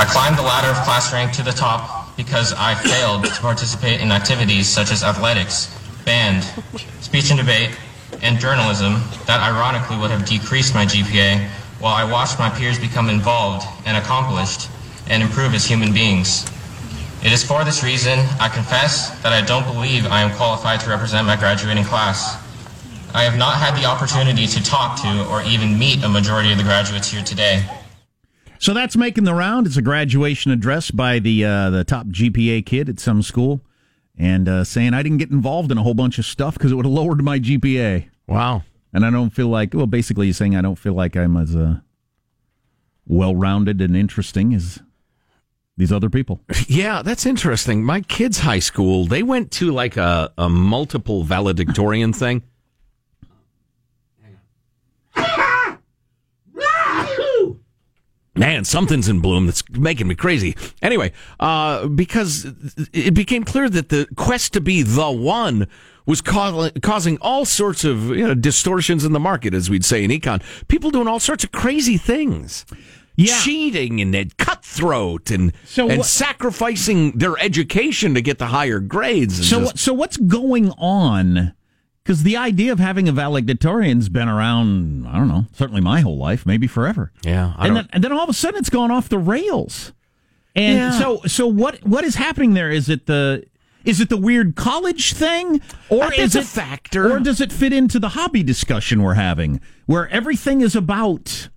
I 0.00 0.06
climbed 0.06 0.38
the 0.38 0.42
ladder 0.42 0.68
of 0.68 0.82
class 0.86 1.12
rank 1.12 1.30
to 1.32 1.42
the 1.42 1.52
top 1.52 2.16
because 2.16 2.54
I 2.54 2.74
failed 2.74 3.22
to 3.26 3.40
participate 3.42 4.00
in 4.00 4.10
activities 4.10 4.66
such 4.66 4.90
as 4.90 5.02
athletics, 5.02 5.76
band, 6.06 6.42
speech 7.02 7.28
and 7.28 7.38
debate, 7.38 7.76
and 8.22 8.40
journalism 8.40 8.94
that 9.26 9.40
ironically 9.40 9.98
would 9.98 10.10
have 10.10 10.24
decreased 10.24 10.74
my 10.74 10.86
GPA 10.86 11.46
while 11.80 11.92
I 11.92 12.10
watched 12.10 12.38
my 12.38 12.48
peers 12.48 12.78
become 12.78 13.10
involved 13.10 13.66
and 13.84 13.94
accomplished 13.94 14.70
and 15.06 15.22
improve 15.22 15.52
as 15.52 15.66
human 15.66 15.92
beings. 15.92 16.46
It 17.22 17.30
is 17.30 17.44
for 17.44 17.62
this 17.62 17.84
reason 17.84 18.20
I 18.40 18.48
confess 18.48 19.10
that 19.20 19.34
I 19.34 19.44
don't 19.44 19.66
believe 19.66 20.06
I 20.06 20.22
am 20.22 20.34
qualified 20.34 20.80
to 20.80 20.88
represent 20.88 21.26
my 21.26 21.36
graduating 21.36 21.84
class. 21.84 22.40
I 23.12 23.24
have 23.24 23.36
not 23.36 23.58
had 23.58 23.76
the 23.76 23.84
opportunity 23.84 24.46
to 24.46 24.64
talk 24.64 24.98
to 25.02 25.26
or 25.28 25.42
even 25.42 25.78
meet 25.78 26.02
a 26.02 26.08
majority 26.08 26.52
of 26.52 26.56
the 26.56 26.64
graduates 26.64 27.10
here 27.10 27.22
today. 27.22 27.68
So 28.60 28.74
that's 28.74 28.94
making 28.94 29.24
the 29.24 29.32
round. 29.32 29.66
It's 29.66 29.78
a 29.78 29.82
graduation 29.82 30.50
address 30.52 30.90
by 30.90 31.18
the 31.18 31.46
uh, 31.46 31.70
the 31.70 31.82
top 31.82 32.06
GPA 32.08 32.66
kid 32.66 32.90
at 32.90 33.00
some 33.00 33.22
school, 33.22 33.62
and 34.18 34.46
uh, 34.50 34.64
saying 34.64 34.92
I 34.92 35.02
didn't 35.02 35.16
get 35.16 35.30
involved 35.30 35.72
in 35.72 35.78
a 35.78 35.82
whole 35.82 35.94
bunch 35.94 36.18
of 36.18 36.26
stuff 36.26 36.54
because 36.54 36.70
it 36.70 36.74
would 36.74 36.84
have 36.84 36.92
lowered 36.92 37.24
my 37.24 37.38
GPA. 37.38 38.08
Wow. 38.26 38.64
And 38.92 39.06
I 39.06 39.10
don't 39.10 39.30
feel 39.30 39.48
like 39.48 39.72
well, 39.72 39.86
basically, 39.86 40.26
he's 40.26 40.36
saying 40.36 40.56
I 40.56 40.60
don't 40.60 40.76
feel 40.76 40.92
like 40.92 41.16
I'm 41.16 41.38
as 41.38 41.56
uh, 41.56 41.76
well 43.06 43.34
rounded 43.34 43.80
and 43.80 43.96
interesting 43.96 44.52
as 44.52 44.80
these 45.78 45.90
other 45.90 46.10
people. 46.10 46.40
Yeah, 46.68 47.02
that's 47.02 47.26
interesting. 47.26 47.82
My 47.82 48.02
kids' 48.02 48.40
high 48.40 48.58
school, 48.60 49.06
they 49.06 49.22
went 49.24 49.50
to 49.52 49.72
like 49.72 49.96
a, 49.96 50.32
a 50.38 50.48
multiple 50.48 51.24
valedictorian 51.24 52.12
thing. 52.12 52.42
Man, 58.40 58.64
something's 58.64 59.08
in 59.08 59.20
bloom 59.20 59.46
that's 59.46 59.62
making 59.70 60.08
me 60.08 60.14
crazy. 60.14 60.56
Anyway, 60.82 61.12
uh, 61.38 61.86
because 61.88 62.46
it 62.92 63.14
became 63.14 63.44
clear 63.44 63.68
that 63.68 63.90
the 63.90 64.08
quest 64.16 64.52
to 64.54 64.60
be 64.60 64.82
the 64.82 65.10
one 65.10 65.66
was 66.06 66.20
ca- 66.22 66.70
causing 66.82 67.18
all 67.20 67.44
sorts 67.44 67.84
of 67.84 68.08
you 68.08 68.26
know, 68.26 68.34
distortions 68.34 69.04
in 69.04 69.12
the 69.12 69.20
market, 69.20 69.52
as 69.54 69.68
we'd 69.70 69.84
say 69.84 70.02
in 70.02 70.10
econ. 70.10 70.42
People 70.68 70.90
doing 70.90 71.06
all 71.06 71.20
sorts 71.20 71.44
of 71.44 71.52
crazy 71.52 71.96
things. 71.98 72.64
Yeah. 73.16 73.38
Cheating 73.42 74.00
and, 74.00 74.14
and 74.14 74.34
cutthroat 74.38 75.30
and 75.30 75.52
So 75.66 75.90
and 75.90 76.02
sacrificing 76.04 77.18
their 77.18 77.38
education 77.38 78.14
to 78.14 78.22
get 78.22 78.38
the 78.38 78.46
higher 78.46 78.80
grades. 78.80 79.36
and 79.38 79.46
So, 79.46 79.60
just- 79.60 79.78
so 79.78 79.92
what's 79.92 80.16
going 80.16 80.70
on? 80.78 81.52
Because 82.02 82.22
the 82.22 82.36
idea 82.36 82.72
of 82.72 82.78
having 82.78 83.08
a 83.08 83.12
valedictorian's 83.12 84.08
been 84.08 84.28
around, 84.28 85.06
I 85.06 85.18
don't 85.18 85.28
know, 85.28 85.46
certainly 85.52 85.80
my 85.82 86.00
whole 86.00 86.16
life, 86.16 86.46
maybe 86.46 86.66
forever. 86.66 87.12
Yeah, 87.22 87.54
and 87.58 87.76
then 87.76 87.88
and 87.92 88.02
then 88.04 88.12
all 88.12 88.24
of 88.24 88.28
a 88.30 88.32
sudden 88.34 88.58
it's 88.58 88.70
gone 88.70 88.90
off 88.90 89.08
the 89.08 89.18
rails. 89.18 89.92
And 90.56 90.76
Yeah. 90.76 90.90
so 90.98 91.20
so 91.26 91.46
what 91.46 91.84
what 91.86 92.04
is 92.04 92.14
happening 92.16 92.54
there? 92.54 92.70
Is 92.70 92.88
it 92.88 93.06
the 93.06 93.44
is 93.84 94.00
it 94.00 94.08
the 94.08 94.16
weird 94.16 94.56
college 94.56 95.12
thing, 95.12 95.60
or 95.88 96.12
is 96.12 96.34
it's 96.34 96.36
a 96.36 96.40
it 96.40 96.46
factor. 96.46 97.12
or 97.12 97.18
does 97.20 97.40
it 97.40 97.52
fit 97.52 97.72
into 97.72 97.98
the 97.98 98.10
hobby 98.10 98.42
discussion 98.42 99.02
we're 99.02 99.14
having, 99.14 99.60
where 99.86 100.08
everything 100.08 100.60
is 100.62 100.74
about 100.74 101.48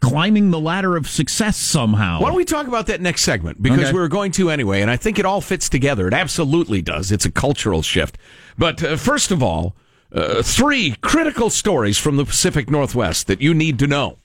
climbing 0.00 0.50
the 0.50 0.60
ladder 0.60 0.96
of 0.96 1.08
success 1.08 1.56
somehow? 1.56 2.20
Why 2.20 2.28
don't 2.28 2.36
we 2.36 2.44
talk 2.44 2.66
about 2.66 2.86
that 2.86 3.00
next 3.00 3.22
segment? 3.22 3.62
Because 3.62 3.80
Okay. 3.80 3.92
we 3.92 4.00
are 4.00 4.08
going 4.08 4.32
to 4.32 4.50
anyway, 4.50 4.80
and 4.82 4.90
I 4.90 4.96
think 4.96 5.18
it 5.18 5.24
all 5.24 5.40
fits 5.40 5.68
together. 5.68 6.06
It 6.08 6.14
absolutely 6.14 6.82
does. 6.82 7.10
It's 7.12 7.24
a 7.24 7.30
cultural 7.30 7.82
shift. 7.82 8.18
But 8.56 8.82
uh, 8.82 8.96
first 8.96 9.30
of 9.30 9.42
all, 9.42 9.74
uh, 10.12 10.42
three 10.42 10.94
critical 11.00 11.50
stories 11.50 11.98
from 11.98 12.16
the 12.16 12.24
Pacific 12.24 12.70
Northwest 12.70 13.26
that 13.26 13.40
you 13.42 13.52
need 13.54 13.78
to 13.80 13.86
know. 13.86 14.18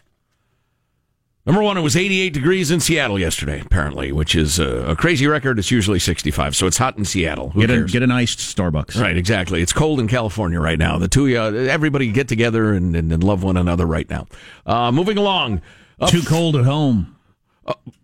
Number 1.45 1.61
one, 1.61 1.77
it 1.77 1.81
was 1.81 1.97
88 1.97 2.31
degrees 2.31 2.71
in 2.71 2.79
Seattle 2.79 3.19
yesterday, 3.19 3.59
apparently, 3.59 4.13
which 4.13 4.33
is 4.33 4.61
uh, 4.61 4.85
a 4.87 4.95
crazy 4.95 5.27
record. 5.27 5.59
It's 5.59 5.71
usually 5.71 5.99
65, 5.99 6.55
so 6.55 6.67
it's 6.67 6.77
hot 6.77 6.97
in 6.97 7.03
Seattle. 7.03 7.49
Who 7.49 7.67
get 7.67 7.69
a 7.69 7.83
get 7.83 8.01
an 8.01 8.11
iced 8.11 8.39
Starbucks? 8.39 8.99
Right, 8.99 9.17
exactly. 9.17 9.61
It's 9.61 9.73
cold 9.73 9.99
in 9.99 10.07
California 10.07 10.61
right 10.61 10.79
now. 10.79 10.97
The 10.97 11.09
two, 11.09 11.35
uh, 11.37 11.51
everybody 11.51 12.09
get 12.13 12.29
together 12.29 12.71
and, 12.71 12.95
and, 12.95 13.11
and 13.11 13.21
love 13.21 13.43
one 13.43 13.57
another 13.57 13.85
right 13.85 14.09
now. 14.09 14.27
Uh, 14.65 14.91
moving 14.93 15.17
along. 15.17 15.61
Uh, 15.99 16.07
Too 16.07 16.21
cold 16.23 16.55
at 16.55 16.63
home. 16.63 17.13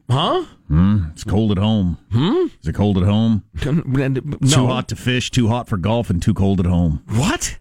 huh? 0.10 0.46
Mm, 0.70 1.12
it's 1.14 1.24
cold 1.24 1.52
at 1.52 1.58
home. 1.58 1.98
Hmm? 2.12 2.48
Is 2.62 2.68
it 2.68 2.76
cold 2.76 2.98
at 2.98 3.04
home? 3.06 3.44
No. 3.66 4.22
Too 4.48 4.68
hot 4.68 4.90
to 4.90 4.96
fish, 4.98 5.32
too 5.32 5.48
hot 5.48 5.68
for 5.70 5.78
golf, 5.78 6.10
and 6.10 6.22
too 6.22 6.34
cold 6.34 6.60
at 6.60 6.66
home. 6.66 7.04
What? 7.08 7.58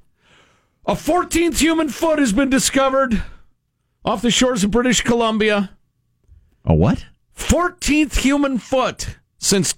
A 0.87 0.95
14th 0.95 1.59
human 1.59 1.89
foot 1.89 2.19
has 2.19 2.33
been 2.33 2.51
discovered 2.51 3.23
off 4.05 4.23
the 4.23 4.31
shores 4.31 4.65
of 4.65 4.71
British 4.71 5.03
Columbia. 5.03 5.71
A 6.65 6.75
what? 6.75 7.05
14th 7.37 8.17
human 8.19 8.59
foot 8.59 9.17
since, 9.39 9.75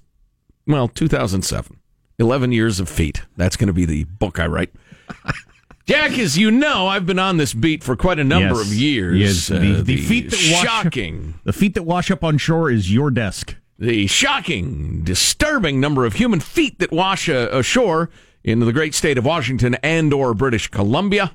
well, 0.66 0.88
2007. 0.88 1.76
11 2.18 2.52
years 2.52 2.80
of 2.80 2.88
feet. 2.88 3.22
That's 3.36 3.56
going 3.56 3.68
to 3.68 3.72
be 3.72 3.84
the 3.86 4.04
book 4.04 4.38
I 4.38 4.46
write. 4.46 4.70
Jack, 5.86 6.18
as 6.18 6.36
you 6.38 6.50
know, 6.50 6.86
I've 6.86 7.06
been 7.06 7.18
on 7.18 7.38
this 7.38 7.54
beat 7.54 7.82
for 7.82 7.96
quite 7.96 8.18
a 8.18 8.24
number 8.24 8.56
Yes. 8.56 8.66
of 8.66 8.74
years. 8.74 9.18
Yes, 9.18 9.50
Uh, 9.50 9.58
the, 9.58 9.82
the 9.82 9.96
feet 9.96 10.30
that 10.30 10.50
wash 10.52 10.64
shocking, 10.64 11.34
the 11.44 11.52
feet 11.52 11.74
that 11.74 11.82
wash 11.84 12.10
up 12.10 12.22
on 12.22 12.36
shore 12.38 12.70
is 12.70 12.92
your 12.92 13.10
desk. 13.10 13.56
the 13.78 14.06
shocking, 14.06 15.02
disturbing 15.02 15.80
number 15.80 16.04
of 16.04 16.12
human 16.14 16.38
feet 16.40 16.78
that 16.78 16.92
wash 16.92 17.28
uh, 17.30 17.48
ashore 17.50 18.10
in 18.44 18.60
the 18.60 18.72
great 18.72 18.94
state 18.94 19.16
of 19.16 19.24
Washington 19.24 19.74
and 19.82 20.12
or 20.12 20.34
British 20.34 20.68
Columbia. 20.68 21.34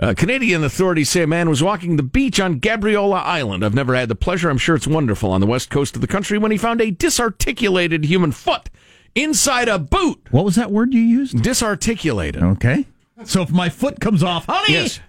Uh, 0.00 0.14
Canadian 0.16 0.64
authorities 0.64 1.10
say 1.10 1.22
a 1.22 1.26
man 1.26 1.50
was 1.50 1.62
walking 1.62 1.96
the 1.96 2.02
beach 2.02 2.40
on 2.40 2.58
Gabriola 2.58 3.22
Island. 3.22 3.62
I've 3.62 3.74
never 3.74 3.94
had 3.94 4.08
the 4.08 4.14
pleasure. 4.14 4.48
I'm 4.48 4.56
sure 4.56 4.74
it's 4.74 4.86
wonderful 4.86 5.30
on 5.30 5.42
the 5.42 5.46
west 5.46 5.68
coast 5.68 5.94
of 5.94 6.00
the 6.00 6.06
country 6.06 6.38
when 6.38 6.50
he 6.50 6.56
found 6.56 6.80
a 6.80 6.90
disarticulated 6.90 8.06
human 8.06 8.32
foot 8.32 8.70
inside 9.14 9.68
a 9.68 9.78
boot. 9.78 10.26
What 10.30 10.46
was 10.46 10.54
that 10.54 10.70
word 10.70 10.94
you 10.94 11.02
used? 11.02 11.42
Disarticulated. 11.42 12.42
Okay. 12.42 12.86
So 13.24 13.42
if 13.42 13.50
my 13.50 13.68
foot 13.68 14.00
comes 14.00 14.22
off, 14.22 14.46
honey, 14.46 14.72
Yes. 14.72 15.00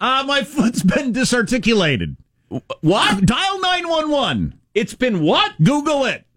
uh, 0.00 0.22
my 0.24 0.44
foot's 0.44 0.84
been 0.84 1.10
disarticulated. 1.12 2.16
What? 2.80 3.26
Dial 3.26 3.60
911. 3.60 4.54
It's 4.74 4.94
been 4.94 5.20
what? 5.22 5.52
Google 5.60 6.04
it. 6.04 6.24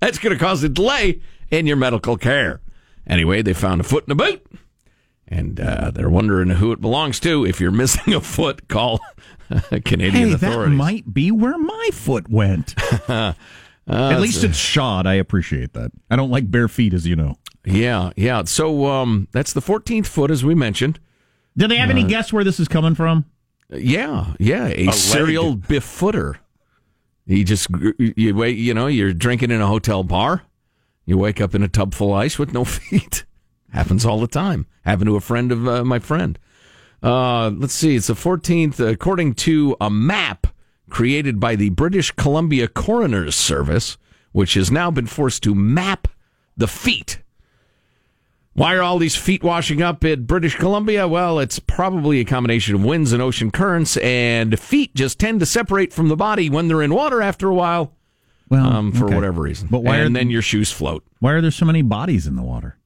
That's 0.00 0.18
going 0.20 0.32
to 0.32 0.38
cause 0.38 0.62
a 0.62 0.68
delay 0.68 1.20
in 1.50 1.66
your 1.66 1.76
medical 1.76 2.16
care. 2.16 2.60
Anyway, 3.06 3.42
they 3.42 3.52
found 3.54 3.80
a 3.80 3.84
foot 3.84 4.04
in 4.06 4.12
a 4.12 4.14
boot, 4.14 4.46
and 5.28 5.60
uh, 5.60 5.90
they're 5.90 6.10
wondering 6.10 6.48
who 6.48 6.72
it 6.72 6.80
belongs 6.80 7.20
to. 7.20 7.44
If 7.44 7.60
you're 7.60 7.70
missing 7.84 8.14
a 8.14 8.20
foot, 8.20 8.68
call 8.68 9.00
Canadian 9.84 10.30
Hey, 10.30 10.34
that 10.34 10.68
might 10.68 11.12
be 11.12 11.30
where 11.30 11.58
my 11.58 11.90
foot 11.92 12.28
went. 12.28 12.74
At 13.88 14.20
least 14.20 14.44
it's 14.44 14.58
shod. 14.58 15.06
I 15.06 15.14
appreciate 15.14 15.72
that. 15.72 15.92
I 16.10 16.16
don't 16.16 16.30
like 16.30 16.50
bare 16.50 16.68
feet, 16.68 16.92
as 16.92 17.06
you 17.06 17.16
know. 17.16 17.36
Yeah, 17.64 18.10
yeah. 18.16 18.44
So 18.44 18.86
um, 18.86 19.28
that's 19.32 19.52
the 19.52 19.60
14th 19.60 20.06
foot, 20.06 20.30
as 20.30 20.44
we 20.44 20.54
mentioned. 20.54 21.00
Do 21.56 21.66
they 21.66 21.76
have 21.76 21.90
any 21.90 22.04
guess 22.04 22.32
where 22.32 22.44
this 22.44 22.60
is 22.60 22.68
coming 22.68 22.94
from? 22.94 23.24
Yeah, 23.70 24.34
yeah. 24.38 24.66
A, 24.66 24.92
serial 24.92 25.56
bifooter 25.56 26.36
You 27.26 27.44
just 27.44 27.68
you 27.98 28.34
wait. 28.34 28.56
You 28.58 28.74
know, 28.74 28.86
you're 28.86 29.12
drinking 29.12 29.50
in 29.50 29.60
a 29.60 29.66
hotel 29.66 30.04
bar. 30.04 30.42
You 31.04 31.18
wake 31.18 31.40
up 31.40 31.54
in 31.54 31.62
a 31.62 31.68
tub 31.68 31.94
full 31.94 32.14
of 32.14 32.20
ice 32.20 32.38
with 32.38 32.52
no 32.52 32.64
feet. 32.64 33.24
Happens 33.72 34.04
all 34.04 34.20
the 34.20 34.26
time. 34.26 34.66
Happened 34.84 35.08
to 35.08 35.16
a 35.16 35.20
friend 35.20 35.52
of 35.52 35.68
uh, 35.68 35.84
my 35.84 35.98
friend. 35.98 36.38
Uh, 37.02 37.50
let's 37.50 37.74
see. 37.74 37.96
It's 37.96 38.08
the 38.08 38.14
14th, 38.14 38.80
according 38.80 39.34
to 39.34 39.76
a 39.80 39.90
map 39.90 40.48
created 40.90 41.38
by 41.38 41.54
the 41.54 41.70
British 41.70 42.10
Columbia 42.12 42.66
Coroner's 42.66 43.36
Service, 43.36 43.98
which 44.32 44.54
has 44.54 44.70
now 44.70 44.90
been 44.90 45.06
forced 45.06 45.42
to 45.42 45.54
map 45.54 46.08
the 46.56 46.68
feet. 46.68 47.20
Why 48.54 48.74
are 48.74 48.82
all 48.82 48.98
these 48.98 49.14
feet 49.14 49.44
washing 49.44 49.82
up 49.82 50.02
at 50.02 50.26
British 50.26 50.56
Columbia? 50.56 51.06
Well, 51.06 51.38
it's 51.38 51.60
probably 51.60 52.18
a 52.18 52.24
combination 52.24 52.74
of 52.74 52.84
winds 52.84 53.12
and 53.12 53.22
ocean 53.22 53.52
currents, 53.52 53.96
and 53.98 54.58
feet 54.58 54.94
just 54.96 55.20
tend 55.20 55.38
to 55.40 55.46
separate 55.46 55.92
from 55.92 56.08
the 56.08 56.16
body 56.16 56.50
when 56.50 56.66
they're 56.66 56.82
in 56.82 56.92
water 56.92 57.22
after 57.22 57.48
a 57.48 57.54
while. 57.54 57.94
Well, 58.48 58.66
um, 58.66 58.92
for 58.92 59.04
okay. 59.04 59.14
whatever 59.14 59.42
reason. 59.42 59.68
But 59.70 59.84
why 59.84 59.98
and 59.98 60.16
are 60.16 60.18
then 60.18 60.30
your 60.30 60.42
shoes 60.42 60.72
float. 60.72 61.04
Why 61.20 61.32
are 61.34 61.40
there 61.40 61.52
so 61.52 61.66
many 61.66 61.82
bodies 61.82 62.26
in 62.26 62.34
the 62.34 62.42
water? 62.42 62.78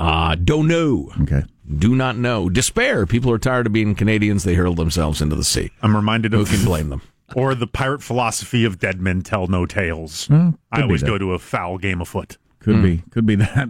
Uh, 0.00 0.34
don't 0.34 0.66
know. 0.66 1.12
Okay. 1.22 1.42
Do 1.76 1.94
not 1.94 2.16
know. 2.16 2.48
Despair. 2.48 3.06
People 3.06 3.30
are 3.30 3.38
tired 3.38 3.66
of 3.66 3.72
being 3.72 3.94
Canadians. 3.94 4.44
They 4.44 4.54
hurl 4.54 4.74
themselves 4.74 5.20
into 5.20 5.36
the 5.36 5.44
sea. 5.44 5.70
I'm 5.82 5.94
reminded 5.94 6.32
Who 6.32 6.40
of 6.40 6.48
can 6.48 6.64
blame 6.64 6.88
them? 6.88 7.02
or 7.36 7.54
the 7.54 7.66
pirate 7.66 8.02
philosophy 8.02 8.64
of 8.64 8.78
dead 8.78 9.00
men 9.00 9.22
tell 9.22 9.46
no 9.46 9.66
tales. 9.66 10.28
Well, 10.28 10.58
I 10.72 10.82
always 10.82 11.02
go 11.02 11.18
to 11.18 11.34
a 11.34 11.38
foul 11.38 11.78
game 11.78 12.00
of 12.00 12.08
foot. 12.08 12.38
Could 12.60 12.82
be. 12.82 13.02
Could 13.10 13.26
be 13.26 13.36
that. 13.36 13.68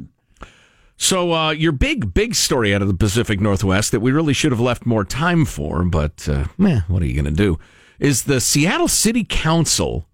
So, 0.96 1.32
uh, 1.32 1.50
your 1.50 1.72
big, 1.72 2.12
big 2.12 2.34
story 2.34 2.74
out 2.74 2.82
of 2.82 2.88
the 2.88 2.94
Pacific 2.94 3.40
Northwest 3.40 3.90
that 3.90 4.00
we 4.00 4.12
really 4.12 4.34
should 4.34 4.52
have 4.52 4.60
left 4.60 4.84
more 4.84 5.04
time 5.04 5.46
for, 5.46 5.82
but, 5.82 6.28
uh, 6.28 6.44
meh, 6.58 6.80
what 6.88 7.02
are 7.02 7.06
you 7.06 7.14
going 7.14 7.24
to 7.24 7.30
do? 7.30 7.58
Is 7.98 8.24
the 8.24 8.38
Seattle 8.40 8.88
City 8.88 9.24
Council 9.24 10.06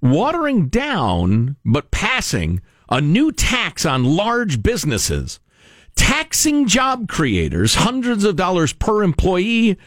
watering 0.00 0.68
down, 0.68 1.56
but 1.64 1.90
passing, 1.90 2.62
a 2.88 3.00
new 3.00 3.32
tax 3.32 3.84
on 3.84 4.04
large 4.04 4.62
businesses, 4.62 5.40
taxing 5.96 6.66
job 6.66 7.08
creators 7.08 7.74
hundreds 7.76 8.24
of 8.24 8.36
dollars 8.36 8.72
per 8.72 9.02
employee 9.02 9.78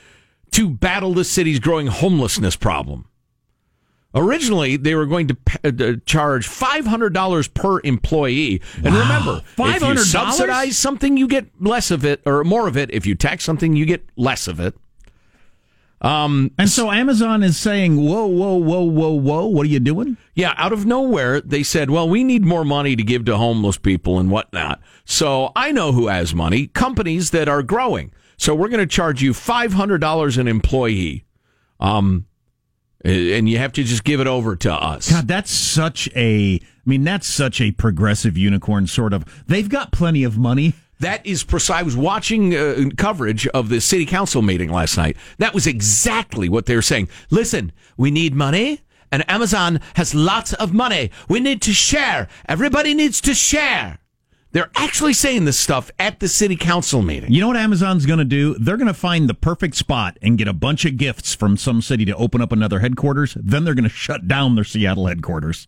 to 0.51 0.69
battle 0.69 1.13
the 1.13 1.23
city's 1.23 1.59
growing 1.59 1.87
homelessness 1.87 2.55
problem. 2.55 3.07
Originally, 4.15 4.77
they 4.77 4.95
were 4.95 5.05
going 5.05 5.27
to 5.27 5.37
uh, 5.63 5.99
charge 6.05 6.47
five 6.47 6.87
hundred 6.87 7.13
dollars 7.13 7.47
per 7.47 7.79
employee. 7.81 8.61
And 8.77 8.95
remember, 8.95 9.43
if 9.45 9.81
you 9.81 9.87
$500? 9.87 9.97
subsidize 9.99 10.77
something, 10.77 11.17
you 11.17 11.27
get 11.27 11.49
less 11.59 11.91
of 11.91 12.05
it, 12.05 12.21
or 12.25 12.43
more 12.43 12.67
of 12.67 12.77
it. 12.77 12.89
If 12.91 13.05
you 13.05 13.15
tax 13.15 13.43
something, 13.43 13.75
you 13.75 13.85
get 13.85 14.07
less 14.15 14.47
of 14.47 14.59
it. 14.59 14.75
Um, 16.01 16.51
And 16.57 16.69
so 16.69 16.91
Amazon 16.91 17.41
is 17.41 17.57
saying, 17.57 17.97
"Whoa, 17.97 18.27
whoa, 18.27 18.55
whoa, 18.55 18.83
whoa, 18.83 19.11
whoa! 19.13 19.45
What 19.47 19.65
are 19.65 19.69
you 19.69 19.79
doing?" 19.79 20.17
Yeah, 20.35 20.53
out 20.57 20.71
of 20.71 20.85
nowhere, 20.85 21.41
they 21.41 21.63
said, 21.63 21.89
well, 21.89 22.07
we 22.07 22.23
need 22.23 22.45
more 22.45 22.63
money 22.63 22.95
to 22.95 23.01
give 23.01 23.25
to 23.25 23.37
homeless 23.37 23.77
people 23.79 24.19
and 24.19 24.29
whatnot. 24.29 24.79
So 25.03 25.51
I 25.55 25.71
know 25.71 25.91
who 25.91 26.07
has 26.07 26.35
money 26.35 26.67
companies 26.67 27.31
that 27.31 27.49
are 27.49 27.63
growing. 27.63 28.11
So 28.37 28.53
we're 28.53 28.67
going 28.69 28.79
to 28.81 28.85
charge 28.85 29.23
you 29.23 29.33
$500 29.33 30.37
an 30.37 30.47
employee. 30.47 31.25
Um, 31.79 32.27
and 33.03 33.49
you 33.49 33.57
have 33.57 33.73
to 33.73 33.83
just 33.83 34.03
give 34.03 34.19
it 34.19 34.27
over 34.27 34.55
to 34.57 34.71
us. 34.71 35.09
God, 35.11 35.27
that's 35.27 35.49
such 35.51 36.07
a. 36.15 36.55
I 36.55 36.89
mean, 36.89 37.03
that's 37.03 37.27
such 37.27 37.59
a 37.59 37.71
progressive 37.71 38.37
unicorn 38.37 38.85
sort 38.87 39.13
of. 39.13 39.25
They've 39.47 39.67
got 39.67 39.91
plenty 39.91 40.23
of 40.23 40.37
money. 40.37 40.73
That 40.99 41.25
is 41.25 41.43
precise. 41.43 41.79
I 41.79 41.83
was 41.83 41.95
watching 41.95 42.55
uh, 42.55 42.89
coverage 42.97 43.47
of 43.47 43.69
the 43.69 43.81
city 43.81 44.05
council 44.05 44.41
meeting 44.41 44.71
last 44.71 44.97
night. 44.97 45.17
That 45.37 45.53
was 45.53 45.67
exactly 45.67 46.49
what 46.49 46.65
they 46.65 46.75
were 46.75 46.81
saying. 46.81 47.09
Listen, 47.29 47.71
we 47.97 48.09
need 48.09 48.33
money, 48.33 48.81
and 49.11 49.29
Amazon 49.29 49.79
has 49.95 50.15
lots 50.15 50.53
of 50.53 50.73
money. 50.73 51.11
We 51.29 51.39
need 51.39 51.61
to 51.63 51.73
share. 51.73 52.27
Everybody 52.47 52.93
needs 52.93 53.21
to 53.21 53.33
share. 53.33 53.99
They're 54.53 54.71
actually 54.75 55.13
saying 55.13 55.45
this 55.45 55.59
stuff 55.59 55.91
at 55.99 56.19
the 56.19 56.27
city 56.27 56.55
council 56.55 57.01
meeting. 57.01 57.31
You 57.31 57.41
know 57.41 57.47
what 57.47 57.57
Amazon's 57.57 58.05
going 58.05 58.19
to 58.19 58.25
do? 58.25 58.55
They're 58.55 58.77
going 58.77 58.87
to 58.87 58.93
find 58.93 59.29
the 59.29 59.33
perfect 59.33 59.75
spot 59.75 60.17
and 60.21 60.37
get 60.37 60.47
a 60.47 60.53
bunch 60.53 60.85
of 60.85 60.97
gifts 60.97 61.35
from 61.35 61.57
some 61.57 61.81
city 61.81 62.05
to 62.05 62.15
open 62.15 62.41
up 62.41 62.51
another 62.51 62.79
headquarters. 62.79 63.37
Then 63.39 63.65
they're 63.65 63.75
going 63.75 63.83
to 63.83 63.89
shut 63.89 64.27
down 64.27 64.55
their 64.55 64.63
Seattle 64.63 65.05
headquarters 65.07 65.67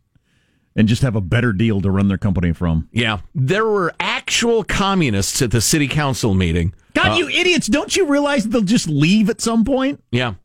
and 0.79 0.87
just 0.87 1.01
have 1.01 1.15
a 1.15 1.21
better 1.21 1.51
deal 1.51 1.81
to 1.81 1.91
run 1.91 2.07
their 2.07 2.17
company 2.17 2.53
from. 2.53 2.87
Yeah, 2.93 3.19
there 3.35 3.65
were 3.67 3.93
actual 3.99 4.63
communists 4.63 5.41
at 5.41 5.51
the 5.51 5.59
city 5.61 5.89
council 5.89 6.33
meeting. 6.33 6.73
God, 6.93 7.11
Uh, 7.11 7.15
you 7.15 7.29
idiots! 7.29 7.67
Don't 7.67 7.95
you 7.95 8.07
realize 8.07 8.45
they'll 8.47 8.61
just 8.61 8.87
leave 8.87 9.29
at 9.29 9.41
some 9.41 9.65
point? 9.65 10.01
Yeah. 10.11 10.35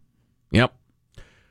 Yep. 0.51 0.75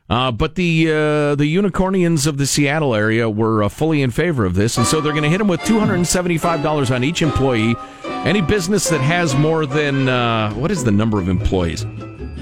Uh, 0.10 0.32
but 0.32 0.56
the 0.56 0.88
uh, 0.90 1.36
the 1.36 1.56
unicornians 1.56 2.28
of 2.28 2.38
the 2.38 2.46
Seattle 2.46 2.94
area 2.94 3.30
were 3.30 3.64
uh, 3.64 3.70
fully 3.70 4.02
in 4.02 4.12
favor 4.12 4.46
of 4.46 4.54
this, 4.54 4.78
and 4.78 4.86
so 4.86 5.00
they're 5.00 5.14
going 5.14 5.24
to 5.24 5.30
hit 5.30 5.38
them 5.40 5.48
with 5.48 5.64
two 5.64 5.80
hundred 5.80 5.96
and 5.96 6.06
seventy 6.08 6.38
five 6.38 6.62
dollars 6.62 6.92
on 6.92 7.04
each 7.06 7.22
employee. 7.22 7.74
Any 8.04 8.42
business 8.42 8.90
that 8.90 9.00
has 9.02 9.34
more 9.34 9.66
than 9.66 10.10
uh, 10.10 10.54
what 10.54 10.72
is 10.72 10.84
the 10.84 10.92
number 10.92 11.20
of 11.20 11.30
employees? 11.30 11.86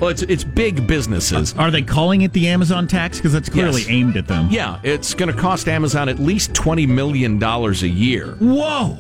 Well, 0.02 0.10
it's 0.10 0.24
it's 0.24 0.44
big 0.44 0.88
businesses. 0.88 1.54
Are 1.54 1.70
they 1.72 1.84
calling 1.84 2.24
it 2.24 2.34
the 2.34 2.48
Amazon 2.48 2.88
tax? 2.88 3.18
Because 3.18 3.34
that's 3.34 3.50
clearly 3.50 3.82
Yes. 3.82 3.90
aimed 3.92 4.18
at 4.18 4.28
them. 4.28 4.48
Yeah, 4.50 4.80
it's 4.84 5.14
going 5.14 5.32
to 5.34 5.40
cost 5.40 5.68
Amazon 5.70 6.10
at 6.10 6.18
least 6.20 6.54
twenty 6.56 6.88
million 6.88 7.38
dollars 7.38 7.84
a 7.84 7.88
year. 7.88 8.36
Whoa. 8.40 8.98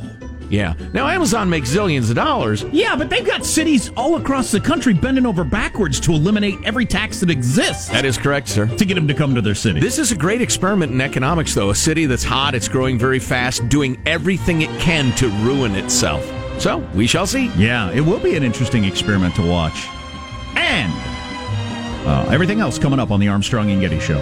Yeah. 0.50 0.74
Now 0.94 1.08
Amazon 1.08 1.50
makes 1.50 1.74
zillions 1.74 2.10
of 2.10 2.16
dollars. 2.18 2.66
Yeah, 2.74 2.96
but 2.98 3.10
they've 3.10 3.26
got 3.26 3.46
cities 3.46 3.90
all 3.96 4.18
across 4.18 4.52
the 4.52 4.60
country 4.60 4.94
bending 4.94 5.26
over 5.26 5.44
backwards 5.46 5.98
to 6.02 6.12
eliminate 6.12 6.60
every 6.66 6.86
tax 6.86 7.22
that 7.22 7.30
exists 7.30 7.88
That 7.88 8.04
is 8.06 8.18
correct, 8.18 8.50
sir. 8.50 8.68
to 8.68 8.86
get 8.86 8.96
them 8.96 9.08
to 9.08 9.14
come 9.14 9.34
to 9.34 9.42
their 9.42 9.56
city. 9.56 9.80
This 9.80 9.98
is 9.98 10.12
a 10.12 10.16
great 10.16 10.42
experiment 10.42 10.92
in 10.92 11.00
economics, 11.00 11.56
though. 11.56 11.70
A 11.70 11.76
city 11.76 12.06
that's 12.06 12.26
hot, 12.26 12.54
it's 12.54 12.68
growing 12.68 13.00
very 13.00 13.18
fast, 13.20 13.68
doing 13.70 13.98
everything 14.06 14.62
it 14.62 14.70
can 14.82 15.16
to 15.16 15.30
ruin 15.42 15.74
itself. 15.76 16.24
So 16.60 16.80
we 16.94 17.08
shall 17.08 17.26
see. 17.26 17.48
Yeah, 17.58 17.90
it 17.92 18.02
will 18.02 18.20
be 18.20 18.36
an 18.36 18.44
interesting 18.44 18.84
experiment 18.84 19.34
to 19.36 19.48
watch. 19.48 19.88
And 20.56 20.92
uh, 22.08 22.30
everything 22.32 22.60
else 22.60 22.80
coming 22.80 23.00
up 23.00 23.12
on 23.12 23.20
the 23.20 23.28
Armstrong 23.28 23.72
and 23.72 23.82
Getty 23.82 24.00
Show. 24.00 24.20